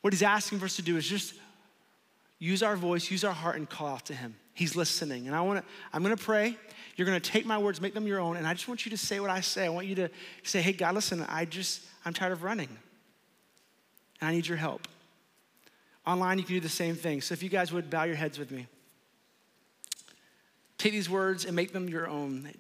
What 0.02 0.14
he's 0.14 0.24
asking 0.24 0.60
for 0.60 0.66
us 0.66 0.76
to 0.78 0.82
do 0.82 0.98
is 0.98 1.08
just 1.08 1.34
use 2.40 2.62
our 2.64 2.76
voice, 2.76 3.10
use 3.10 3.24
our 3.24 3.34
heart, 3.34 3.56
and 3.56 3.70
call 3.70 3.88
out 3.88 4.06
to 4.06 4.14
him. 4.14 4.36
He's 4.54 4.76
listening. 4.76 5.28
And 5.28 5.36
I 5.36 5.42
want 5.42 5.60
to, 5.60 5.66
I'm 5.92 6.04
gonna 6.04 6.16
pray. 6.16 6.58
You're 6.96 7.06
gonna 7.06 7.20
take 7.20 7.46
my 7.46 7.58
words, 7.58 7.82
make 7.82 7.94
them 7.94 8.08
your 8.08 8.20
own, 8.20 8.38
and 8.38 8.48
I 8.48 8.54
just 8.54 8.68
want 8.68 8.86
you 8.86 8.90
to 8.92 8.98
say 8.98 9.20
what 9.20 9.30
I 9.30 9.42
say. 9.42 9.66
I 9.66 9.70
want 9.70 9.88
you 9.88 9.96
to 9.96 10.10
say, 10.44 10.62
hey, 10.62 10.72
God, 10.72 10.96
listen, 10.96 11.26
I 11.28 11.44
just, 11.44 11.82
I'm 12.06 12.14
tired 12.14 12.32
of 12.32 12.44
running. 12.44 12.70
And 14.22 14.30
I 14.30 14.32
need 14.32 14.48
your 14.48 14.58
help. 14.58 14.88
Online, 16.06 16.38
you 16.38 16.44
can 16.44 16.56
do 16.56 16.60
the 16.60 16.70
same 16.70 16.96
thing. 16.96 17.22
So 17.22 17.34
if 17.34 17.42
you 17.42 17.50
guys 17.50 17.72
would 17.72 17.90
bow 17.90 18.04
your 18.04 18.16
heads 18.16 18.38
with 18.38 18.52
me. 18.52 18.68
Take 20.78 20.92
these 20.92 21.10
words 21.10 21.46
and 21.46 21.56
make 21.56 21.74
them 21.74 21.90
your 21.90 22.08
own. 22.08 22.52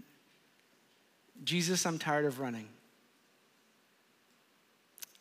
Jesus, 1.44 1.86
I'm 1.86 2.00
tired 2.00 2.26
of 2.26 2.40
running. 2.40 2.68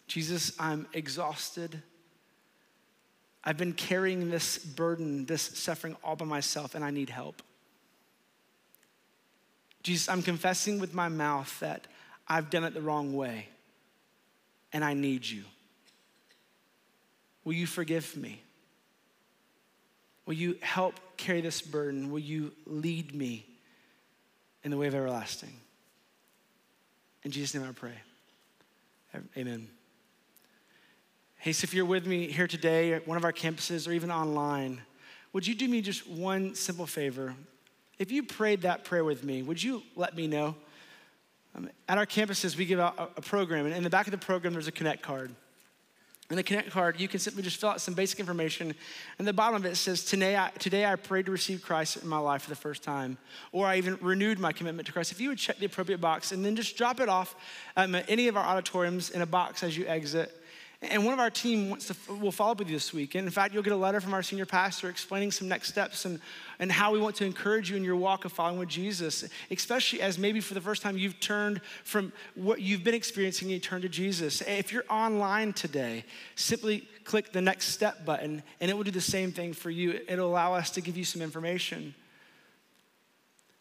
Jesus, 0.07 0.53
I'm 0.59 0.87
exhausted. 0.93 1.83
I've 3.43 3.59
been 3.59 3.75
carrying 3.75 4.31
this 4.31 4.57
burden, 4.59 5.27
this 5.27 5.43
suffering 5.43 5.97
all 6.03 6.17
by 6.17 6.25
myself, 6.25 6.75
and 6.75 6.85
I 6.85 6.91
need 6.91 7.11
help. 7.11 7.43
Jesus, 9.83 10.09
I'm 10.09 10.23
confessing 10.23 10.79
with 10.79 10.95
my 10.95 11.09
mouth 11.09 11.61
that 11.61 11.87
I've 12.27 12.49
done 12.49 12.65
it 12.65 12.73
the 12.73 12.81
wrong 12.81 13.15
way, 13.15 13.49
and 14.73 14.83
I 14.83 14.95
need 14.95 15.27
you. 15.27 15.45
Will 17.45 17.53
you 17.53 17.67
forgive 17.67 18.17
me? 18.17 18.43
Will 20.27 20.35
you 20.35 20.57
help 20.63 20.95
carry 21.17 21.41
this 21.41 21.61
burden? 21.61 22.11
Will 22.11 22.19
you 22.19 22.53
lead 22.67 23.15
me 23.15 23.47
in 24.63 24.71
the 24.71 24.77
way 24.77 24.87
of 24.87 24.95
everlasting? 24.95 25.53
In 27.23 27.31
Jesus' 27.31 27.55
name 27.55 27.69
I 27.69 27.73
pray. 27.73 27.95
Amen. 29.37 29.69
Hey, 31.37 31.53
so 31.53 31.65
if 31.65 31.75
you're 31.75 31.85
with 31.85 32.07
me 32.07 32.27
here 32.29 32.47
today 32.47 32.95
at 32.95 33.07
one 33.07 33.17
of 33.19 33.25
our 33.25 33.33
campuses 33.33 33.87
or 33.87 33.93
even 33.93 34.11
online, 34.11 34.81
would 35.33 35.47
you 35.47 35.55
do 35.55 35.69
me 35.69 35.83
just 35.83 36.09
one 36.09 36.55
simple 36.55 36.87
favor? 36.87 37.35
If 37.99 38.11
you 38.11 38.23
prayed 38.23 38.63
that 38.63 38.85
prayer 38.85 39.05
with 39.05 39.23
me, 39.25 39.43
would 39.43 39.63
you 39.63 39.83
let 39.95 40.17
me 40.17 40.27
know? 40.27 40.57
Um, 41.55 41.69
at 41.89 41.99
our 41.99 42.07
campuses, 42.07 42.57
we 42.57 42.65
give 42.65 42.81
out 42.81 42.99
a, 42.99 43.03
a 43.19 43.21
program, 43.21 43.67
and 43.67 43.75
in 43.75 43.83
the 43.83 43.91
back 43.91 44.07
of 44.07 44.11
the 44.11 44.19
program, 44.19 44.55
there's 44.55 44.67
a 44.67 44.73
Connect 44.73 45.03
card. 45.03 45.35
In 46.31 46.37
the 46.37 46.43
Connect 46.43 46.71
card, 46.71 46.99
you 46.99 47.07
can 47.07 47.21
simply 47.21 47.43
just 47.43 47.61
fill 47.61 47.69
out 47.69 47.83
some 47.83 47.93
basic 47.93 48.19
information. 48.19 48.75
And 49.19 49.29
the 49.29 49.33
bottom 49.35 49.57
of 49.57 49.67
it 49.67 49.77
says, 49.77 50.05
today 50.05 50.37
I, 50.37 50.51
today 50.59 50.87
I 50.87 50.97
prayed 50.97 51.27
to 51.27 51.33
receive 51.33 51.61
Christ 51.61 51.99
in 51.99 52.09
my 52.09 52.17
life 52.17 52.43
for 52.43 52.49
the 52.49 52.57
first 52.57 52.83
time. 52.83 53.19
Or 53.53 53.67
I 53.67 53.77
even 53.77 53.99
renewed 54.01 54.39
my 54.39 54.51
commitment 54.51 54.87
to 54.87 54.93
Christ. 54.93 55.13
If 55.13 55.21
you 55.21 55.29
would 55.29 55.39
check 55.39 55.59
the 55.59 55.67
appropriate 55.67 56.01
box 56.01 56.33
and 56.33 56.45
then 56.45 56.57
just 56.57 56.79
drop 56.79 56.99
it 57.01 57.11
off 57.11 57.37
at 57.77 58.09
any 58.09 58.29
of 58.29 58.39
our 58.39 58.45
auditoriums 58.45 59.11
in 59.11 59.21
a 59.21 59.27
box 59.27 59.63
as 59.63 59.77
you 59.77 59.87
exit. 59.87 60.33
And 60.91 61.05
one 61.05 61.15
of 61.15 61.21
our 61.21 61.31
team 61.31 61.71
wants 61.71 61.87
to, 61.89 62.15
will 62.15 62.33
follow 62.33 62.53
up 62.53 62.59
with 62.59 62.69
you 62.69 62.77
this 62.77 62.93
week. 62.93 63.15
And 63.15 63.27
in 63.27 63.31
fact, 63.31 63.55
you'll 63.55 63.63
get 63.63 63.73
a 63.73 63.77
letter 63.77 64.01
from 64.01 64.15
our 64.15 64.23
senior 64.23 64.47
pastor 64.47 64.89
explaining 64.89 65.31
some 65.31 65.49
next 65.49 65.69
steps 65.69 66.05
and, 66.05 66.21
and 66.59 66.71
how 66.71 66.93
we 66.93 66.99
want 66.99 67.17
to 67.17 67.25
encourage 67.25 67.71
you 67.71 67.77
in 67.77 67.85
your 67.85 67.97
walk 67.97 68.25
of 68.25 68.33
following 68.33 68.59
with 68.59 68.69
Jesus, 68.69 69.25
especially 69.51 70.01
as 70.01 70.19
maybe 70.19 70.41
for 70.41 70.55
the 70.55 70.61
first 70.61 70.83
time 70.83 70.99
you've 70.99 71.21
turned 71.21 71.61
from 71.85 72.13
what 72.35 72.61
you've 72.61 72.85
been 72.85 72.95
experiencing 72.95 73.47
and 73.47 73.55
you 73.55 73.61
turn 73.61 73.83
to 73.83 73.89
Jesus. 73.89 74.41
If 74.43 74.73
you're 74.73 74.85
online 74.91 75.53
today, 75.53 76.05
simply 76.35 76.89
click 77.05 77.33
the 77.33 77.43
next 77.43 77.69
step 77.69 78.05
button 78.05 78.43
and 78.61 78.71
it 78.71 78.75
will 78.75 78.85
do 78.85 78.91
the 78.91 79.01
same 79.01 79.33
thing 79.33 79.53
for 79.53 79.71
you. 79.71 80.01
It'll 80.09 80.29
allow 80.29 80.55
us 80.55 80.71
to 80.73 80.81
give 80.81 80.97
you 80.97 81.05
some 81.05 81.23
information. 81.23 81.95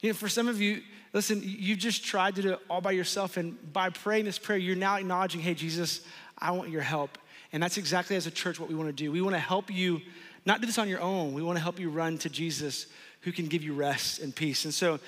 You 0.03 0.09
know, 0.09 0.15
for 0.15 0.28
some 0.28 0.49
of 0.49 0.59
you, 0.59 0.82
listen, 1.13 1.41
you've 1.43 1.80
just 1.80 2.03
tried 2.03 2.36
to 2.36 2.41
do 2.41 2.51
it 2.53 2.59
all 2.69 2.82
by 2.82 2.91
yourself. 2.91 3.38
And 3.38 3.71
by 3.71 3.89
praying 3.89 4.26
this 4.26 4.38
prayer, 4.38 4.57
you're 4.57 4.76
now 4.76 4.97
acknowledging, 4.97 5.39
hey, 5.39 5.53
Jesus, 5.53 6.01
I 6.43 6.51
want 6.51 6.69
your 6.69 6.81
help. 6.81 7.17
And 7.53 7.63
that's 7.63 7.77
exactly 7.77 8.15
as 8.15 8.27
a 8.27 8.31
church 8.31 8.59
what 8.59 8.69
we 8.69 8.75
want 8.75 8.89
to 8.89 8.93
do. 8.93 9.11
We 9.11 9.21
want 9.21 9.35
to 9.35 9.39
help 9.39 9.71
you 9.71 10.01
not 10.45 10.59
do 10.59 10.67
this 10.67 10.77
on 10.77 10.89
your 10.89 11.01
own. 11.01 11.33
We 11.33 11.41
want 11.41 11.57
to 11.57 11.63
help 11.63 11.79
you 11.79 11.89
run 11.89 12.17
to 12.19 12.29
Jesus 12.29 12.87
who 13.21 13.31
can 13.31 13.47
give 13.47 13.63
you 13.63 13.73
rest 13.73 14.19
and 14.19 14.35
peace. 14.35 14.65
And 14.65 14.73
so, 14.73 14.99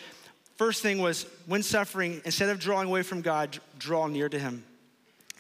first 0.56 0.82
thing 0.82 1.00
was 1.00 1.26
when 1.46 1.62
suffering, 1.62 2.22
instead 2.24 2.50
of 2.50 2.60
drawing 2.60 2.88
away 2.88 3.04
from 3.04 3.22
God, 3.22 3.60
draw 3.78 4.08
near 4.08 4.30
to 4.30 4.40
him. 4.40 4.64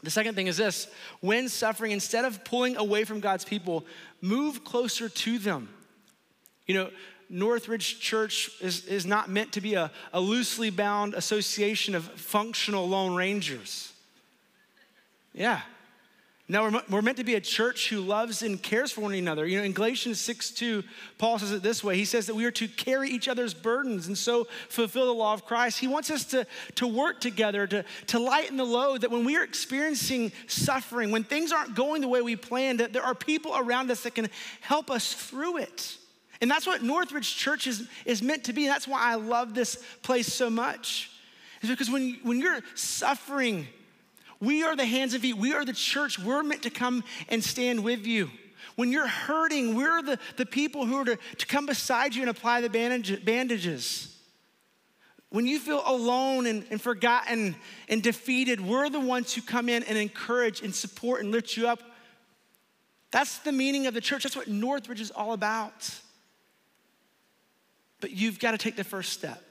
The 0.03 0.11
second 0.11 0.35
thing 0.35 0.47
is 0.47 0.57
this 0.57 0.87
when 1.21 1.47
suffering, 1.47 1.91
instead 1.91 2.25
of 2.25 2.43
pulling 2.43 2.75
away 2.75 3.05
from 3.05 3.21
God's 3.21 3.45
people, 3.45 3.85
move 4.21 4.63
closer 4.63 5.07
to 5.07 5.39
them. 5.39 5.69
You 6.67 6.75
know, 6.75 6.89
Northridge 7.29 7.99
Church 7.99 8.51
is, 8.61 8.85
is 8.85 9.05
not 9.05 9.29
meant 9.29 9.53
to 9.53 9.61
be 9.61 9.75
a, 9.75 9.91
a 10.13 10.19
loosely 10.19 10.69
bound 10.69 11.13
association 11.13 11.95
of 11.95 12.03
functional 12.03 12.87
Lone 12.87 13.15
Rangers. 13.15 13.93
Yeah, 15.33 15.61
now, 16.47 16.69
we're, 16.69 16.81
we're 16.89 17.01
meant 17.01 17.17
to 17.17 17.23
be 17.23 17.33
a 17.33 17.41
church 17.41 17.89
who 17.89 18.01
loves 18.01 18.43
and 18.43 18.61
cares 18.61 18.91
for 18.91 19.01
one 19.01 19.15
another. 19.15 19.47
You 19.47 19.57
know, 19.57 19.63
in 19.63 19.73
Galatians 19.73 20.21
6 20.21 20.51
2, 20.51 20.83
Paul 21.17 21.39
says 21.39 21.51
it 21.51 21.63
this 21.63 21.83
way 21.83 21.97
He 21.97 22.05
says 22.05 22.27
that 22.27 22.35
we 22.35 22.45
are 22.45 22.51
to 22.51 22.67
carry 22.67 23.09
each 23.09 23.27
other's 23.27 23.55
burdens 23.55 24.05
and 24.05 24.15
so 24.15 24.45
fulfill 24.69 25.07
the 25.07 25.13
law 25.13 25.33
of 25.33 25.45
Christ. 25.45 25.79
He 25.79 25.87
wants 25.87 26.11
us 26.11 26.23
to, 26.25 26.45
to 26.75 26.85
work 26.85 27.19
together, 27.19 27.65
to, 27.67 27.83
to 28.07 28.19
lighten 28.19 28.57
the 28.57 28.65
load, 28.65 29.01
that 29.01 29.09
when 29.09 29.25
we 29.25 29.35
are 29.37 29.43
experiencing 29.43 30.31
suffering, 30.45 31.09
when 31.09 31.23
things 31.23 31.51
aren't 31.51 31.73
going 31.73 32.01
the 32.01 32.07
way 32.07 32.21
we 32.21 32.35
planned, 32.35 32.79
that 32.79 32.93
there 32.93 33.03
are 33.03 33.15
people 33.15 33.57
around 33.57 33.89
us 33.89 34.03
that 34.03 34.13
can 34.13 34.29
help 34.61 34.91
us 34.91 35.13
through 35.13 35.57
it. 35.57 35.97
And 36.41 36.51
that's 36.51 36.67
what 36.67 36.83
Northridge 36.83 37.35
Church 37.35 37.65
is, 37.65 37.87
is 38.05 38.21
meant 38.21 38.43
to 38.43 38.53
be. 38.53 38.65
And 38.65 38.71
that's 38.71 38.87
why 38.87 39.01
I 39.01 39.15
love 39.15 39.55
this 39.55 39.83
place 40.03 40.31
so 40.31 40.51
much. 40.51 41.09
Is 41.63 41.71
because 41.71 41.89
when, 41.89 42.19
when 42.21 42.39
you're 42.39 42.59
suffering, 42.75 43.67
we 44.45 44.63
are 44.63 44.75
the 44.75 44.85
hands 44.85 45.13
and 45.13 45.21
feet. 45.21 45.37
We 45.37 45.53
are 45.53 45.65
the 45.65 45.73
church. 45.73 46.19
We're 46.19 46.43
meant 46.43 46.63
to 46.63 46.69
come 46.69 47.03
and 47.29 47.43
stand 47.43 47.83
with 47.83 48.05
you. 48.05 48.29
When 48.75 48.91
you're 48.91 49.07
hurting, 49.07 49.75
we're 49.75 50.01
the, 50.01 50.19
the 50.37 50.45
people 50.45 50.85
who 50.85 50.97
are 50.97 51.05
to, 51.05 51.17
to 51.37 51.45
come 51.47 51.65
beside 51.65 52.13
you 52.13 52.21
and 52.21 52.29
apply 52.29 52.61
the 52.61 52.69
bandage, 52.69 53.23
bandages. 53.23 54.15
When 55.29 55.47
you 55.47 55.59
feel 55.59 55.81
alone 55.85 56.45
and, 56.45 56.65
and 56.69 56.81
forgotten 56.81 57.55
and 57.89 58.03
defeated, 58.03 58.61
we're 58.61 58.89
the 58.89 58.99
ones 58.99 59.33
who 59.33 59.41
come 59.41 59.69
in 59.69 59.83
and 59.83 59.97
encourage 59.97 60.61
and 60.61 60.73
support 60.73 61.21
and 61.21 61.31
lift 61.31 61.57
you 61.57 61.67
up. 61.67 61.81
That's 63.11 63.39
the 63.39 63.51
meaning 63.51 63.87
of 63.87 63.93
the 63.93 64.01
church. 64.01 64.23
That's 64.23 64.35
what 64.35 64.47
Northridge 64.47 65.01
is 65.01 65.11
all 65.11 65.33
about. 65.33 65.89
But 68.01 68.11
you've 68.11 68.39
got 68.39 68.51
to 68.51 68.57
take 68.57 68.75
the 68.75 68.83
first 68.83 69.13
step. 69.13 69.41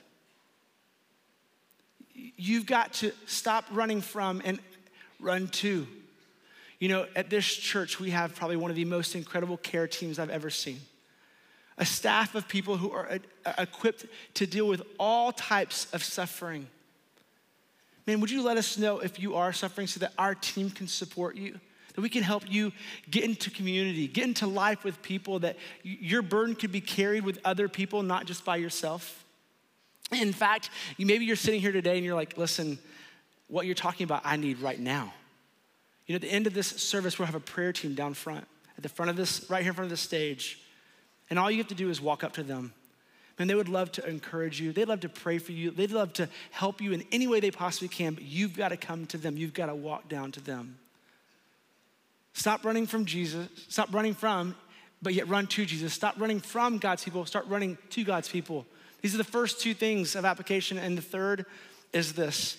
You've 2.15 2.67
got 2.67 2.93
to 2.95 3.13
stop 3.27 3.65
running 3.71 4.01
from 4.01 4.43
and 4.45 4.59
run 5.25 5.49
to. 5.49 5.87
You 6.79 6.89
know, 6.89 7.07
at 7.17 7.31
this 7.31 7.47
church, 7.47 7.99
we 7.99 8.11
have 8.11 8.35
probably 8.35 8.57
one 8.57 8.71
of 8.71 8.77
the 8.77 8.85
most 8.85 9.15
incredible 9.15 9.57
care 9.57 9.89
teams 9.89 10.19
I've 10.19 10.31
ever 10.31 10.51
seen. 10.51 10.81
A 11.79 11.87
staff 11.87 12.35
of 12.35 12.47
people 12.47 12.77
who 12.77 12.93
are 12.93 13.11
uh, 13.11 13.19
uh, 13.47 13.53
equipped 13.59 14.07
to 14.35 14.47
deal 14.47 14.69
with 14.69 14.83
all 14.99 15.33
types 15.33 15.93
of 15.93 16.05
suffering. 16.05 16.69
Man, 18.07 18.21
would 18.21 18.31
you 18.31 18.43
let 18.43 18.57
us 18.57 18.77
know 18.77 18.99
if 18.99 19.19
you 19.19 19.35
are 19.35 19.53
suffering 19.53 19.87
so 19.87 20.01
that 20.01 20.13
our 20.19 20.35
team 20.35 20.71
can 20.71 20.87
support 20.87 21.37
you? 21.37 21.59
That 21.95 22.01
we 22.03 22.09
can 22.09 22.23
help 22.23 22.45
you 22.49 22.73
get 23.11 23.25
into 23.25 23.51
community, 23.51 24.07
get 24.07 24.25
into 24.25 24.47
life 24.47 24.85
with 24.85 25.01
people, 25.01 25.39
that 25.41 25.57
your 25.83 26.23
burden 26.23 26.55
could 26.55 26.73
be 26.73 26.81
carried 26.81 27.25
with 27.25 27.39
other 27.45 27.69
people, 27.69 28.03
not 28.03 28.27
just 28.27 28.45
by 28.45 28.57
yourself. 28.57 29.25
In 30.13 30.33
fact, 30.33 30.71
maybe 30.99 31.25
you're 31.25 31.37
sitting 31.37 31.61
here 31.61 31.73
today 31.73 31.97
and 31.97 32.05
you're 32.05 32.15
like, 32.15 32.37
listen, 32.37 32.79
what 33.49 33.67
you're 33.67 33.75
talking 33.75 34.05
about, 34.05 34.23
I 34.25 34.37
need 34.37 34.61
right 34.61 34.79
now. 34.79 35.13
You 36.07 36.13
know, 36.13 36.17
at 36.17 36.23
the 36.23 36.33
end 36.33 36.47
of 36.47 36.55
this 36.55 36.69
service, 36.69 37.19
we'll 37.19 37.27
have 37.27 37.35
a 37.35 37.41
prayer 37.41 37.73
team 37.73 37.95
down 37.95 38.15
front, 38.15 38.47
at 38.77 38.83
the 38.83 38.89
front 38.89 39.11
of 39.11 39.17
this, 39.17 39.49
right 39.49 39.63
here 39.63 39.71
in 39.71 39.75
front 39.75 39.87
of 39.87 39.91
the 39.91 39.97
stage. 39.97 40.61
And 41.31 41.39
all 41.39 41.51
you 41.51 41.59
have 41.59 41.69
to 41.69 41.75
do 41.75 41.91
is 41.91 42.01
walk 42.01 42.25
up 42.25 42.35
to 42.35 42.43
them. 42.43 42.73
And 43.39 43.51
they 43.51 43.55
would 43.55 43.69
love 43.69 43.91
to 43.93 44.09
encourage 44.09 44.61
you. 44.61 44.73
They'd 44.73 44.87
love 44.87 45.01
to 45.01 45.09
pray 45.09 45.39
for 45.39 45.53
you. 45.53 45.71
They'd 45.71 45.91
love 45.91 46.13
to 46.15 46.29
help 46.51 46.81
you 46.81 46.93
in 46.93 47.05
any 47.11 47.27
way 47.27 47.41
they 47.41 47.51
possibly 47.51 47.89
can, 47.89 48.15
but 48.15 48.23
you've 48.23 48.57
got 48.57 48.69
to 48.69 48.77
come 48.77 49.07
to 49.07 49.19
them. 49.19 49.37
You've 49.37 49.55
got 49.55 49.67
to 49.67 49.75
walk 49.75 50.09
down 50.09 50.31
to 50.33 50.41
them. 50.41 50.79
Stop 52.33 52.65
running 52.65 52.87
from 52.87 53.07
Jesus. 53.07 53.49
Stop 53.69 53.93
running 53.93 54.15
from, 54.15 54.55
but 55.03 55.15
yet 55.15 55.29
run 55.29 55.47
to 55.49 55.65
Jesus. 55.65 55.93
Stop 55.93 56.21
running 56.21 56.41
from 56.41 56.79
God's 56.79 57.03
people. 57.03 57.25
Start 57.27 57.47
running 57.49 57.79
to 57.91 58.05
God's 58.05 58.29
people. 58.29 58.67
These 59.03 59.15
are 59.15 59.19
the 59.19 59.25
first 59.25 59.61
two 59.61 59.75
things 59.75 60.15
of 60.15 60.25
application. 60.25 60.79
And 60.79 60.97
the 60.97 61.03
third 61.03 61.47
is 61.93 62.13
this 62.13 62.57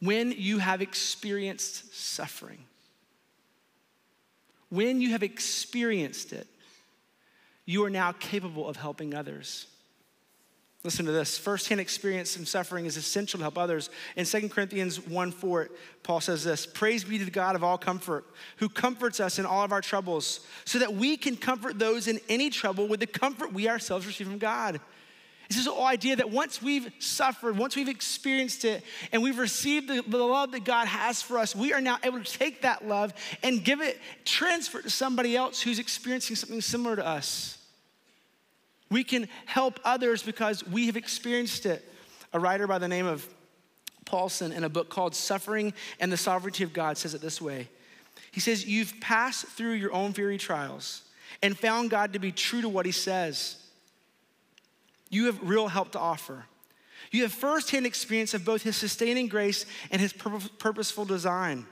when 0.00 0.32
you 0.32 0.58
have 0.58 0.82
experienced 0.82 1.94
suffering, 1.94 2.58
when 4.68 5.00
you 5.00 5.10
have 5.10 5.22
experienced 5.22 6.32
it, 6.32 6.46
you 7.64 7.84
are 7.84 7.90
now 7.90 8.12
capable 8.12 8.68
of 8.68 8.76
helping 8.76 9.14
others. 9.14 9.66
Listen 10.86 11.04
to 11.06 11.10
this. 11.10 11.36
Firsthand 11.36 11.80
experience 11.80 12.36
in 12.36 12.46
suffering 12.46 12.86
is 12.86 12.96
essential 12.96 13.38
to 13.38 13.44
help 13.44 13.58
others. 13.58 13.90
In 14.14 14.24
2 14.24 14.48
Corinthians 14.48 15.04
1 15.04 15.32
4, 15.32 15.68
Paul 16.04 16.20
says 16.20 16.44
this 16.44 16.64
Praise 16.64 17.02
be 17.02 17.18
to 17.18 17.24
the 17.24 17.30
God 17.32 17.56
of 17.56 17.64
all 17.64 17.76
comfort, 17.76 18.24
who 18.58 18.68
comforts 18.68 19.18
us 19.18 19.40
in 19.40 19.46
all 19.46 19.64
of 19.64 19.72
our 19.72 19.80
troubles, 19.80 20.46
so 20.64 20.78
that 20.78 20.94
we 20.94 21.16
can 21.16 21.36
comfort 21.36 21.80
those 21.80 22.06
in 22.06 22.20
any 22.28 22.50
trouble 22.50 22.86
with 22.86 23.00
the 23.00 23.06
comfort 23.06 23.52
we 23.52 23.68
ourselves 23.68 24.06
receive 24.06 24.28
from 24.28 24.38
God. 24.38 24.80
It's 25.46 25.56
this 25.56 25.68
idea 25.68 26.16
that 26.16 26.30
once 26.30 26.60
we've 26.60 26.90
suffered, 26.98 27.56
once 27.56 27.76
we've 27.76 27.88
experienced 27.88 28.64
it, 28.64 28.82
and 29.12 29.22
we've 29.22 29.38
received 29.38 29.88
the, 29.88 30.02
the, 30.02 30.18
love 30.18 30.52
that 30.52 30.64
God 30.64 30.88
has 30.88 31.22
for 31.22 31.38
us, 31.38 31.54
we 31.54 31.72
are 31.72 31.80
now 31.80 31.98
able 32.02 32.22
to 32.22 32.38
take 32.38 32.62
that 32.62 32.86
love 32.86 33.14
and 33.44 33.62
give 33.62 33.80
it, 33.80 34.00
transfer 34.24 34.80
it 34.80 34.82
to 34.82 34.90
somebody 34.90 35.36
else 35.36 35.62
who's 35.62 35.78
experiencing 35.78 36.34
something 36.34 36.60
similar 36.60 36.96
to 36.96 37.06
us. 37.06 37.58
We 38.90 39.04
can 39.04 39.28
help 39.44 39.78
others 39.84 40.22
because 40.22 40.66
we 40.66 40.86
have 40.86 40.96
experienced 40.96 41.66
it. 41.66 41.84
A 42.32 42.40
writer 42.40 42.66
by 42.66 42.78
the 42.78 42.88
name 42.88 43.06
of 43.06 43.26
Powlison 44.04 44.52
in 44.52 44.64
a 44.64 44.68
book 44.68 44.88
called 44.88 45.14
Suffering 45.14 45.72
and 46.00 46.10
the 46.10 46.16
Sovereignty 46.16 46.64
of 46.64 46.72
God 46.72 46.98
says 46.98 47.14
it 47.14 47.20
this 47.20 47.40
way 47.40 47.68
He 48.32 48.40
says, 48.40 48.66
You've 48.66 48.94
passed 49.00 49.46
through 49.46 49.72
your 49.72 49.92
own 49.92 50.12
very 50.12 50.38
trials 50.38 51.02
and 51.42 51.56
found 51.56 51.90
God 51.90 52.12
to 52.14 52.18
be 52.18 52.32
true 52.32 52.62
to 52.62 52.68
what 52.68 52.86
He 52.86 52.92
says. 52.92 53.56
You 55.10 55.26
have 55.26 55.38
real 55.42 55.68
help 55.68 55.92
to 55.92 55.98
offer. 55.98 56.46
You 57.10 57.22
have 57.22 57.32
firsthand 57.32 57.86
experience 57.86 58.34
of 58.34 58.44
both 58.44 58.62
His 58.62 58.76
sustaining 58.76 59.28
grace 59.28 59.64
and 59.90 60.00
His 60.00 60.12
purposeful 60.12 61.04
design. 61.04 61.66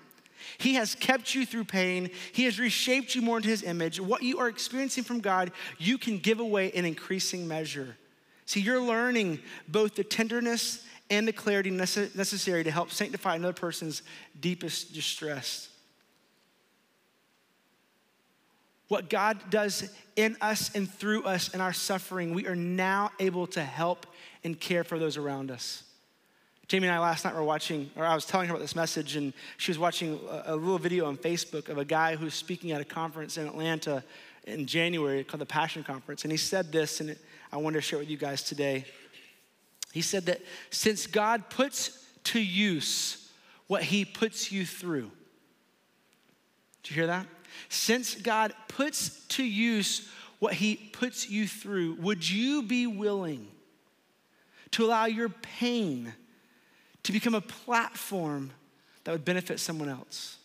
He 0.59 0.74
has 0.74 0.95
kept 0.95 1.35
you 1.35 1.47
through 1.47 1.64
pain. 1.64 2.11
He 2.32 2.45
has 2.45 2.59
reshaped 2.59 3.14
you 3.14 3.22
more 3.22 3.39
into 3.39 3.49
his 3.49 3.62
image. 3.62 3.99
What 3.99 4.22
you 4.22 4.39
are 4.39 4.49
experiencing 4.49 5.05
from 5.05 5.20
God, 5.20 5.51
you 5.78 5.99
can 5.99 6.18
give 6.18 6.39
away 6.39 6.68
in 6.68 6.85
increasing 6.85 7.49
measure. 7.49 7.97
See, 8.47 8.61
you're 8.61 8.80
learning 8.80 9.41
both 9.68 9.95
the 9.95 10.05
tenderness 10.05 10.85
and 11.11 11.26
the 11.26 11.32
clarity 11.32 11.70
necessary 11.70 12.62
to 12.64 12.70
help 12.70 12.91
sanctify 12.91 13.37
another 13.37 13.55
person's 13.55 14.03
deepest 14.39 14.93
distress. 14.93 15.70
What 18.89 19.09
God 19.09 19.39
does 19.51 19.91
in 20.16 20.37
us 20.41 20.74
and 20.74 20.91
through 20.91 21.24
us 21.24 21.55
in 21.55 21.61
our 21.61 21.72
suffering, 21.72 22.35
we 22.35 22.47
are 22.47 22.57
now 22.57 23.11
able 23.18 23.47
to 23.49 23.62
help 23.62 24.07
and 24.45 24.59
care 24.59 24.85
for 24.85 24.99
those 24.99 25.16
around 25.16 25.51
us. 25.51 25.85
Jamie 26.66 26.87
and 26.87 26.95
I 26.95 26.99
last 26.99 27.24
night 27.24 27.35
were 27.35 27.45
watching, 27.45 27.91
or 27.95 28.07
I 28.07 28.14
was 28.14 28.24
telling 28.24 28.49
her 28.49 28.55
about 28.55 28.62
this 28.62 28.76
message, 28.76 29.16
and 29.16 29.35
she 29.59 29.70
was 29.70 29.78
watching 29.78 30.18
a, 30.47 30.57
little 30.57 30.78
video 30.78 31.07
on 31.07 31.16
Facebook 31.16 31.68
of 31.68 31.76
a 31.76 31.85
guy 31.85 32.16
who's 32.16 32.35
speaking 32.35 32.72
at 32.72 32.80
a 32.80 32.85
conference 32.85 33.37
in 33.37 33.47
Atlanta 33.47 34.03
in 34.45 34.66
January 34.66 35.24
called 35.24 35.41
the 35.41 35.47
Passion 35.47 35.85
Conference. 35.85 36.24
And 36.24 36.32
he 36.32 36.39
said 36.39 36.72
this, 36.72 37.01
and 37.01 37.16
I 37.53 37.59
wanted 37.59 37.76
to 37.76 37.82
share 37.82 37.99
with 37.99 38.09
you 38.09 38.16
guys 38.16 38.43
today. 38.43 38.87
He 39.93 40.01
said 40.01 40.26
that 40.26 40.41
since 40.70 41.07
God 41.07 41.51
puts 41.51 42.07
to 42.24 42.41
use 42.41 43.30
what 43.66 43.82
he 43.82 44.05
puts 44.05 44.51
you 44.51 44.64
through, 44.64 45.11
did 46.82 46.91
you 46.91 46.95
hear 46.95 47.07
that? 47.09 47.26
Since 47.69 48.17
God 48.17 48.55
puts 48.69 49.25
to 49.29 49.45
use 49.45 50.09
what 50.39 50.55
he 50.55 50.77
puts 50.77 51.29
you 51.29 51.47
through, 51.49 51.95
would 51.95 52.29
you 52.29 52.63
be 52.63 52.87
willing 52.87 53.49
to 54.73 54.85
allow 54.85 55.07
your 55.07 55.29
pain 55.29 56.13
to 57.05 57.13
become 57.13 57.35
a 57.35 57.41
platform 57.41 58.51
that 59.05 59.13
would 59.13 59.25
benefit 59.25 59.61
someone 59.61 59.89
else? 59.89 60.39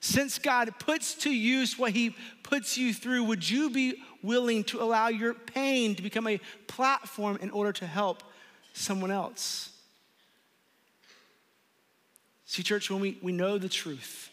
Since 0.00 0.38
God 0.38 0.72
puts 0.78 1.14
to 1.16 1.30
use 1.30 1.78
what 1.78 1.92
he 1.92 2.16
puts 2.42 2.78
you 2.78 2.94
through, 2.94 3.24
would 3.24 3.48
you 3.48 3.68
be 3.68 4.02
willing 4.22 4.64
to 4.64 4.82
allow 4.82 5.08
your 5.08 5.34
pain 5.34 5.94
to 5.94 6.02
become 6.02 6.26
a 6.26 6.40
platform 6.66 7.38
in 7.42 7.50
order 7.50 7.72
to 7.72 7.86
help 7.86 8.22
someone 8.72 9.10
else? 9.10 9.70
See, 12.46 12.62
church, 12.62 12.90
when 12.90 13.00
we, 13.00 13.18
we 13.22 13.30
know 13.30 13.58
the 13.58 13.68
truth, 13.68 14.29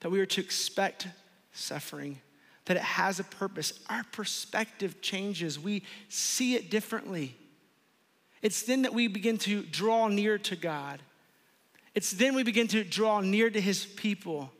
that 0.00 0.10
we 0.10 0.20
are 0.20 0.26
to 0.26 0.40
expect 0.40 1.08
suffering, 1.52 2.20
that 2.64 2.76
it 2.76 2.82
has 2.82 3.20
a 3.20 3.24
purpose. 3.24 3.72
Our 3.88 4.04
perspective 4.12 5.00
changes, 5.00 5.58
we 5.58 5.82
see 6.08 6.54
it 6.54 6.70
differently. 6.70 7.36
It's 8.42 8.62
then 8.62 8.82
that 8.82 8.94
we 8.94 9.06
begin 9.06 9.38
to 9.38 9.62
draw 9.62 10.08
near 10.08 10.38
to 10.38 10.56
God. 10.56 11.02
It's 11.94 12.12
then 12.12 12.34
we 12.34 12.42
begin 12.42 12.68
to 12.68 12.84
draw 12.84 13.20
near 13.20 13.50
to 13.50 13.60
His 13.60 13.84
people. 13.84 14.50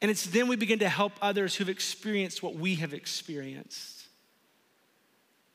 And 0.00 0.10
it's 0.10 0.26
then 0.26 0.48
we 0.48 0.56
begin 0.56 0.78
to 0.80 0.88
help 0.88 1.12
others 1.20 1.54
who've 1.56 1.68
experienced 1.68 2.42
what 2.42 2.54
we 2.54 2.76
have 2.76 2.94
experienced. 2.94 4.06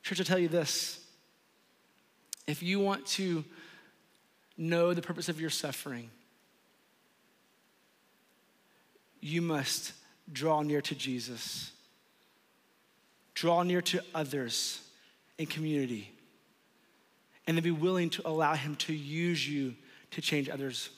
Church, 0.04 0.20
I'll 0.20 0.26
tell 0.26 0.40
you 0.40 0.50
this 0.50 1.00
if 2.46 2.62
you 2.62 2.80
want 2.80 3.06
to 3.06 3.44
know 4.58 4.94
the 4.94 5.02
purpose 5.02 5.30
of 5.30 5.40
your 5.40 5.50
suffering, 5.50 6.10
you 9.24 9.42
must 9.42 9.94
draw 10.32 10.62
near 10.62 10.82
to 10.82 10.96
Jesus, 10.96 11.72
draw 13.34 13.64
near 13.64 13.82
to 13.82 14.02
others 14.14 14.82
in 15.38 15.46
community, 15.46 16.12
and 17.48 17.58
then 17.58 17.64
be 17.64 17.72
willing 17.72 18.10
to 18.12 18.22
allow 18.28 18.54
Him 18.54 18.76
to 18.78 18.94
use 18.94 19.48
you 19.48 19.76
to 20.12 20.22
change 20.22 20.50
others. 20.50 20.90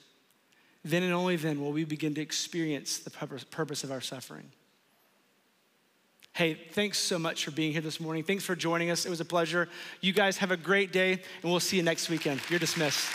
Then 0.83 1.03
and 1.03 1.13
only 1.13 1.35
then 1.35 1.61
will 1.61 1.71
we 1.71 1.83
begin 1.83 2.13
to 2.15 2.21
experience 2.21 2.99
the 2.99 3.09
purpose 3.09 3.83
of 3.83 3.91
our 3.91 4.01
suffering. 4.01 4.51
Hey, 6.33 6.53
thanks 6.71 6.97
so 6.97 7.17
much 7.17 7.45
for 7.45 7.51
being 7.51 7.71
here 7.71 7.81
this 7.81 7.99
morning. 7.99 8.23
Thanks 8.23 8.43
for 8.43 8.55
joining 8.55 8.91
us. 8.91 9.05
It 9.05 9.09
was 9.09 9.21
a 9.21 9.25
pleasure. 9.25 9.69
You 10.01 10.11
guys 10.11 10.37
have 10.37 10.51
a 10.51 10.57
great 10.57 10.91
day, 10.91 11.13
and 11.13 11.51
we'll 11.51 11.61
see 11.61 11.77
you 11.77 11.83
next 11.83 12.09
weekend. 12.09 12.41
You're 12.49 12.59
dismissed. 12.59 13.07